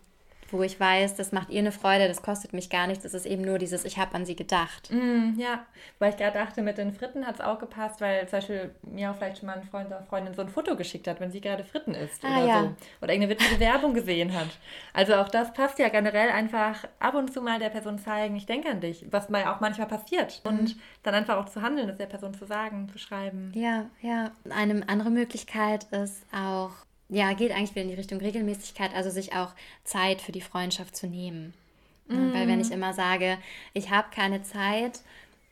wo 0.57 0.63
ich 0.63 0.79
weiß, 0.79 1.15
das 1.15 1.31
macht 1.31 1.49
ihr 1.49 1.59
eine 1.59 1.71
Freude, 1.71 2.07
das 2.07 2.21
kostet 2.21 2.53
mich 2.53 2.69
gar 2.69 2.87
nichts, 2.87 3.03
das 3.03 3.13
ist 3.13 3.25
eben 3.25 3.43
nur 3.43 3.57
dieses, 3.57 3.85
ich 3.85 3.97
habe 3.97 4.15
an 4.15 4.25
sie 4.25 4.35
gedacht. 4.35 4.91
Mm, 4.91 5.39
ja, 5.39 5.65
weil 5.99 6.11
ich 6.11 6.17
gerade 6.17 6.37
dachte, 6.37 6.61
mit 6.61 6.77
den 6.77 6.93
Fritten 6.93 7.25
hat 7.25 7.35
es 7.35 7.41
auch 7.41 7.59
gepasst, 7.59 8.01
weil 8.01 8.27
zum 8.27 8.39
Beispiel 8.39 8.75
mir 8.83 9.11
auch 9.11 9.15
vielleicht 9.15 9.39
schon 9.39 9.47
mal 9.47 9.57
ein 9.57 9.63
Freund 9.63 9.87
oder 9.87 10.03
Freundin 10.03 10.33
so 10.33 10.41
ein 10.41 10.49
Foto 10.49 10.75
geschickt 10.75 11.07
hat, 11.07 11.19
wenn 11.19 11.31
sie 11.31 11.41
gerade 11.41 11.63
Fritten 11.63 11.93
isst 11.93 12.23
ah, 12.23 12.37
oder 12.37 12.47
ja. 12.47 12.61
so. 12.61 12.75
Oder 13.01 13.13
irgendeine 13.13 13.29
witzige 13.29 13.59
Werbung 13.59 13.93
gesehen 13.93 14.33
hat. 14.33 14.49
Also 14.93 15.15
auch 15.15 15.29
das 15.29 15.53
passt 15.53 15.79
ja 15.79 15.89
generell 15.89 16.29
einfach 16.29 16.87
ab 16.99 17.15
und 17.15 17.31
zu 17.33 17.41
mal 17.41 17.59
der 17.59 17.69
Person 17.69 17.99
zeigen, 17.99 18.35
ich 18.35 18.45
denke 18.45 18.69
an 18.69 18.81
dich, 18.81 19.05
was 19.11 19.29
mal 19.29 19.45
auch 19.45 19.59
manchmal 19.59 19.87
passiert. 19.87 20.41
Mhm. 20.43 20.49
Und 20.49 20.75
dann 21.03 21.13
einfach 21.13 21.37
auch 21.37 21.49
zu 21.49 21.61
handeln, 21.61 21.87
das 21.87 21.97
der 21.97 22.05
Person 22.05 22.33
zu 22.33 22.45
sagen, 22.45 22.89
zu 22.89 22.97
schreiben. 22.97 23.51
Ja, 23.55 23.85
ja. 24.01 24.31
Eine 24.49 24.87
andere 24.87 25.09
Möglichkeit 25.09 25.85
ist 25.91 26.25
auch 26.33 26.71
ja, 27.09 27.33
geht 27.33 27.51
eigentlich 27.51 27.71
wieder 27.71 27.83
in 27.83 27.89
die 27.89 27.95
Richtung 27.95 28.19
Regelmäßigkeit, 28.19 28.93
also 28.93 29.09
sich 29.09 29.33
auch 29.33 29.53
Zeit 29.83 30.21
für 30.21 30.31
die 30.31 30.41
Freundschaft 30.41 30.95
zu 30.95 31.07
nehmen. 31.07 31.53
Mm. 32.07 32.33
Weil 32.33 32.47
wenn 32.47 32.61
ich 32.61 32.71
immer 32.71 32.93
sage, 32.93 33.37
ich 33.73 33.89
habe 33.89 34.07
keine 34.13 34.43
Zeit, 34.43 35.01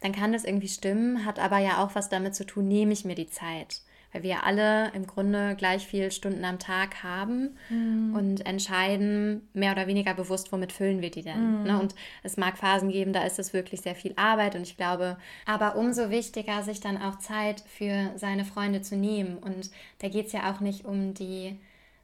dann 0.02 0.14
kann 0.14 0.34
das 0.34 0.44
irgendwie 0.44 0.68
stimmen, 0.68 1.26
hat 1.26 1.40
aber 1.40 1.60
ja 1.60 1.84
auch 1.84 1.96
was 1.96 2.10
damit 2.10 2.36
zu 2.36 2.46
tun, 2.46 2.68
nehme 2.68 2.94
ich 2.94 3.06
mir 3.06 3.16
die 3.16 3.30
Zeit 3.30 3.82
weil 4.14 4.24
wir 4.24 4.44
alle 4.44 4.92
im 4.94 5.08
Grunde 5.08 5.56
gleich 5.56 5.86
viele 5.86 6.12
Stunden 6.12 6.46
am 6.46 6.60
Tag 6.60 7.04
haben 7.04 7.58
mhm. 7.70 8.16
und 8.16 8.46
entscheiden 8.46 9.48
mehr 9.54 9.74
oder 9.74 9.88
weniger 9.88 10.14
bewusst, 10.14 10.52
womit 10.52 10.72
füllen 10.72 11.02
wir 11.02 11.12
die 11.12 11.24
denn. 11.24 11.60
Mhm. 11.60 11.64
Ne? 11.64 11.80
Und 11.80 11.96
es 12.22 12.38
mag 12.38 12.58
Phasen 12.58 12.90
geben, 12.90 13.12
da 13.12 13.24
ist 13.24 13.40
es 13.40 13.54
wirklich 13.54 13.82
sehr 13.82 13.96
viel 13.96 14.14
Arbeit 14.16 14.56
und 14.56 14.62
ich 14.62 14.78
glaube, 14.78 15.18
aber 15.46 15.76
umso 15.76 16.10
wichtiger, 16.10 16.64
sich 16.64 16.80
dann 16.80 17.02
auch 17.02 17.18
Zeit 17.20 17.62
für 17.62 18.12
seine 18.16 18.46
Freunde 18.46 18.82
zu 18.82 18.96
nehmen. 18.96 19.38
Und 19.38 19.72
da 20.00 20.08
geht 20.08 20.28
es 20.28 20.34
ja 20.34 20.54
auch 20.54 20.60
nicht 20.60 20.86
um 20.86 21.14
die 21.14 21.60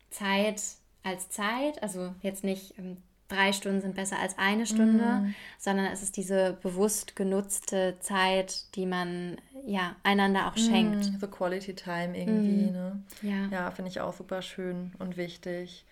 Zeit 0.09 0.61
als 1.03 1.29
Zeit, 1.29 1.81
also 1.81 2.13
jetzt 2.21 2.43
nicht 2.43 2.77
ähm, 2.77 2.97
drei 3.29 3.53
Stunden 3.53 3.81
sind 3.81 3.95
besser 3.95 4.19
als 4.19 4.37
eine 4.37 4.65
Stunde, 4.65 5.05
mm. 5.05 5.35
sondern 5.57 5.85
es 5.85 6.03
ist 6.03 6.17
diese 6.17 6.57
bewusst 6.61 7.15
genutzte 7.15 7.97
Zeit, 7.99 8.75
die 8.75 8.85
man 8.85 9.37
ja 9.65 9.95
einander 10.03 10.47
auch 10.47 10.57
schenkt. 10.57 11.11
Mm, 11.11 11.19
so 11.19 11.27
Quality 11.27 11.75
Time 11.75 12.17
irgendwie, 12.17 12.69
mm. 12.69 12.73
ne? 12.73 13.03
Ja, 13.21 13.47
ja 13.51 13.71
finde 13.71 13.91
ich 13.91 14.01
auch 14.01 14.13
super 14.13 14.41
schön 14.41 14.91
und 14.99 15.15
wichtig. 15.15 15.85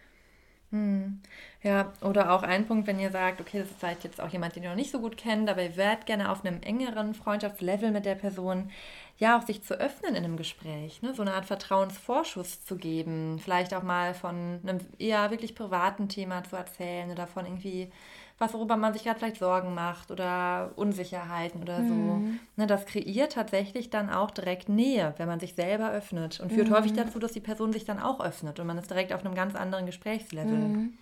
Hm. 0.71 1.21
Ja, 1.63 1.93
oder 2.01 2.33
auch 2.33 2.43
ein 2.43 2.67
Punkt, 2.67 2.87
wenn 2.87 2.99
ihr 2.99 3.11
sagt, 3.11 3.39
okay, 3.39 3.59
das 3.59 3.69
ist 3.69 3.79
vielleicht 3.79 4.03
jetzt 4.03 4.19
auch 4.19 4.29
jemand, 4.29 4.55
den 4.55 4.63
ihr 4.63 4.69
noch 4.69 4.75
nicht 4.75 4.91
so 4.91 4.99
gut 4.99 5.15
kennt, 5.15 5.49
aber 5.49 5.63
ihr 5.63 5.77
werdet 5.77 6.05
gerne 6.05 6.29
auf 6.29 6.43
einem 6.43 6.61
engeren 6.61 7.13
Freundschaftslevel 7.13 7.91
mit 7.91 8.05
der 8.05 8.15
Person, 8.15 8.69
ja, 9.17 9.37
auch 9.37 9.45
sich 9.45 9.63
zu 9.63 9.79
öffnen 9.79 10.15
in 10.15 10.23
einem 10.23 10.37
Gespräch, 10.37 11.01
ne? 11.01 11.13
so 11.13 11.23
eine 11.23 11.33
Art 11.33 11.45
Vertrauensvorschuss 11.45 12.63
zu 12.63 12.75
geben, 12.75 13.39
vielleicht 13.39 13.73
auch 13.73 13.83
mal 13.83 14.13
von 14.13 14.59
einem 14.63 14.79
eher 14.99 15.31
wirklich 15.31 15.55
privaten 15.55 16.07
Thema 16.07 16.43
zu 16.43 16.55
erzählen 16.55 17.09
oder 17.09 17.25
von 17.25 17.45
irgendwie 17.45 17.91
was 18.39 18.53
worüber 18.53 18.77
man 18.77 18.93
sich 18.93 19.03
gerade 19.03 19.17
vielleicht 19.17 19.37
Sorgen 19.37 19.73
macht 19.73 20.11
oder 20.11 20.71
Unsicherheiten 20.75 21.61
oder 21.61 21.77
so. 21.77 21.93
Mhm. 21.93 22.39
Ne, 22.55 22.67
das 22.67 22.85
kreiert 22.85 23.33
tatsächlich 23.33 23.89
dann 23.89 24.09
auch 24.11 24.29
direkt 24.29 24.69
Nähe, 24.69 25.15
wenn 25.17 25.27
man 25.27 25.39
sich 25.39 25.55
selber 25.55 25.91
öffnet 25.91 26.39
und 26.39 26.51
führt 26.51 26.69
mhm. 26.69 26.75
häufig 26.75 26.93
dazu, 26.93 27.17
dass 27.17 27.31
die 27.31 27.39
Person 27.39 27.73
sich 27.73 27.85
dann 27.85 27.99
auch 27.99 28.19
öffnet 28.19 28.59
und 28.59 28.67
man 28.67 28.77
ist 28.77 28.91
direkt 28.91 29.11
auf 29.11 29.25
einem 29.25 29.33
ganz 29.33 29.55
anderen 29.55 29.87
Gesprächslevel. 29.87 30.53
Mhm. 30.53 30.93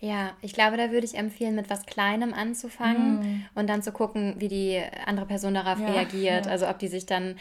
Ja, 0.00 0.32
ich 0.40 0.52
glaube, 0.52 0.76
da 0.76 0.90
würde 0.90 1.06
ich 1.06 1.14
empfehlen, 1.14 1.54
mit 1.54 1.70
was 1.70 1.86
Kleinem 1.86 2.34
anzufangen 2.34 3.20
mhm. 3.20 3.46
und 3.54 3.68
dann 3.68 3.82
zu 3.82 3.92
gucken, 3.92 4.34
wie 4.38 4.48
die 4.48 4.82
andere 5.06 5.26
Person 5.26 5.54
darauf 5.54 5.78
ja, 5.78 5.86
reagiert. 5.86 6.46
Ja. 6.46 6.52
Also 6.52 6.66
ob 6.66 6.78
die 6.78 6.88
sich 6.88 7.06
dann 7.06 7.36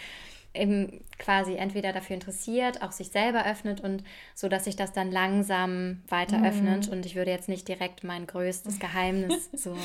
eben 0.54 1.04
quasi 1.20 1.56
entweder 1.56 1.94
dafür 1.94 2.16
interessiert, 2.16 2.82
auch 2.82 2.92
sich 2.92 3.10
selber 3.10 3.46
öffnet 3.46 3.82
und 3.82 4.04
so, 4.34 4.50
dass 4.50 4.66
sich 4.66 4.76
das 4.76 4.94
dann 4.94 5.12
langsam 5.12 6.02
weiter 6.08 6.40
mhm. 6.40 6.46
öffnet. 6.46 6.88
Und 6.88 7.06
ich 7.06 7.16
würde 7.16 7.30
jetzt 7.30 7.50
nicht 7.50 7.68
direkt 7.68 8.04
mein 8.04 8.26
größtes 8.26 8.80
Geheimnis 8.80 9.50
so 9.54 9.76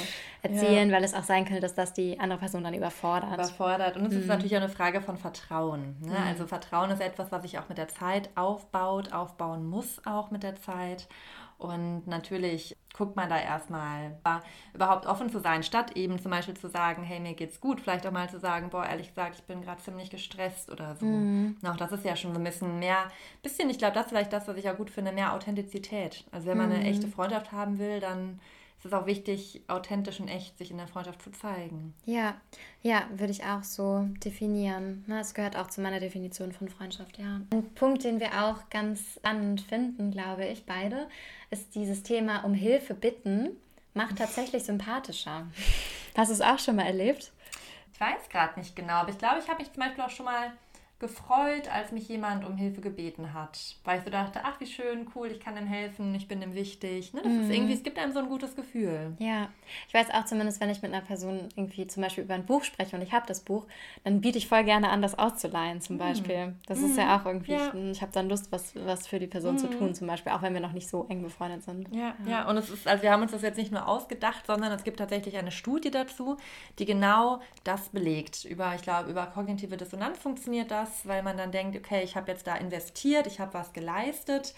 erzählen, 0.42 0.88
ja. 0.88 0.96
weil 0.96 1.04
es 1.04 1.12
auch 1.12 1.24
sein 1.24 1.44
könnte, 1.44 1.60
dass 1.60 1.74
das 1.74 1.92
die 1.92 2.18
andere 2.18 2.38
Person 2.38 2.64
dann 2.64 2.74
überfordert. 2.74 3.34
Überfordert. 3.34 3.96
Und 3.96 4.06
es 4.06 4.14
mhm. 4.14 4.20
ist 4.20 4.26
natürlich 4.26 4.56
auch 4.56 4.62
eine 4.62 4.70
Frage 4.70 5.02
von 5.02 5.18
Vertrauen. 5.18 5.96
Ne? 6.00 6.10
Mhm. 6.10 6.26
Also 6.28 6.46
Vertrauen 6.46 6.90
ist 6.90 7.00
etwas, 7.00 7.30
was 7.30 7.42
sich 7.42 7.58
auch 7.58 7.68
mit 7.68 7.78
der 7.78 7.88
Zeit 7.88 8.30
aufbaut, 8.34 9.12
aufbauen 9.12 9.66
muss 9.66 10.00
auch 10.06 10.30
mit 10.30 10.42
der 10.42 10.56
Zeit. 10.56 11.08
Und 11.58 12.06
natürlich 12.06 12.76
guckt 12.94 13.16
man 13.16 13.28
da 13.28 13.38
erstmal, 13.38 14.16
überhaupt 14.72 15.06
offen 15.06 15.28
zu 15.28 15.40
sein, 15.40 15.62
statt 15.62 15.96
eben 15.96 16.20
zum 16.20 16.30
Beispiel 16.30 16.54
zu 16.54 16.68
sagen, 16.68 17.02
hey, 17.02 17.20
mir 17.20 17.34
geht's 17.34 17.60
gut, 17.60 17.80
vielleicht 17.80 18.06
auch 18.06 18.12
mal 18.12 18.30
zu 18.30 18.38
sagen, 18.38 18.70
boah, 18.70 18.86
ehrlich 18.86 19.08
gesagt, 19.08 19.36
ich 19.36 19.42
bin 19.44 19.62
gerade 19.62 19.82
ziemlich 19.82 20.10
gestresst 20.10 20.70
oder 20.70 20.94
so. 20.96 21.06
Mhm. 21.06 21.56
Auch 21.66 21.76
das 21.76 21.92
ist 21.92 22.04
ja 22.04 22.14
schon 22.16 22.32
so 22.32 22.38
ein 22.38 22.44
bisschen 22.44 22.78
mehr, 22.78 23.10
bisschen, 23.42 23.68
ich 23.70 23.78
glaube, 23.78 23.94
das 23.94 24.06
ist 24.06 24.10
vielleicht 24.10 24.32
das, 24.32 24.46
was 24.46 24.56
ich 24.56 24.68
auch 24.70 24.76
gut 24.76 24.90
finde, 24.90 25.12
mehr 25.12 25.32
Authentizität. 25.32 26.24
Also 26.30 26.46
wenn 26.46 26.58
man 26.58 26.68
mhm. 26.68 26.76
eine 26.76 26.88
echte 26.88 27.08
Freundschaft 27.08 27.50
haben 27.52 27.78
will, 27.78 28.00
dann 28.00 28.40
es 28.84 28.92
ist 28.92 28.98
auch 28.98 29.06
wichtig, 29.06 29.62
authentisch 29.66 30.20
und 30.20 30.28
echt 30.28 30.58
sich 30.58 30.70
in 30.70 30.76
der 30.76 30.86
Freundschaft 30.86 31.22
zu 31.22 31.32
zeigen. 31.32 31.94
Ja, 32.04 32.34
ja, 32.82 33.04
würde 33.16 33.32
ich 33.32 33.42
auch 33.42 33.64
so 33.64 34.06
definieren. 34.22 35.06
Es 35.08 35.32
gehört 35.32 35.56
auch 35.56 35.68
zu 35.68 35.80
meiner 35.80 36.00
Definition 36.00 36.52
von 36.52 36.68
Freundschaft, 36.68 37.16
ja. 37.16 37.40
Ein 37.50 37.74
Punkt, 37.74 38.04
den 38.04 38.20
wir 38.20 38.44
auch 38.44 38.68
ganz 38.68 39.14
spannend 39.14 39.62
finden, 39.62 40.10
glaube 40.10 40.44
ich, 40.44 40.66
beide, 40.66 41.08
ist 41.50 41.74
dieses 41.74 42.02
Thema 42.02 42.44
um 42.44 42.52
Hilfe 42.52 42.92
bitten, 42.92 43.56
macht 43.94 44.18
tatsächlich 44.18 44.64
sympathischer. 44.64 45.46
Hast 46.14 46.28
du 46.28 46.34
es 46.34 46.42
auch 46.42 46.58
schon 46.58 46.76
mal 46.76 46.86
erlebt? 46.86 47.32
Ich 47.94 48.00
weiß 48.00 48.28
gerade 48.28 48.60
nicht 48.60 48.76
genau, 48.76 48.94
aber 48.94 49.10
ich 49.10 49.18
glaube, 49.18 49.38
ich 49.38 49.48
habe 49.48 49.62
mich 49.62 49.72
zum 49.72 49.82
Beispiel 49.82 50.04
auch 50.04 50.10
schon 50.10 50.26
mal 50.26 50.52
gefreut, 51.04 51.68
als 51.70 51.92
mich 51.92 52.08
jemand 52.08 52.46
um 52.46 52.56
Hilfe 52.56 52.80
gebeten 52.80 53.34
hat. 53.34 53.76
Weil 53.84 53.98
ich 53.98 54.04
so 54.04 54.10
dachte, 54.10 54.40
ach 54.42 54.58
wie 54.58 54.66
schön, 54.66 55.06
cool, 55.14 55.28
ich 55.30 55.38
kann 55.38 55.54
ihm 55.58 55.66
helfen, 55.66 56.14
ich 56.14 56.26
bin 56.28 56.40
ihm 56.40 56.54
wichtig. 56.54 57.12
Ne? 57.12 57.20
Das 57.22 57.30
mhm. 57.30 57.42
ist 57.42 57.50
irgendwie, 57.50 57.74
es 57.74 57.82
gibt 57.82 57.98
einem 57.98 58.12
so 58.12 58.20
ein 58.20 58.28
gutes 58.28 58.56
Gefühl. 58.56 59.12
Ja, 59.18 59.50
ich 59.86 59.92
weiß 59.92 60.08
auch 60.14 60.24
zumindest, 60.24 60.62
wenn 60.62 60.70
ich 60.70 60.80
mit 60.80 60.94
einer 60.94 61.04
Person 61.04 61.50
irgendwie 61.56 61.86
zum 61.86 62.02
Beispiel 62.02 62.24
über 62.24 62.32
ein 62.32 62.46
Buch 62.46 62.64
spreche 62.64 62.96
und 62.96 63.02
ich 63.02 63.12
habe 63.12 63.26
das 63.26 63.40
Buch, 63.40 63.66
dann 64.02 64.22
biete 64.22 64.38
ich 64.38 64.48
voll 64.48 64.64
gerne 64.64 64.88
an, 64.88 65.02
das 65.02 65.18
auszuleihen 65.18 65.82
zum 65.82 65.96
mhm. 65.96 66.00
Beispiel. 66.00 66.54
Das 66.66 66.78
mhm. 66.78 66.86
ist 66.86 66.96
ja 66.96 67.18
auch 67.18 67.26
irgendwie, 67.26 67.52
ja. 67.52 67.68
ich, 67.74 67.90
ich 67.90 68.00
habe 68.00 68.12
dann 68.12 68.30
Lust, 68.30 68.50
was, 68.50 68.74
was 68.86 69.06
für 69.06 69.18
die 69.18 69.26
Person 69.26 69.58
zu 69.58 69.68
tun 69.68 69.88
mhm. 69.88 69.94
zum 69.94 70.06
Beispiel, 70.06 70.32
auch 70.32 70.40
wenn 70.40 70.54
wir 70.54 70.62
noch 70.62 70.72
nicht 70.72 70.88
so 70.88 71.04
eng 71.10 71.22
befreundet 71.22 71.64
sind. 71.64 71.94
Ja, 71.94 72.14
ja, 72.24 72.30
ja. 72.30 72.48
und 72.48 72.56
es 72.56 72.70
ist, 72.70 72.88
also 72.88 73.02
wir 73.02 73.12
haben 73.12 73.22
uns 73.22 73.32
das 73.32 73.42
jetzt 73.42 73.58
nicht 73.58 73.72
nur 73.72 73.86
ausgedacht, 73.86 74.46
sondern 74.46 74.72
es 74.72 74.84
gibt 74.84 74.98
tatsächlich 74.98 75.36
eine 75.36 75.52
Studie 75.52 75.90
dazu, 75.90 76.38
die 76.78 76.86
genau 76.86 77.40
das 77.62 77.90
belegt. 77.90 78.46
Über, 78.46 78.74
ich 78.74 78.82
glaube, 78.82 79.10
über 79.10 79.26
kognitive 79.26 79.76
Dissonanz 79.76 80.18
funktioniert 80.18 80.70
das 80.70 80.93
das, 80.94 81.08
weil 81.08 81.22
man 81.22 81.36
dann 81.36 81.52
denkt, 81.52 81.76
okay, 81.76 82.02
ich 82.02 82.16
habe 82.16 82.30
jetzt 82.30 82.46
da 82.46 82.54
investiert, 82.56 83.26
ich 83.26 83.40
habe 83.40 83.54
was 83.54 83.72
geleistet. 83.72 84.54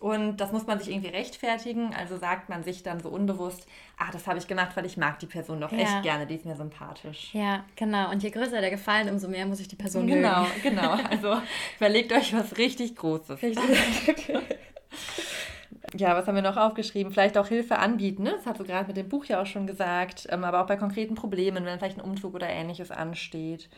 Und 0.00 0.36
das 0.36 0.52
muss 0.52 0.64
man 0.64 0.78
sich 0.78 0.90
irgendwie 0.90 1.08
rechtfertigen. 1.08 1.92
Also 1.92 2.18
sagt 2.18 2.48
man 2.48 2.62
sich 2.62 2.84
dann 2.84 3.00
so 3.00 3.08
unbewusst, 3.08 3.66
ach, 3.96 4.12
das 4.12 4.28
habe 4.28 4.38
ich 4.38 4.46
gemacht, 4.46 4.76
weil 4.76 4.86
ich 4.86 4.96
mag 4.96 5.18
die 5.18 5.26
Person 5.26 5.60
doch 5.60 5.72
ja. 5.72 5.78
echt 5.78 6.02
gerne, 6.02 6.24
die 6.24 6.36
ist 6.36 6.44
mir 6.44 6.54
sympathisch. 6.54 7.30
Ja, 7.32 7.64
genau. 7.74 8.10
Und 8.10 8.22
je 8.22 8.30
größer 8.30 8.60
der 8.60 8.70
Gefallen, 8.70 9.08
umso 9.08 9.26
mehr 9.26 9.44
muss 9.44 9.58
ich 9.58 9.66
die 9.66 9.74
Person 9.74 10.06
genau, 10.06 10.42
mögen. 10.42 10.52
Genau, 10.62 10.96
genau. 10.96 11.10
Also 11.10 11.42
überlegt 11.78 12.12
euch 12.12 12.32
was 12.32 12.56
richtig 12.58 12.94
Großes. 12.94 13.42
Richtig. 13.42 14.32
Ja, 15.96 16.14
was 16.14 16.26
haben 16.26 16.34
wir 16.34 16.42
noch 16.42 16.58
aufgeschrieben? 16.58 17.12
Vielleicht 17.12 17.38
auch 17.38 17.48
Hilfe 17.48 17.78
anbieten. 17.78 18.22
Ne? 18.22 18.32
Das 18.32 18.44
hast 18.44 18.60
du 18.60 18.64
gerade 18.64 18.88
mit 18.88 18.98
dem 18.98 19.08
Buch 19.08 19.24
ja 19.24 19.40
auch 19.40 19.46
schon 19.46 19.66
gesagt. 19.66 20.26
Ähm, 20.30 20.44
aber 20.44 20.60
auch 20.62 20.66
bei 20.66 20.76
konkreten 20.76 21.14
Problemen, 21.14 21.64
wenn 21.64 21.78
vielleicht 21.78 21.96
ein 21.96 22.04
Umzug 22.04 22.34
oder 22.34 22.46
ähnliches 22.48 22.90
ansteht. 22.90 23.70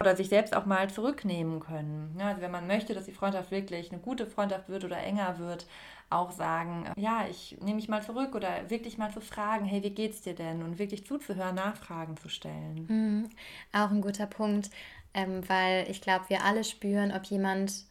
Oder 0.00 0.16
sich 0.16 0.28
selbst 0.28 0.54
auch 0.54 0.66
mal 0.66 0.90
zurücknehmen 0.90 1.60
können. 1.60 2.16
Ja, 2.18 2.28
also 2.28 2.42
wenn 2.42 2.50
man 2.50 2.66
möchte, 2.66 2.94
dass 2.94 3.06
die 3.06 3.12
Freundschaft 3.12 3.50
wirklich 3.50 3.90
eine 3.90 4.00
gute 4.00 4.26
Freundschaft 4.26 4.68
wird 4.68 4.84
oder 4.84 4.98
enger 4.98 5.38
wird, 5.38 5.66
auch 6.10 6.30
sagen, 6.30 6.86
äh, 6.86 7.00
ja, 7.00 7.26
ich 7.28 7.56
nehme 7.60 7.76
mich 7.76 7.88
mal 7.88 8.02
zurück 8.02 8.34
oder 8.34 8.68
wirklich 8.70 8.98
mal 8.98 9.10
zu 9.10 9.20
fragen, 9.20 9.64
hey, 9.64 9.82
wie 9.82 9.90
geht's 9.90 10.22
dir 10.22 10.34
denn? 10.34 10.62
Und 10.62 10.78
wirklich 10.78 11.06
zuzuhören, 11.06 11.54
Nachfragen 11.54 12.16
zu 12.16 12.28
stellen. 12.28 12.86
Mhm. 12.88 13.30
Auch 13.72 13.90
ein 13.90 14.02
guter 14.02 14.26
Punkt, 14.26 14.70
ähm, 15.14 15.48
weil 15.48 15.90
ich 15.90 16.00
glaube, 16.00 16.26
wir 16.28 16.44
alle 16.44 16.62
spüren, 16.62 17.12
ob 17.12 17.24
jemand 17.24 17.86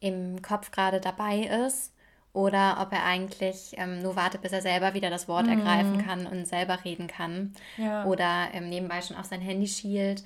im 0.00 0.42
Kopf 0.42 0.70
gerade 0.70 1.00
dabei 1.00 1.40
ist 1.66 1.94
oder 2.34 2.78
ob 2.80 2.92
er 2.92 3.04
eigentlich 3.04 3.74
ähm, 3.78 4.02
nur 4.02 4.16
wartet, 4.16 4.42
bis 4.42 4.52
er 4.52 4.60
selber 4.60 4.92
wieder 4.92 5.08
das 5.08 5.28
Wort 5.28 5.46
mhm. 5.46 5.52
ergreifen 5.60 6.04
kann 6.04 6.26
und 6.26 6.46
selber 6.46 6.84
reden 6.84 7.06
kann. 7.06 7.54
Ja. 7.78 8.04
Oder 8.04 8.48
ähm, 8.52 8.68
nebenbei 8.68 9.00
schon 9.00 9.16
auf 9.16 9.26
sein 9.26 9.40
Handy 9.40 9.68
schielt. 9.68 10.24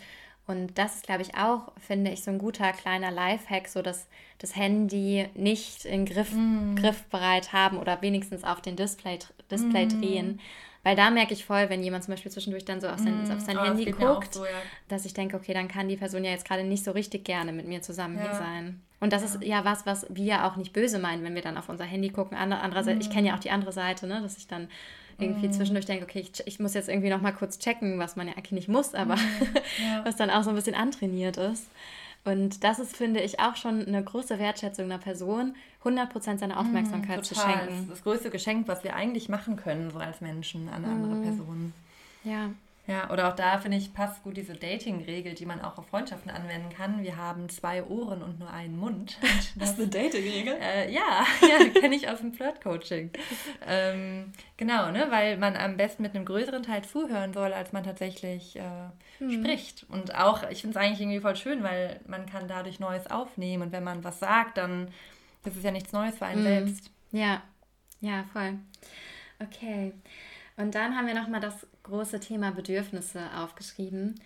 Und 0.48 0.78
das 0.78 0.96
ist, 0.96 1.02
glaube 1.04 1.20
ich, 1.20 1.36
auch, 1.36 1.72
finde 1.78 2.10
ich, 2.10 2.24
so 2.24 2.30
ein 2.30 2.38
guter 2.38 2.72
kleiner 2.72 3.10
Lifehack, 3.10 3.68
so 3.68 3.82
dass 3.82 4.08
das 4.38 4.56
Handy 4.56 5.28
nicht 5.34 5.84
in 5.84 6.06
Griff, 6.06 6.32
mm. 6.32 6.74
griffbereit 6.74 7.52
haben 7.52 7.76
oder 7.76 8.00
wenigstens 8.00 8.44
auf 8.44 8.62
den 8.62 8.74
Display, 8.74 9.18
Display 9.50 9.84
mm. 9.84 9.88
drehen. 10.00 10.40
Weil 10.84 10.96
da 10.96 11.10
merke 11.10 11.34
ich 11.34 11.44
voll, 11.44 11.68
wenn 11.68 11.82
jemand 11.82 12.04
zum 12.04 12.14
Beispiel 12.14 12.32
zwischendurch 12.32 12.64
dann 12.64 12.80
so 12.80 12.88
auf 12.88 12.98
sein, 12.98 13.24
mm. 13.24 13.30
auf 13.30 13.40
sein 13.40 13.58
oh, 13.58 13.64
Handy 13.64 13.90
guckt, 13.90 14.32
so, 14.32 14.44
ja. 14.46 14.50
dass 14.88 15.04
ich 15.04 15.12
denke, 15.12 15.36
okay, 15.36 15.52
dann 15.52 15.68
kann 15.68 15.86
die 15.86 15.98
Person 15.98 16.24
ja 16.24 16.30
jetzt 16.30 16.46
gerade 16.48 16.64
nicht 16.64 16.82
so 16.82 16.92
richtig 16.92 17.24
gerne 17.24 17.52
mit 17.52 17.68
mir 17.68 17.82
zusammen 17.82 18.16
ja. 18.16 18.22
hier 18.22 18.34
sein. 18.34 18.80
Und 19.00 19.12
das 19.12 19.20
ja. 19.20 19.28
ist 19.28 19.44
ja 19.44 19.64
was, 19.66 19.84
was 19.84 20.06
wir 20.08 20.46
auch 20.46 20.56
nicht 20.56 20.72
böse 20.72 20.98
meinen, 20.98 21.24
wenn 21.24 21.34
wir 21.34 21.42
dann 21.42 21.58
auf 21.58 21.68
unser 21.68 21.84
Handy 21.84 22.08
gucken. 22.08 22.38
Andererseits, 22.38 23.06
ich 23.06 23.12
kenne 23.12 23.28
ja 23.28 23.34
auch 23.34 23.40
die 23.40 23.50
andere 23.50 23.72
Seite, 23.72 24.06
ne, 24.06 24.22
dass 24.22 24.38
ich 24.38 24.46
dann 24.46 24.68
irgendwie 25.18 25.48
mm. 25.48 25.52
zwischendurch 25.52 25.86
denke, 25.86 26.04
okay, 26.04 26.20
ich, 26.20 26.46
ich, 26.46 26.60
muss 26.60 26.74
jetzt 26.74 26.88
irgendwie 26.88 27.10
noch 27.10 27.20
mal 27.20 27.32
kurz 27.32 27.58
checken, 27.58 27.98
was 27.98 28.16
man 28.16 28.28
ja 28.28 28.34
eigentlich 28.34 28.52
nicht 28.52 28.68
muss, 28.68 28.94
aber 28.94 29.16
mm. 29.16 29.18
ja. 29.82 30.04
was 30.04 30.16
dann 30.16 30.30
auch 30.30 30.42
so 30.42 30.50
ein 30.50 30.56
bisschen 30.56 30.74
antrainiert 30.74 31.36
ist. 31.36 31.66
Und 32.24 32.62
das 32.62 32.78
ist, 32.78 32.96
finde 32.96 33.20
ich, 33.20 33.40
auch 33.40 33.56
schon 33.56 33.86
eine 33.86 34.02
große 34.02 34.38
Wertschätzung 34.38 34.86
einer 34.86 34.98
Person, 34.98 35.54
100% 35.84 36.38
seiner 36.38 36.56
mm, 36.56 36.58
Aufmerksamkeit 36.58 37.20
mm, 37.20 37.22
zu 37.22 37.34
schenken. 37.34 37.66
Das 37.68 37.80
ist 37.80 37.90
das 37.90 38.02
größte 38.02 38.30
Geschenk, 38.30 38.68
was 38.68 38.84
wir 38.84 38.94
eigentlich 38.94 39.28
machen 39.28 39.56
können, 39.56 39.90
so 39.90 39.98
als 39.98 40.20
Menschen 40.20 40.68
an 40.68 40.84
andere 40.84 41.14
mm. 41.14 41.22
Person. 41.22 41.72
Ja, 42.24 42.50
ja, 42.88 43.10
oder 43.10 43.28
auch 43.28 43.36
da 43.36 43.58
finde 43.58 43.76
ich, 43.76 43.92
passt 43.92 44.22
gut 44.22 44.38
diese 44.38 44.54
Dating-Regel, 44.54 45.34
die 45.34 45.44
man 45.44 45.60
auch 45.60 45.76
auf 45.76 45.86
Freundschaften 45.88 46.30
anwenden 46.30 46.70
kann. 46.70 47.02
Wir 47.02 47.18
haben 47.18 47.50
zwei 47.50 47.84
Ohren 47.84 48.22
und 48.22 48.38
nur 48.38 48.50
einen 48.50 48.78
Mund. 48.78 49.18
das 49.56 49.72
ist 49.72 49.78
eine 49.78 49.88
Dating-Regel? 49.88 50.56
Äh, 50.58 50.90
ja, 50.90 51.26
ja 51.42 51.68
kenne 51.80 51.94
ich 51.94 52.08
aus 52.08 52.20
dem 52.20 52.32
Flirt-Coaching. 52.32 53.10
ähm, 53.66 54.32
genau, 54.56 54.90
ne, 54.90 55.06
weil 55.10 55.36
man 55.36 55.54
am 55.54 55.76
besten 55.76 56.02
mit 56.02 56.14
einem 56.14 56.24
größeren 56.24 56.62
Teil 56.62 56.82
zuhören 56.82 57.34
soll, 57.34 57.52
als 57.52 57.72
man 57.72 57.84
tatsächlich 57.84 58.56
äh, 58.56 58.62
hm. 59.18 59.32
spricht. 59.32 59.84
Und 59.90 60.14
auch, 60.14 60.48
ich 60.48 60.62
finde 60.62 60.78
es 60.78 60.84
eigentlich 60.84 61.00
irgendwie 61.02 61.20
voll 61.20 61.36
schön, 61.36 61.62
weil 61.62 62.00
man 62.06 62.24
kann 62.24 62.48
dadurch 62.48 62.80
Neues 62.80 63.06
aufnehmen. 63.06 63.64
Und 63.64 63.72
wenn 63.72 63.84
man 63.84 64.02
was 64.02 64.18
sagt, 64.18 64.56
dann 64.56 64.88
das 65.42 65.56
ist 65.56 65.64
ja 65.64 65.70
nichts 65.70 65.92
Neues 65.92 66.16
für 66.16 66.24
einen 66.24 66.44
hm. 66.44 66.66
selbst. 66.66 66.90
Ja, 67.12 67.42
ja, 68.00 68.24
voll. 68.32 68.58
Okay. 69.40 69.92
Und 70.56 70.74
dann 70.74 70.96
haben 70.96 71.06
wir 71.06 71.14
nochmal 71.14 71.40
das 71.40 71.66
große 71.88 72.20
Thema 72.20 72.52
Bedürfnisse 72.52 73.20
aufgeschrieben. 73.36 74.20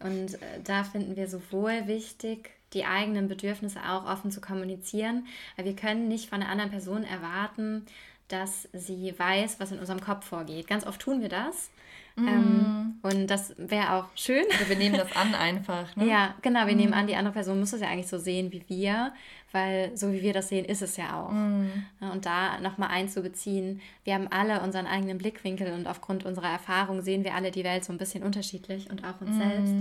Und 0.00 0.34
äh, 0.34 0.60
da 0.64 0.84
finden 0.84 1.16
wir 1.16 1.28
sowohl 1.28 1.86
wichtig, 1.86 2.50
die 2.72 2.84
eigenen 2.84 3.28
Bedürfnisse 3.28 3.80
auch 3.88 4.06
offen 4.06 4.30
zu 4.30 4.40
kommunizieren, 4.40 5.26
weil 5.56 5.64
wir 5.64 5.76
können 5.76 6.08
nicht 6.08 6.28
von 6.28 6.42
einer 6.42 6.50
anderen 6.50 6.70
Person 6.70 7.04
erwarten, 7.04 7.86
dass 8.28 8.68
sie 8.72 9.14
weiß, 9.16 9.60
was 9.60 9.72
in 9.72 9.78
unserem 9.78 10.00
Kopf 10.00 10.26
vorgeht. 10.26 10.66
Ganz 10.66 10.86
oft 10.86 11.00
tun 11.00 11.20
wir 11.20 11.28
das. 11.28 11.70
Mm. 12.16 12.28
Ähm, 12.28 12.94
und 13.02 13.26
das 13.28 13.54
wäre 13.56 13.92
auch 13.92 14.06
schön. 14.16 14.44
Also 14.52 14.68
wir 14.68 14.76
nehmen 14.76 14.96
das 14.96 15.14
an 15.14 15.34
einfach. 15.38 15.94
Ne? 15.96 16.08
Ja, 16.08 16.34
genau, 16.42 16.66
wir 16.66 16.74
mm. 16.74 16.78
nehmen 16.78 16.94
an, 16.94 17.06
die 17.06 17.16
andere 17.16 17.34
Person 17.34 17.60
muss 17.60 17.70
das 17.70 17.80
ja 17.80 17.88
eigentlich 17.88 18.08
so 18.08 18.18
sehen 18.18 18.52
wie 18.52 18.64
wir 18.68 19.12
weil 19.56 19.96
so 19.96 20.12
wie 20.12 20.22
wir 20.22 20.34
das 20.34 20.48
sehen, 20.48 20.66
ist 20.66 20.82
es 20.82 20.96
ja 20.96 21.18
auch. 21.18 21.30
Mhm. 21.30 21.70
Und 22.12 22.26
da 22.26 22.60
nochmal 22.60 22.90
einzubeziehen, 22.90 23.80
wir 24.04 24.14
haben 24.14 24.28
alle 24.28 24.60
unseren 24.60 24.86
eigenen 24.86 25.16
Blickwinkel 25.18 25.72
und 25.72 25.86
aufgrund 25.86 26.26
unserer 26.26 26.50
Erfahrung 26.50 27.00
sehen 27.00 27.24
wir 27.24 27.34
alle 27.34 27.50
die 27.50 27.64
Welt 27.64 27.84
so 27.84 27.92
ein 27.92 27.98
bisschen 27.98 28.22
unterschiedlich 28.22 28.90
und 28.90 29.04
auch 29.04 29.20
uns 29.20 29.36
mhm. 29.36 29.40
selbst 29.40 29.74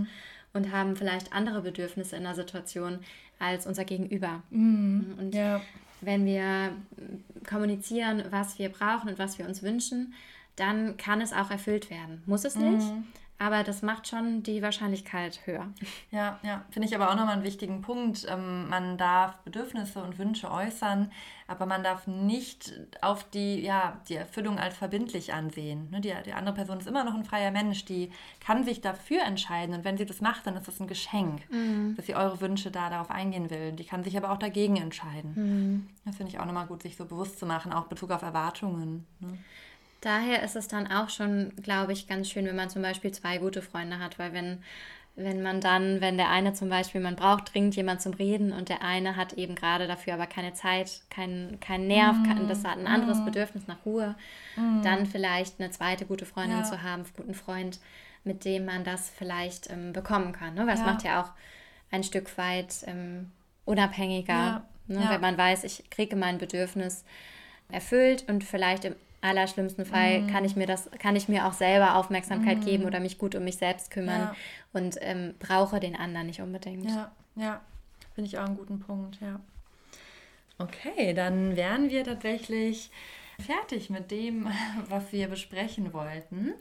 und 0.53 0.71
haben 0.71 0.95
vielleicht 0.95 1.33
andere 1.33 1.61
Bedürfnisse 1.61 2.15
in 2.15 2.23
der 2.23 2.35
Situation 2.35 2.99
als 3.37 3.67
unser 3.67 3.83
Gegenüber. 3.83 4.41
Mhm. 4.49 5.15
Und 5.19 5.35
ja. 5.35 5.61
wenn 5.99 6.25
wir 6.25 6.71
kommunizieren, 7.47 8.23
was 8.29 8.57
wir 8.57 8.69
brauchen 8.69 9.09
und 9.09 9.19
was 9.19 9.37
wir 9.37 9.45
uns 9.45 9.61
wünschen, 9.61 10.13
dann 10.55 10.97
kann 10.97 11.21
es 11.21 11.33
auch 11.33 11.51
erfüllt 11.51 11.89
werden. 11.89 12.23
Muss 12.25 12.45
es 12.45 12.55
nicht, 12.55 12.87
mhm. 12.87 13.05
aber 13.37 13.63
das 13.63 13.81
macht 13.81 14.07
schon 14.07 14.41
die 14.43 14.61
Wahrscheinlichkeit 14.61 15.41
höher. 15.45 15.67
Ja, 16.11 16.39
ja, 16.43 16.63
finde 16.69 16.87
ich 16.87 16.95
aber 16.95 17.09
auch 17.09 17.15
nochmal 17.15 17.33
einen 17.33 17.43
wichtigen 17.43 17.81
Punkt. 17.81 18.25
Ähm, 18.29 18.69
man 18.69 18.97
darf 18.97 19.35
Bedürfnisse 19.39 20.01
und 20.01 20.17
Wünsche 20.17 20.49
äußern, 20.49 21.11
aber 21.47 21.65
man 21.65 21.83
darf 21.83 22.07
nicht 22.07 22.73
auf 23.01 23.29
die, 23.29 23.61
ja, 23.61 23.99
die 24.07 24.15
Erfüllung 24.15 24.57
als 24.57 24.77
verbindlich 24.77 25.33
ansehen. 25.33 25.89
Ne, 25.91 25.99
die, 25.99 26.13
die 26.25 26.33
andere 26.33 26.55
Person 26.55 26.79
ist 26.79 26.87
immer 26.87 27.03
noch 27.03 27.15
ein 27.15 27.25
freier 27.25 27.51
Mensch, 27.51 27.83
die 27.83 28.11
kann 28.39 28.63
sich 28.63 28.79
dafür 28.79 29.23
entscheiden 29.23 29.75
und 29.75 29.83
wenn 29.83 29.97
sie 29.97 30.05
das 30.05 30.21
macht, 30.21 30.47
dann 30.47 30.55
ist 30.55 30.67
das 30.67 30.79
ein 30.79 30.87
Geschenk, 30.87 31.41
mhm. 31.51 31.95
dass 31.97 32.05
sie 32.05 32.15
eure 32.15 32.39
Wünsche 32.39 32.71
da 32.71 32.89
darauf 32.89 33.11
eingehen 33.11 33.49
will. 33.49 33.73
Die 33.73 33.83
kann 33.83 34.03
sich 34.03 34.15
aber 34.15 34.31
auch 34.31 34.39
dagegen 34.39 34.77
entscheiden. 34.77 35.33
Mhm. 35.35 35.89
Das 36.05 36.15
finde 36.15 36.31
ich 36.31 36.39
auch 36.39 36.45
nochmal 36.45 36.67
gut, 36.67 36.81
sich 36.81 36.95
so 36.95 37.05
bewusst 37.05 37.39
zu 37.39 37.45
machen, 37.45 37.73
auch 37.73 37.87
Bezug 37.87 38.11
auf 38.11 38.21
Erwartungen. 38.21 39.05
Ne? 39.19 39.37
Daher 40.01 40.43
ist 40.43 40.55
es 40.55 40.67
dann 40.67 40.91
auch 40.91 41.09
schon, 41.09 41.51
glaube 41.61 41.93
ich, 41.93 42.07
ganz 42.07 42.29
schön, 42.29 42.45
wenn 42.45 42.55
man 42.55 42.69
zum 42.69 42.81
Beispiel 42.81 43.11
zwei 43.11 43.37
gute 43.37 43.61
Freunde 43.61 43.99
hat, 43.99 44.19
weil 44.19 44.33
wenn, 44.33 44.61
wenn 45.15 45.41
man 45.41 45.61
dann, 45.61 46.01
wenn 46.01 46.17
der 46.17 46.29
eine 46.29 46.53
zum 46.53 46.69
Beispiel, 46.69 47.01
man 47.01 47.15
braucht 47.15 47.53
dringend 47.53 47.75
jemand 47.75 48.01
zum 48.01 48.13
Reden 48.13 48.51
und 48.51 48.69
der 48.69 48.81
eine 48.83 49.15
hat 49.15 49.33
eben 49.33 49.55
gerade 49.55 49.87
dafür 49.87 50.13
aber 50.13 50.27
keine 50.27 50.53
Zeit, 50.53 51.01
keinen 51.09 51.59
kein 51.59 51.87
Nerv, 51.87 52.17
mm. 52.17 52.23
kein, 52.23 52.47
das 52.47 52.63
hat 52.63 52.77
ein 52.77 52.87
anderes 52.87 53.19
mm. 53.19 53.25
Bedürfnis 53.25 53.67
nach 53.67 53.85
Ruhe, 53.85 54.15
mm. 54.57 54.81
dann 54.83 55.05
vielleicht 55.05 55.59
eine 55.59 55.71
zweite 55.71 56.05
gute 56.05 56.25
Freundin 56.25 56.59
ja. 56.59 56.63
zu 56.63 56.83
haben, 56.83 57.03
einen 57.03 57.13
guten 57.15 57.33
Freund, 57.33 57.79
mit 58.25 58.43
dem 58.43 58.65
man 58.65 58.83
das 58.83 59.09
vielleicht 59.09 59.71
ähm, 59.71 59.93
bekommen 59.93 60.33
kann. 60.33 60.55
Ne? 60.55 60.67
Weil 60.67 60.75
es 60.75 60.81
macht 60.81 61.03
ja 61.03 61.23
auch 61.23 61.29
ein 61.91 62.03
Stück 62.03 62.37
weit 62.37 62.83
ähm, 62.85 63.31
unabhängiger, 63.63 64.33
ja. 64.33 64.65
Ne? 64.87 65.01
Ja. 65.01 65.09
wenn 65.11 65.21
man 65.21 65.37
weiß, 65.37 65.63
ich 65.63 65.89
kriege 65.89 66.15
mein 66.15 66.37
Bedürfnis 66.37 67.05
erfüllt 67.69 68.25
und 68.27 68.43
vielleicht 68.43 68.85
im 68.85 68.95
allerschlimmsten 69.25 69.85
Fall 69.85 70.21
mm. 70.21 70.27
kann 70.27 70.45
ich 70.45 70.55
mir 70.55 70.67
das, 70.67 70.89
kann 70.99 71.15
ich 71.15 71.27
mir 71.27 71.45
auch 71.45 71.53
selber 71.53 71.95
Aufmerksamkeit 71.95 72.59
mm. 72.59 72.65
geben 72.65 72.85
oder 72.85 72.99
mich 72.99 73.17
gut 73.17 73.35
um 73.35 73.43
mich 73.43 73.57
selbst 73.57 73.91
kümmern 73.91 74.21
ja. 74.21 74.35
und 74.73 74.97
ähm, 75.01 75.35
brauche 75.39 75.79
den 75.79 75.95
anderen 75.95 76.27
nicht 76.27 76.41
unbedingt. 76.41 76.89
Ja, 76.89 77.11
ja, 77.35 77.61
finde 78.13 78.29
ich 78.29 78.37
auch 78.37 78.45
einen 78.45 78.57
guten 78.57 78.79
Punkt, 78.79 79.19
ja. 79.21 79.39
Okay, 80.57 81.13
dann 81.13 81.55
wären 81.55 81.89
wir 81.89 82.03
tatsächlich 82.05 82.89
fertig 83.45 83.89
mit 83.89 84.11
dem, 84.11 84.47
was 84.89 85.11
wir 85.11 85.27
besprechen 85.27 85.93
wollten. 85.93 86.53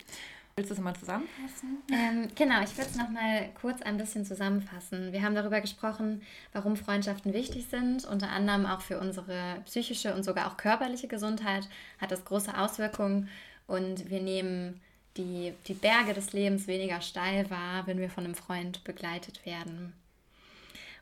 Willst 0.56 0.70
du 0.70 0.74
es 0.74 0.80
mal 0.80 0.94
zusammenfassen? 0.94 1.82
Ähm, 1.90 2.28
genau, 2.36 2.62
ich 2.62 2.76
würde 2.76 2.88
es 2.88 2.96
nochmal 2.96 3.50
kurz 3.60 3.82
ein 3.82 3.96
bisschen 3.96 4.24
zusammenfassen. 4.24 5.12
Wir 5.12 5.22
haben 5.22 5.34
darüber 5.34 5.60
gesprochen, 5.60 6.22
warum 6.52 6.76
Freundschaften 6.76 7.32
wichtig 7.32 7.66
sind. 7.66 8.04
Unter 8.04 8.28
anderem 8.30 8.64
auch 8.64 8.80
für 8.80 9.00
unsere 9.00 9.60
psychische 9.64 10.14
und 10.14 10.22
sogar 10.22 10.46
auch 10.46 10.56
körperliche 10.56 11.08
Gesundheit 11.08 11.68
hat 12.00 12.12
das 12.12 12.24
große 12.24 12.56
Auswirkungen. 12.56 13.28
Und 13.66 14.10
wir 14.10 14.20
nehmen 14.20 14.80
die, 15.16 15.54
die 15.66 15.74
Berge 15.74 16.14
des 16.14 16.32
Lebens 16.32 16.68
weniger 16.68 17.00
steil 17.00 17.50
wahr, 17.50 17.88
wenn 17.88 17.98
wir 17.98 18.10
von 18.10 18.24
einem 18.24 18.36
Freund 18.36 18.84
begleitet 18.84 19.44
werden. 19.44 19.92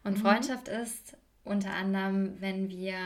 Und 0.02 0.16
mhm. 0.16 0.22
Freundschaft 0.22 0.68
ist 0.68 1.14
unter 1.44 1.74
anderem, 1.74 2.40
wenn 2.40 2.70
wir 2.70 2.96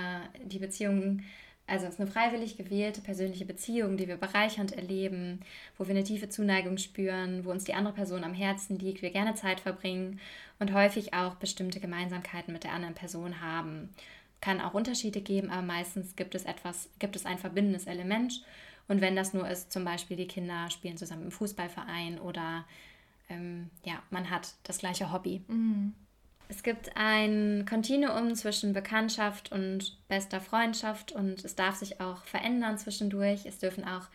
die 0.44 0.60
Beziehungen 0.60 1.24
also 1.66 1.86
es 1.86 1.94
ist 1.94 2.00
eine 2.00 2.10
freiwillig 2.10 2.56
gewählte 2.56 3.00
persönliche 3.00 3.44
Beziehung, 3.44 3.96
die 3.96 4.06
wir 4.06 4.16
bereichernd 4.16 4.72
erleben, 4.72 5.40
wo 5.76 5.86
wir 5.86 5.94
eine 5.94 6.04
tiefe 6.04 6.28
Zuneigung 6.28 6.78
spüren, 6.78 7.44
wo 7.44 7.50
uns 7.50 7.64
die 7.64 7.74
andere 7.74 7.94
Person 7.94 8.22
am 8.22 8.34
Herzen 8.34 8.78
liegt, 8.78 9.02
wir 9.02 9.10
gerne 9.10 9.34
Zeit 9.34 9.60
verbringen 9.60 10.20
und 10.60 10.72
häufig 10.72 11.12
auch 11.12 11.34
bestimmte 11.34 11.80
Gemeinsamkeiten 11.80 12.52
mit 12.52 12.62
der 12.62 12.72
anderen 12.72 12.94
Person 12.94 13.40
haben. 13.40 13.90
Kann 14.40 14.60
auch 14.60 14.74
Unterschiede 14.74 15.20
geben, 15.20 15.50
aber 15.50 15.62
meistens 15.62 16.14
gibt 16.14 16.34
es 16.36 16.44
etwas, 16.44 16.88
gibt 17.00 17.16
es 17.16 17.26
ein 17.26 17.38
verbindendes 17.38 17.86
Element. 17.86 18.44
Und 18.86 19.00
wenn 19.00 19.16
das 19.16 19.34
nur 19.34 19.48
ist, 19.48 19.72
zum 19.72 19.84
Beispiel 19.84 20.16
die 20.16 20.28
Kinder 20.28 20.70
spielen 20.70 20.96
zusammen 20.96 21.24
im 21.24 21.30
Fußballverein 21.32 22.20
oder 22.20 22.64
ähm, 23.28 23.70
ja, 23.84 24.00
man 24.10 24.30
hat 24.30 24.54
das 24.62 24.78
gleiche 24.78 25.12
Hobby. 25.12 25.42
Mhm. 25.48 25.94
Es 26.48 26.62
gibt 26.62 26.96
ein 26.96 27.66
Kontinuum 27.68 28.34
zwischen 28.36 28.72
Bekanntschaft 28.72 29.50
und 29.50 29.96
bester 30.08 30.40
Freundschaft 30.40 31.10
und 31.10 31.44
es 31.44 31.56
darf 31.56 31.76
sich 31.76 32.00
auch 32.00 32.24
verändern 32.24 32.78
zwischendurch. 32.78 33.46
Es 33.46 33.58
dürfen 33.58 33.84
auch 33.84 34.06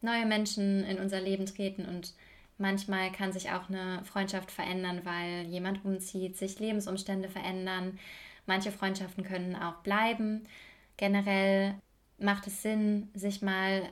neue 0.00 0.24
Menschen 0.24 0.84
in 0.84 0.98
unser 0.98 1.20
Leben 1.20 1.46
treten 1.46 1.84
und 1.86 2.14
manchmal 2.58 3.10
kann 3.10 3.32
sich 3.32 3.50
auch 3.50 3.68
eine 3.68 4.04
Freundschaft 4.04 4.52
verändern, 4.52 5.00
weil 5.02 5.46
jemand 5.46 5.84
umzieht, 5.84 6.36
sich 6.36 6.60
Lebensumstände 6.60 7.28
verändern. 7.28 7.98
Manche 8.46 8.70
Freundschaften 8.70 9.24
können 9.24 9.56
auch 9.56 9.76
bleiben. 9.76 10.46
Generell 10.96 11.74
macht 12.18 12.46
es 12.46 12.62
Sinn, 12.62 13.08
sich 13.14 13.42
mal 13.42 13.82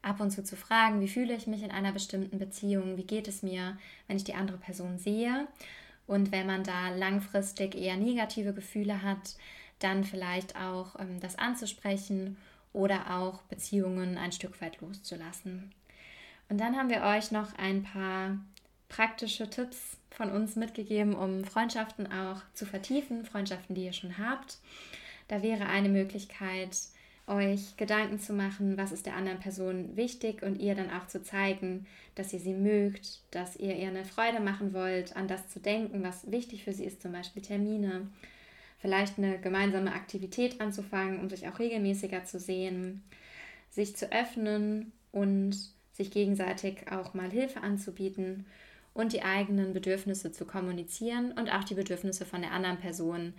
ab 0.00 0.20
und 0.20 0.30
zu 0.30 0.42
zu 0.42 0.56
fragen, 0.56 1.02
wie 1.02 1.08
fühle 1.08 1.34
ich 1.34 1.46
mich 1.46 1.62
in 1.62 1.70
einer 1.70 1.92
bestimmten 1.92 2.38
Beziehung, 2.38 2.96
wie 2.96 3.04
geht 3.04 3.28
es 3.28 3.42
mir, 3.42 3.76
wenn 4.06 4.16
ich 4.16 4.24
die 4.24 4.34
andere 4.34 4.56
Person 4.56 4.98
sehe 4.98 5.46
und 6.06 6.32
wenn 6.32 6.46
man 6.46 6.64
da 6.64 6.90
langfristig 6.90 7.74
eher 7.74 7.96
negative 7.96 8.52
Gefühle 8.52 9.02
hat, 9.02 9.36
dann 9.78 10.04
vielleicht 10.04 10.56
auch 10.56 10.98
ähm, 10.98 11.20
das 11.20 11.36
anzusprechen 11.36 12.36
oder 12.72 13.18
auch 13.18 13.42
Beziehungen 13.42 14.16
ein 14.18 14.32
Stück 14.32 14.60
weit 14.60 14.80
loszulassen. 14.80 15.72
Und 16.48 16.60
dann 16.60 16.76
haben 16.76 16.90
wir 16.90 17.02
euch 17.02 17.30
noch 17.30 17.54
ein 17.56 17.82
paar 17.82 18.38
praktische 18.88 19.48
Tipps 19.48 19.96
von 20.10 20.30
uns 20.30 20.56
mitgegeben, 20.56 21.14
um 21.14 21.44
Freundschaften 21.44 22.12
auch 22.12 22.42
zu 22.52 22.66
vertiefen, 22.66 23.24
Freundschaften, 23.24 23.74
die 23.74 23.84
ihr 23.84 23.92
schon 23.92 24.18
habt. 24.18 24.58
Da 25.28 25.42
wäre 25.42 25.66
eine 25.66 25.88
Möglichkeit, 25.88 26.76
euch 27.26 27.76
Gedanken 27.76 28.18
zu 28.18 28.32
machen, 28.32 28.76
was 28.76 28.92
ist 28.92 29.06
der 29.06 29.16
anderen 29.16 29.38
Person 29.38 29.96
wichtig 29.96 30.42
und 30.42 30.60
ihr 30.60 30.74
dann 30.74 30.90
auch 30.90 31.06
zu 31.06 31.22
zeigen, 31.22 31.86
dass 32.14 32.32
ihr 32.32 32.40
sie 32.40 32.54
mögt, 32.54 33.20
dass 33.30 33.56
ihr 33.56 33.76
ihr 33.76 33.88
eine 33.88 34.04
Freude 34.04 34.40
machen 34.40 34.74
wollt, 34.74 35.16
an 35.16 35.28
das 35.28 35.48
zu 35.48 35.60
denken, 35.60 36.02
was 36.02 36.30
wichtig 36.30 36.64
für 36.64 36.72
sie 36.72 36.84
ist, 36.84 37.00
zum 37.00 37.12
Beispiel 37.12 37.42
Termine, 37.42 38.08
vielleicht 38.80 39.18
eine 39.18 39.38
gemeinsame 39.38 39.92
Aktivität 39.92 40.60
anzufangen, 40.60 41.20
um 41.20 41.30
sich 41.30 41.46
auch 41.48 41.58
regelmäßiger 41.58 42.24
zu 42.24 42.40
sehen, 42.40 43.02
sich 43.70 43.96
zu 43.96 44.10
öffnen 44.12 44.92
und 45.12 45.56
sich 45.92 46.10
gegenseitig 46.10 46.90
auch 46.90 47.14
mal 47.14 47.30
Hilfe 47.30 47.60
anzubieten 47.60 48.46
und 48.94 49.12
die 49.12 49.22
eigenen 49.22 49.72
Bedürfnisse 49.72 50.32
zu 50.32 50.44
kommunizieren 50.44 51.32
und 51.32 51.50
auch 51.50 51.64
die 51.64 51.74
Bedürfnisse 51.74 52.26
von 52.26 52.42
der 52.42 52.52
anderen 52.52 52.78
Person 52.78 53.34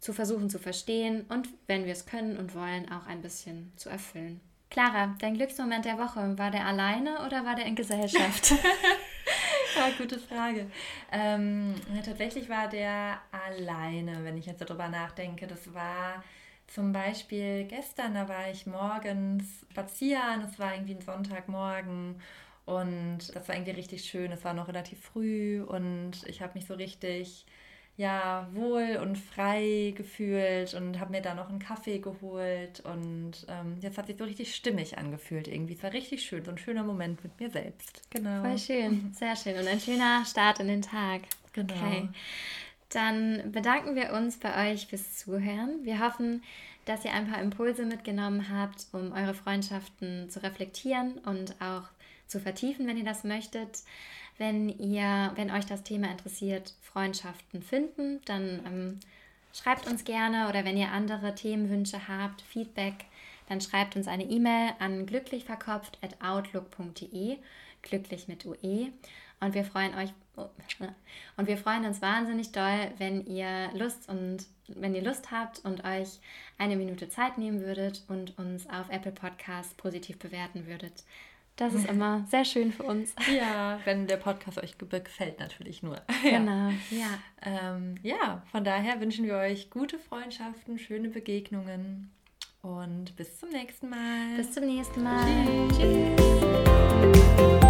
zu 0.00 0.12
versuchen 0.12 0.50
zu 0.50 0.58
verstehen 0.58 1.26
und, 1.28 1.48
wenn 1.66 1.84
wir 1.84 1.92
es 1.92 2.06
können 2.06 2.38
und 2.38 2.54
wollen, 2.54 2.90
auch 2.90 3.06
ein 3.06 3.20
bisschen 3.20 3.72
zu 3.76 3.88
erfüllen. 3.88 4.40
Clara, 4.70 5.14
dein 5.18 5.34
Glücksmoment 5.34 5.84
der 5.84 5.98
Woche, 5.98 6.38
war 6.38 6.50
der 6.50 6.64
alleine 6.64 7.26
oder 7.26 7.44
war 7.44 7.56
der 7.56 7.66
in 7.66 7.74
Gesellschaft? 7.74 8.52
ja, 9.76 9.90
gute 9.98 10.18
Frage. 10.18 10.70
Ähm, 11.10 11.74
ja, 11.94 12.02
tatsächlich 12.02 12.48
war 12.48 12.68
der 12.68 13.20
alleine, 13.32 14.24
wenn 14.24 14.38
ich 14.38 14.46
jetzt 14.46 14.60
darüber 14.60 14.88
nachdenke. 14.88 15.46
Das 15.48 15.74
war 15.74 16.22
zum 16.68 16.92
Beispiel 16.92 17.64
gestern, 17.64 18.14
da 18.14 18.28
war 18.28 18.48
ich 18.48 18.64
morgens 18.64 19.66
spazieren, 19.72 20.42
es 20.48 20.58
war 20.58 20.72
irgendwie 20.72 20.94
ein 20.94 21.02
Sonntagmorgen 21.02 22.20
und 22.64 23.18
das 23.34 23.48
war 23.48 23.56
irgendwie 23.56 23.72
richtig 23.72 24.04
schön. 24.04 24.30
Es 24.30 24.44
war 24.44 24.54
noch 24.54 24.68
relativ 24.68 25.00
früh 25.00 25.62
und 25.62 26.12
ich 26.26 26.42
habe 26.42 26.54
mich 26.54 26.66
so 26.66 26.74
richtig 26.74 27.44
ja, 28.00 28.48
wohl 28.54 28.98
und 29.02 29.18
frei 29.18 29.92
gefühlt 29.94 30.72
und 30.72 30.98
habe 30.98 31.10
mir 31.10 31.20
da 31.20 31.34
noch 31.34 31.50
einen 31.50 31.58
Kaffee 31.58 31.98
geholt 31.98 32.80
und 32.80 33.32
ähm, 33.46 33.76
jetzt 33.82 33.98
hat 33.98 34.06
sich 34.06 34.16
so 34.16 34.24
richtig 34.24 34.54
stimmig 34.54 34.96
angefühlt 34.96 35.46
irgendwie. 35.46 35.74
Es 35.74 35.82
war 35.82 35.92
richtig 35.92 36.22
schön, 36.22 36.42
so 36.42 36.50
ein 36.50 36.56
schöner 36.56 36.82
Moment 36.82 37.22
mit 37.22 37.38
mir 37.38 37.50
selbst. 37.50 38.00
Genau. 38.08 38.40
Voll 38.40 38.56
schön, 38.56 39.12
sehr 39.12 39.36
schön 39.36 39.58
und 39.58 39.68
ein 39.68 39.80
schöner 39.80 40.24
Start 40.24 40.60
in 40.60 40.68
den 40.68 40.80
Tag. 40.80 41.20
Genau. 41.52 41.74
Okay. 41.74 42.08
Dann 42.88 43.52
bedanken 43.52 43.94
wir 43.94 44.14
uns 44.14 44.38
bei 44.38 44.72
euch 44.72 44.86
fürs 44.86 45.18
Zuhören. 45.18 45.84
Wir 45.84 46.00
hoffen, 46.00 46.42
dass 46.86 47.04
ihr 47.04 47.12
ein 47.12 47.30
paar 47.30 47.42
Impulse 47.42 47.84
mitgenommen 47.84 48.48
habt, 48.48 48.86
um 48.92 49.12
eure 49.12 49.34
Freundschaften 49.34 50.30
zu 50.30 50.42
reflektieren 50.42 51.18
und 51.26 51.54
auch 51.60 51.90
zu 52.26 52.40
vertiefen, 52.40 52.86
wenn 52.86 52.96
ihr 52.96 53.04
das 53.04 53.24
möchtet. 53.24 53.80
Wenn 54.40 54.68
ihr, 54.70 55.32
wenn 55.34 55.50
euch 55.50 55.66
das 55.66 55.82
Thema 55.82 56.10
interessiert, 56.10 56.72
Freundschaften 56.80 57.60
finden, 57.60 58.22
dann 58.24 58.60
ähm, 58.64 58.98
schreibt 59.52 59.86
uns 59.86 60.04
gerne 60.04 60.48
oder 60.48 60.64
wenn 60.64 60.78
ihr 60.78 60.92
andere 60.92 61.34
Themenwünsche 61.34 62.08
habt, 62.08 62.40
Feedback, 62.40 63.04
dann 63.50 63.60
schreibt 63.60 63.96
uns 63.96 64.08
eine 64.08 64.24
E-Mail 64.24 64.72
an 64.78 65.04
glücklichverkopft@outlook.de, 65.04 67.36
glücklich 67.82 68.28
mit 68.28 68.46
UE. 68.46 68.88
Und 69.40 69.52
wir 69.52 69.66
freuen 69.66 69.94
euch 69.94 70.08
oh, 70.38 70.48
und 71.36 71.46
wir 71.46 71.58
freuen 71.58 71.84
uns 71.84 72.00
wahnsinnig 72.00 72.50
doll, 72.50 72.92
wenn 72.96 73.26
ihr 73.26 73.68
Lust 73.74 74.08
und 74.08 74.46
wenn 74.68 74.94
ihr 74.94 75.02
Lust 75.02 75.30
habt 75.30 75.62
und 75.66 75.84
euch 75.84 76.18
eine 76.56 76.76
Minute 76.76 77.10
Zeit 77.10 77.36
nehmen 77.36 77.60
würdet 77.60 78.04
und 78.08 78.38
uns 78.38 78.66
auf 78.70 78.88
Apple 78.88 79.12
Podcasts 79.12 79.74
positiv 79.74 80.18
bewerten 80.18 80.66
würdet. 80.66 81.04
Das 81.60 81.74
ist 81.74 81.90
immer 81.90 82.24
sehr 82.30 82.46
schön 82.46 82.72
für 82.72 82.84
uns. 82.84 83.14
Ja, 83.30 83.78
wenn 83.84 84.06
der 84.06 84.16
Podcast 84.16 84.58
euch 84.62 84.78
gefällt, 84.78 85.38
natürlich 85.38 85.82
nur. 85.82 86.00
Genau, 86.22 86.70
ja. 86.90 87.18
Ähm, 87.42 87.96
ja, 88.02 88.42
von 88.50 88.64
daher 88.64 88.98
wünschen 89.00 89.26
wir 89.26 89.36
euch 89.36 89.68
gute 89.70 89.98
Freundschaften, 89.98 90.78
schöne 90.78 91.10
Begegnungen 91.10 92.10
und 92.62 93.14
bis 93.16 93.38
zum 93.38 93.50
nächsten 93.50 93.90
Mal. 93.90 94.36
Bis 94.36 94.52
zum 94.52 94.64
nächsten 94.64 95.02
Mal. 95.02 95.68
Tschüss. 95.68 96.16
Tschüss. 97.36 97.69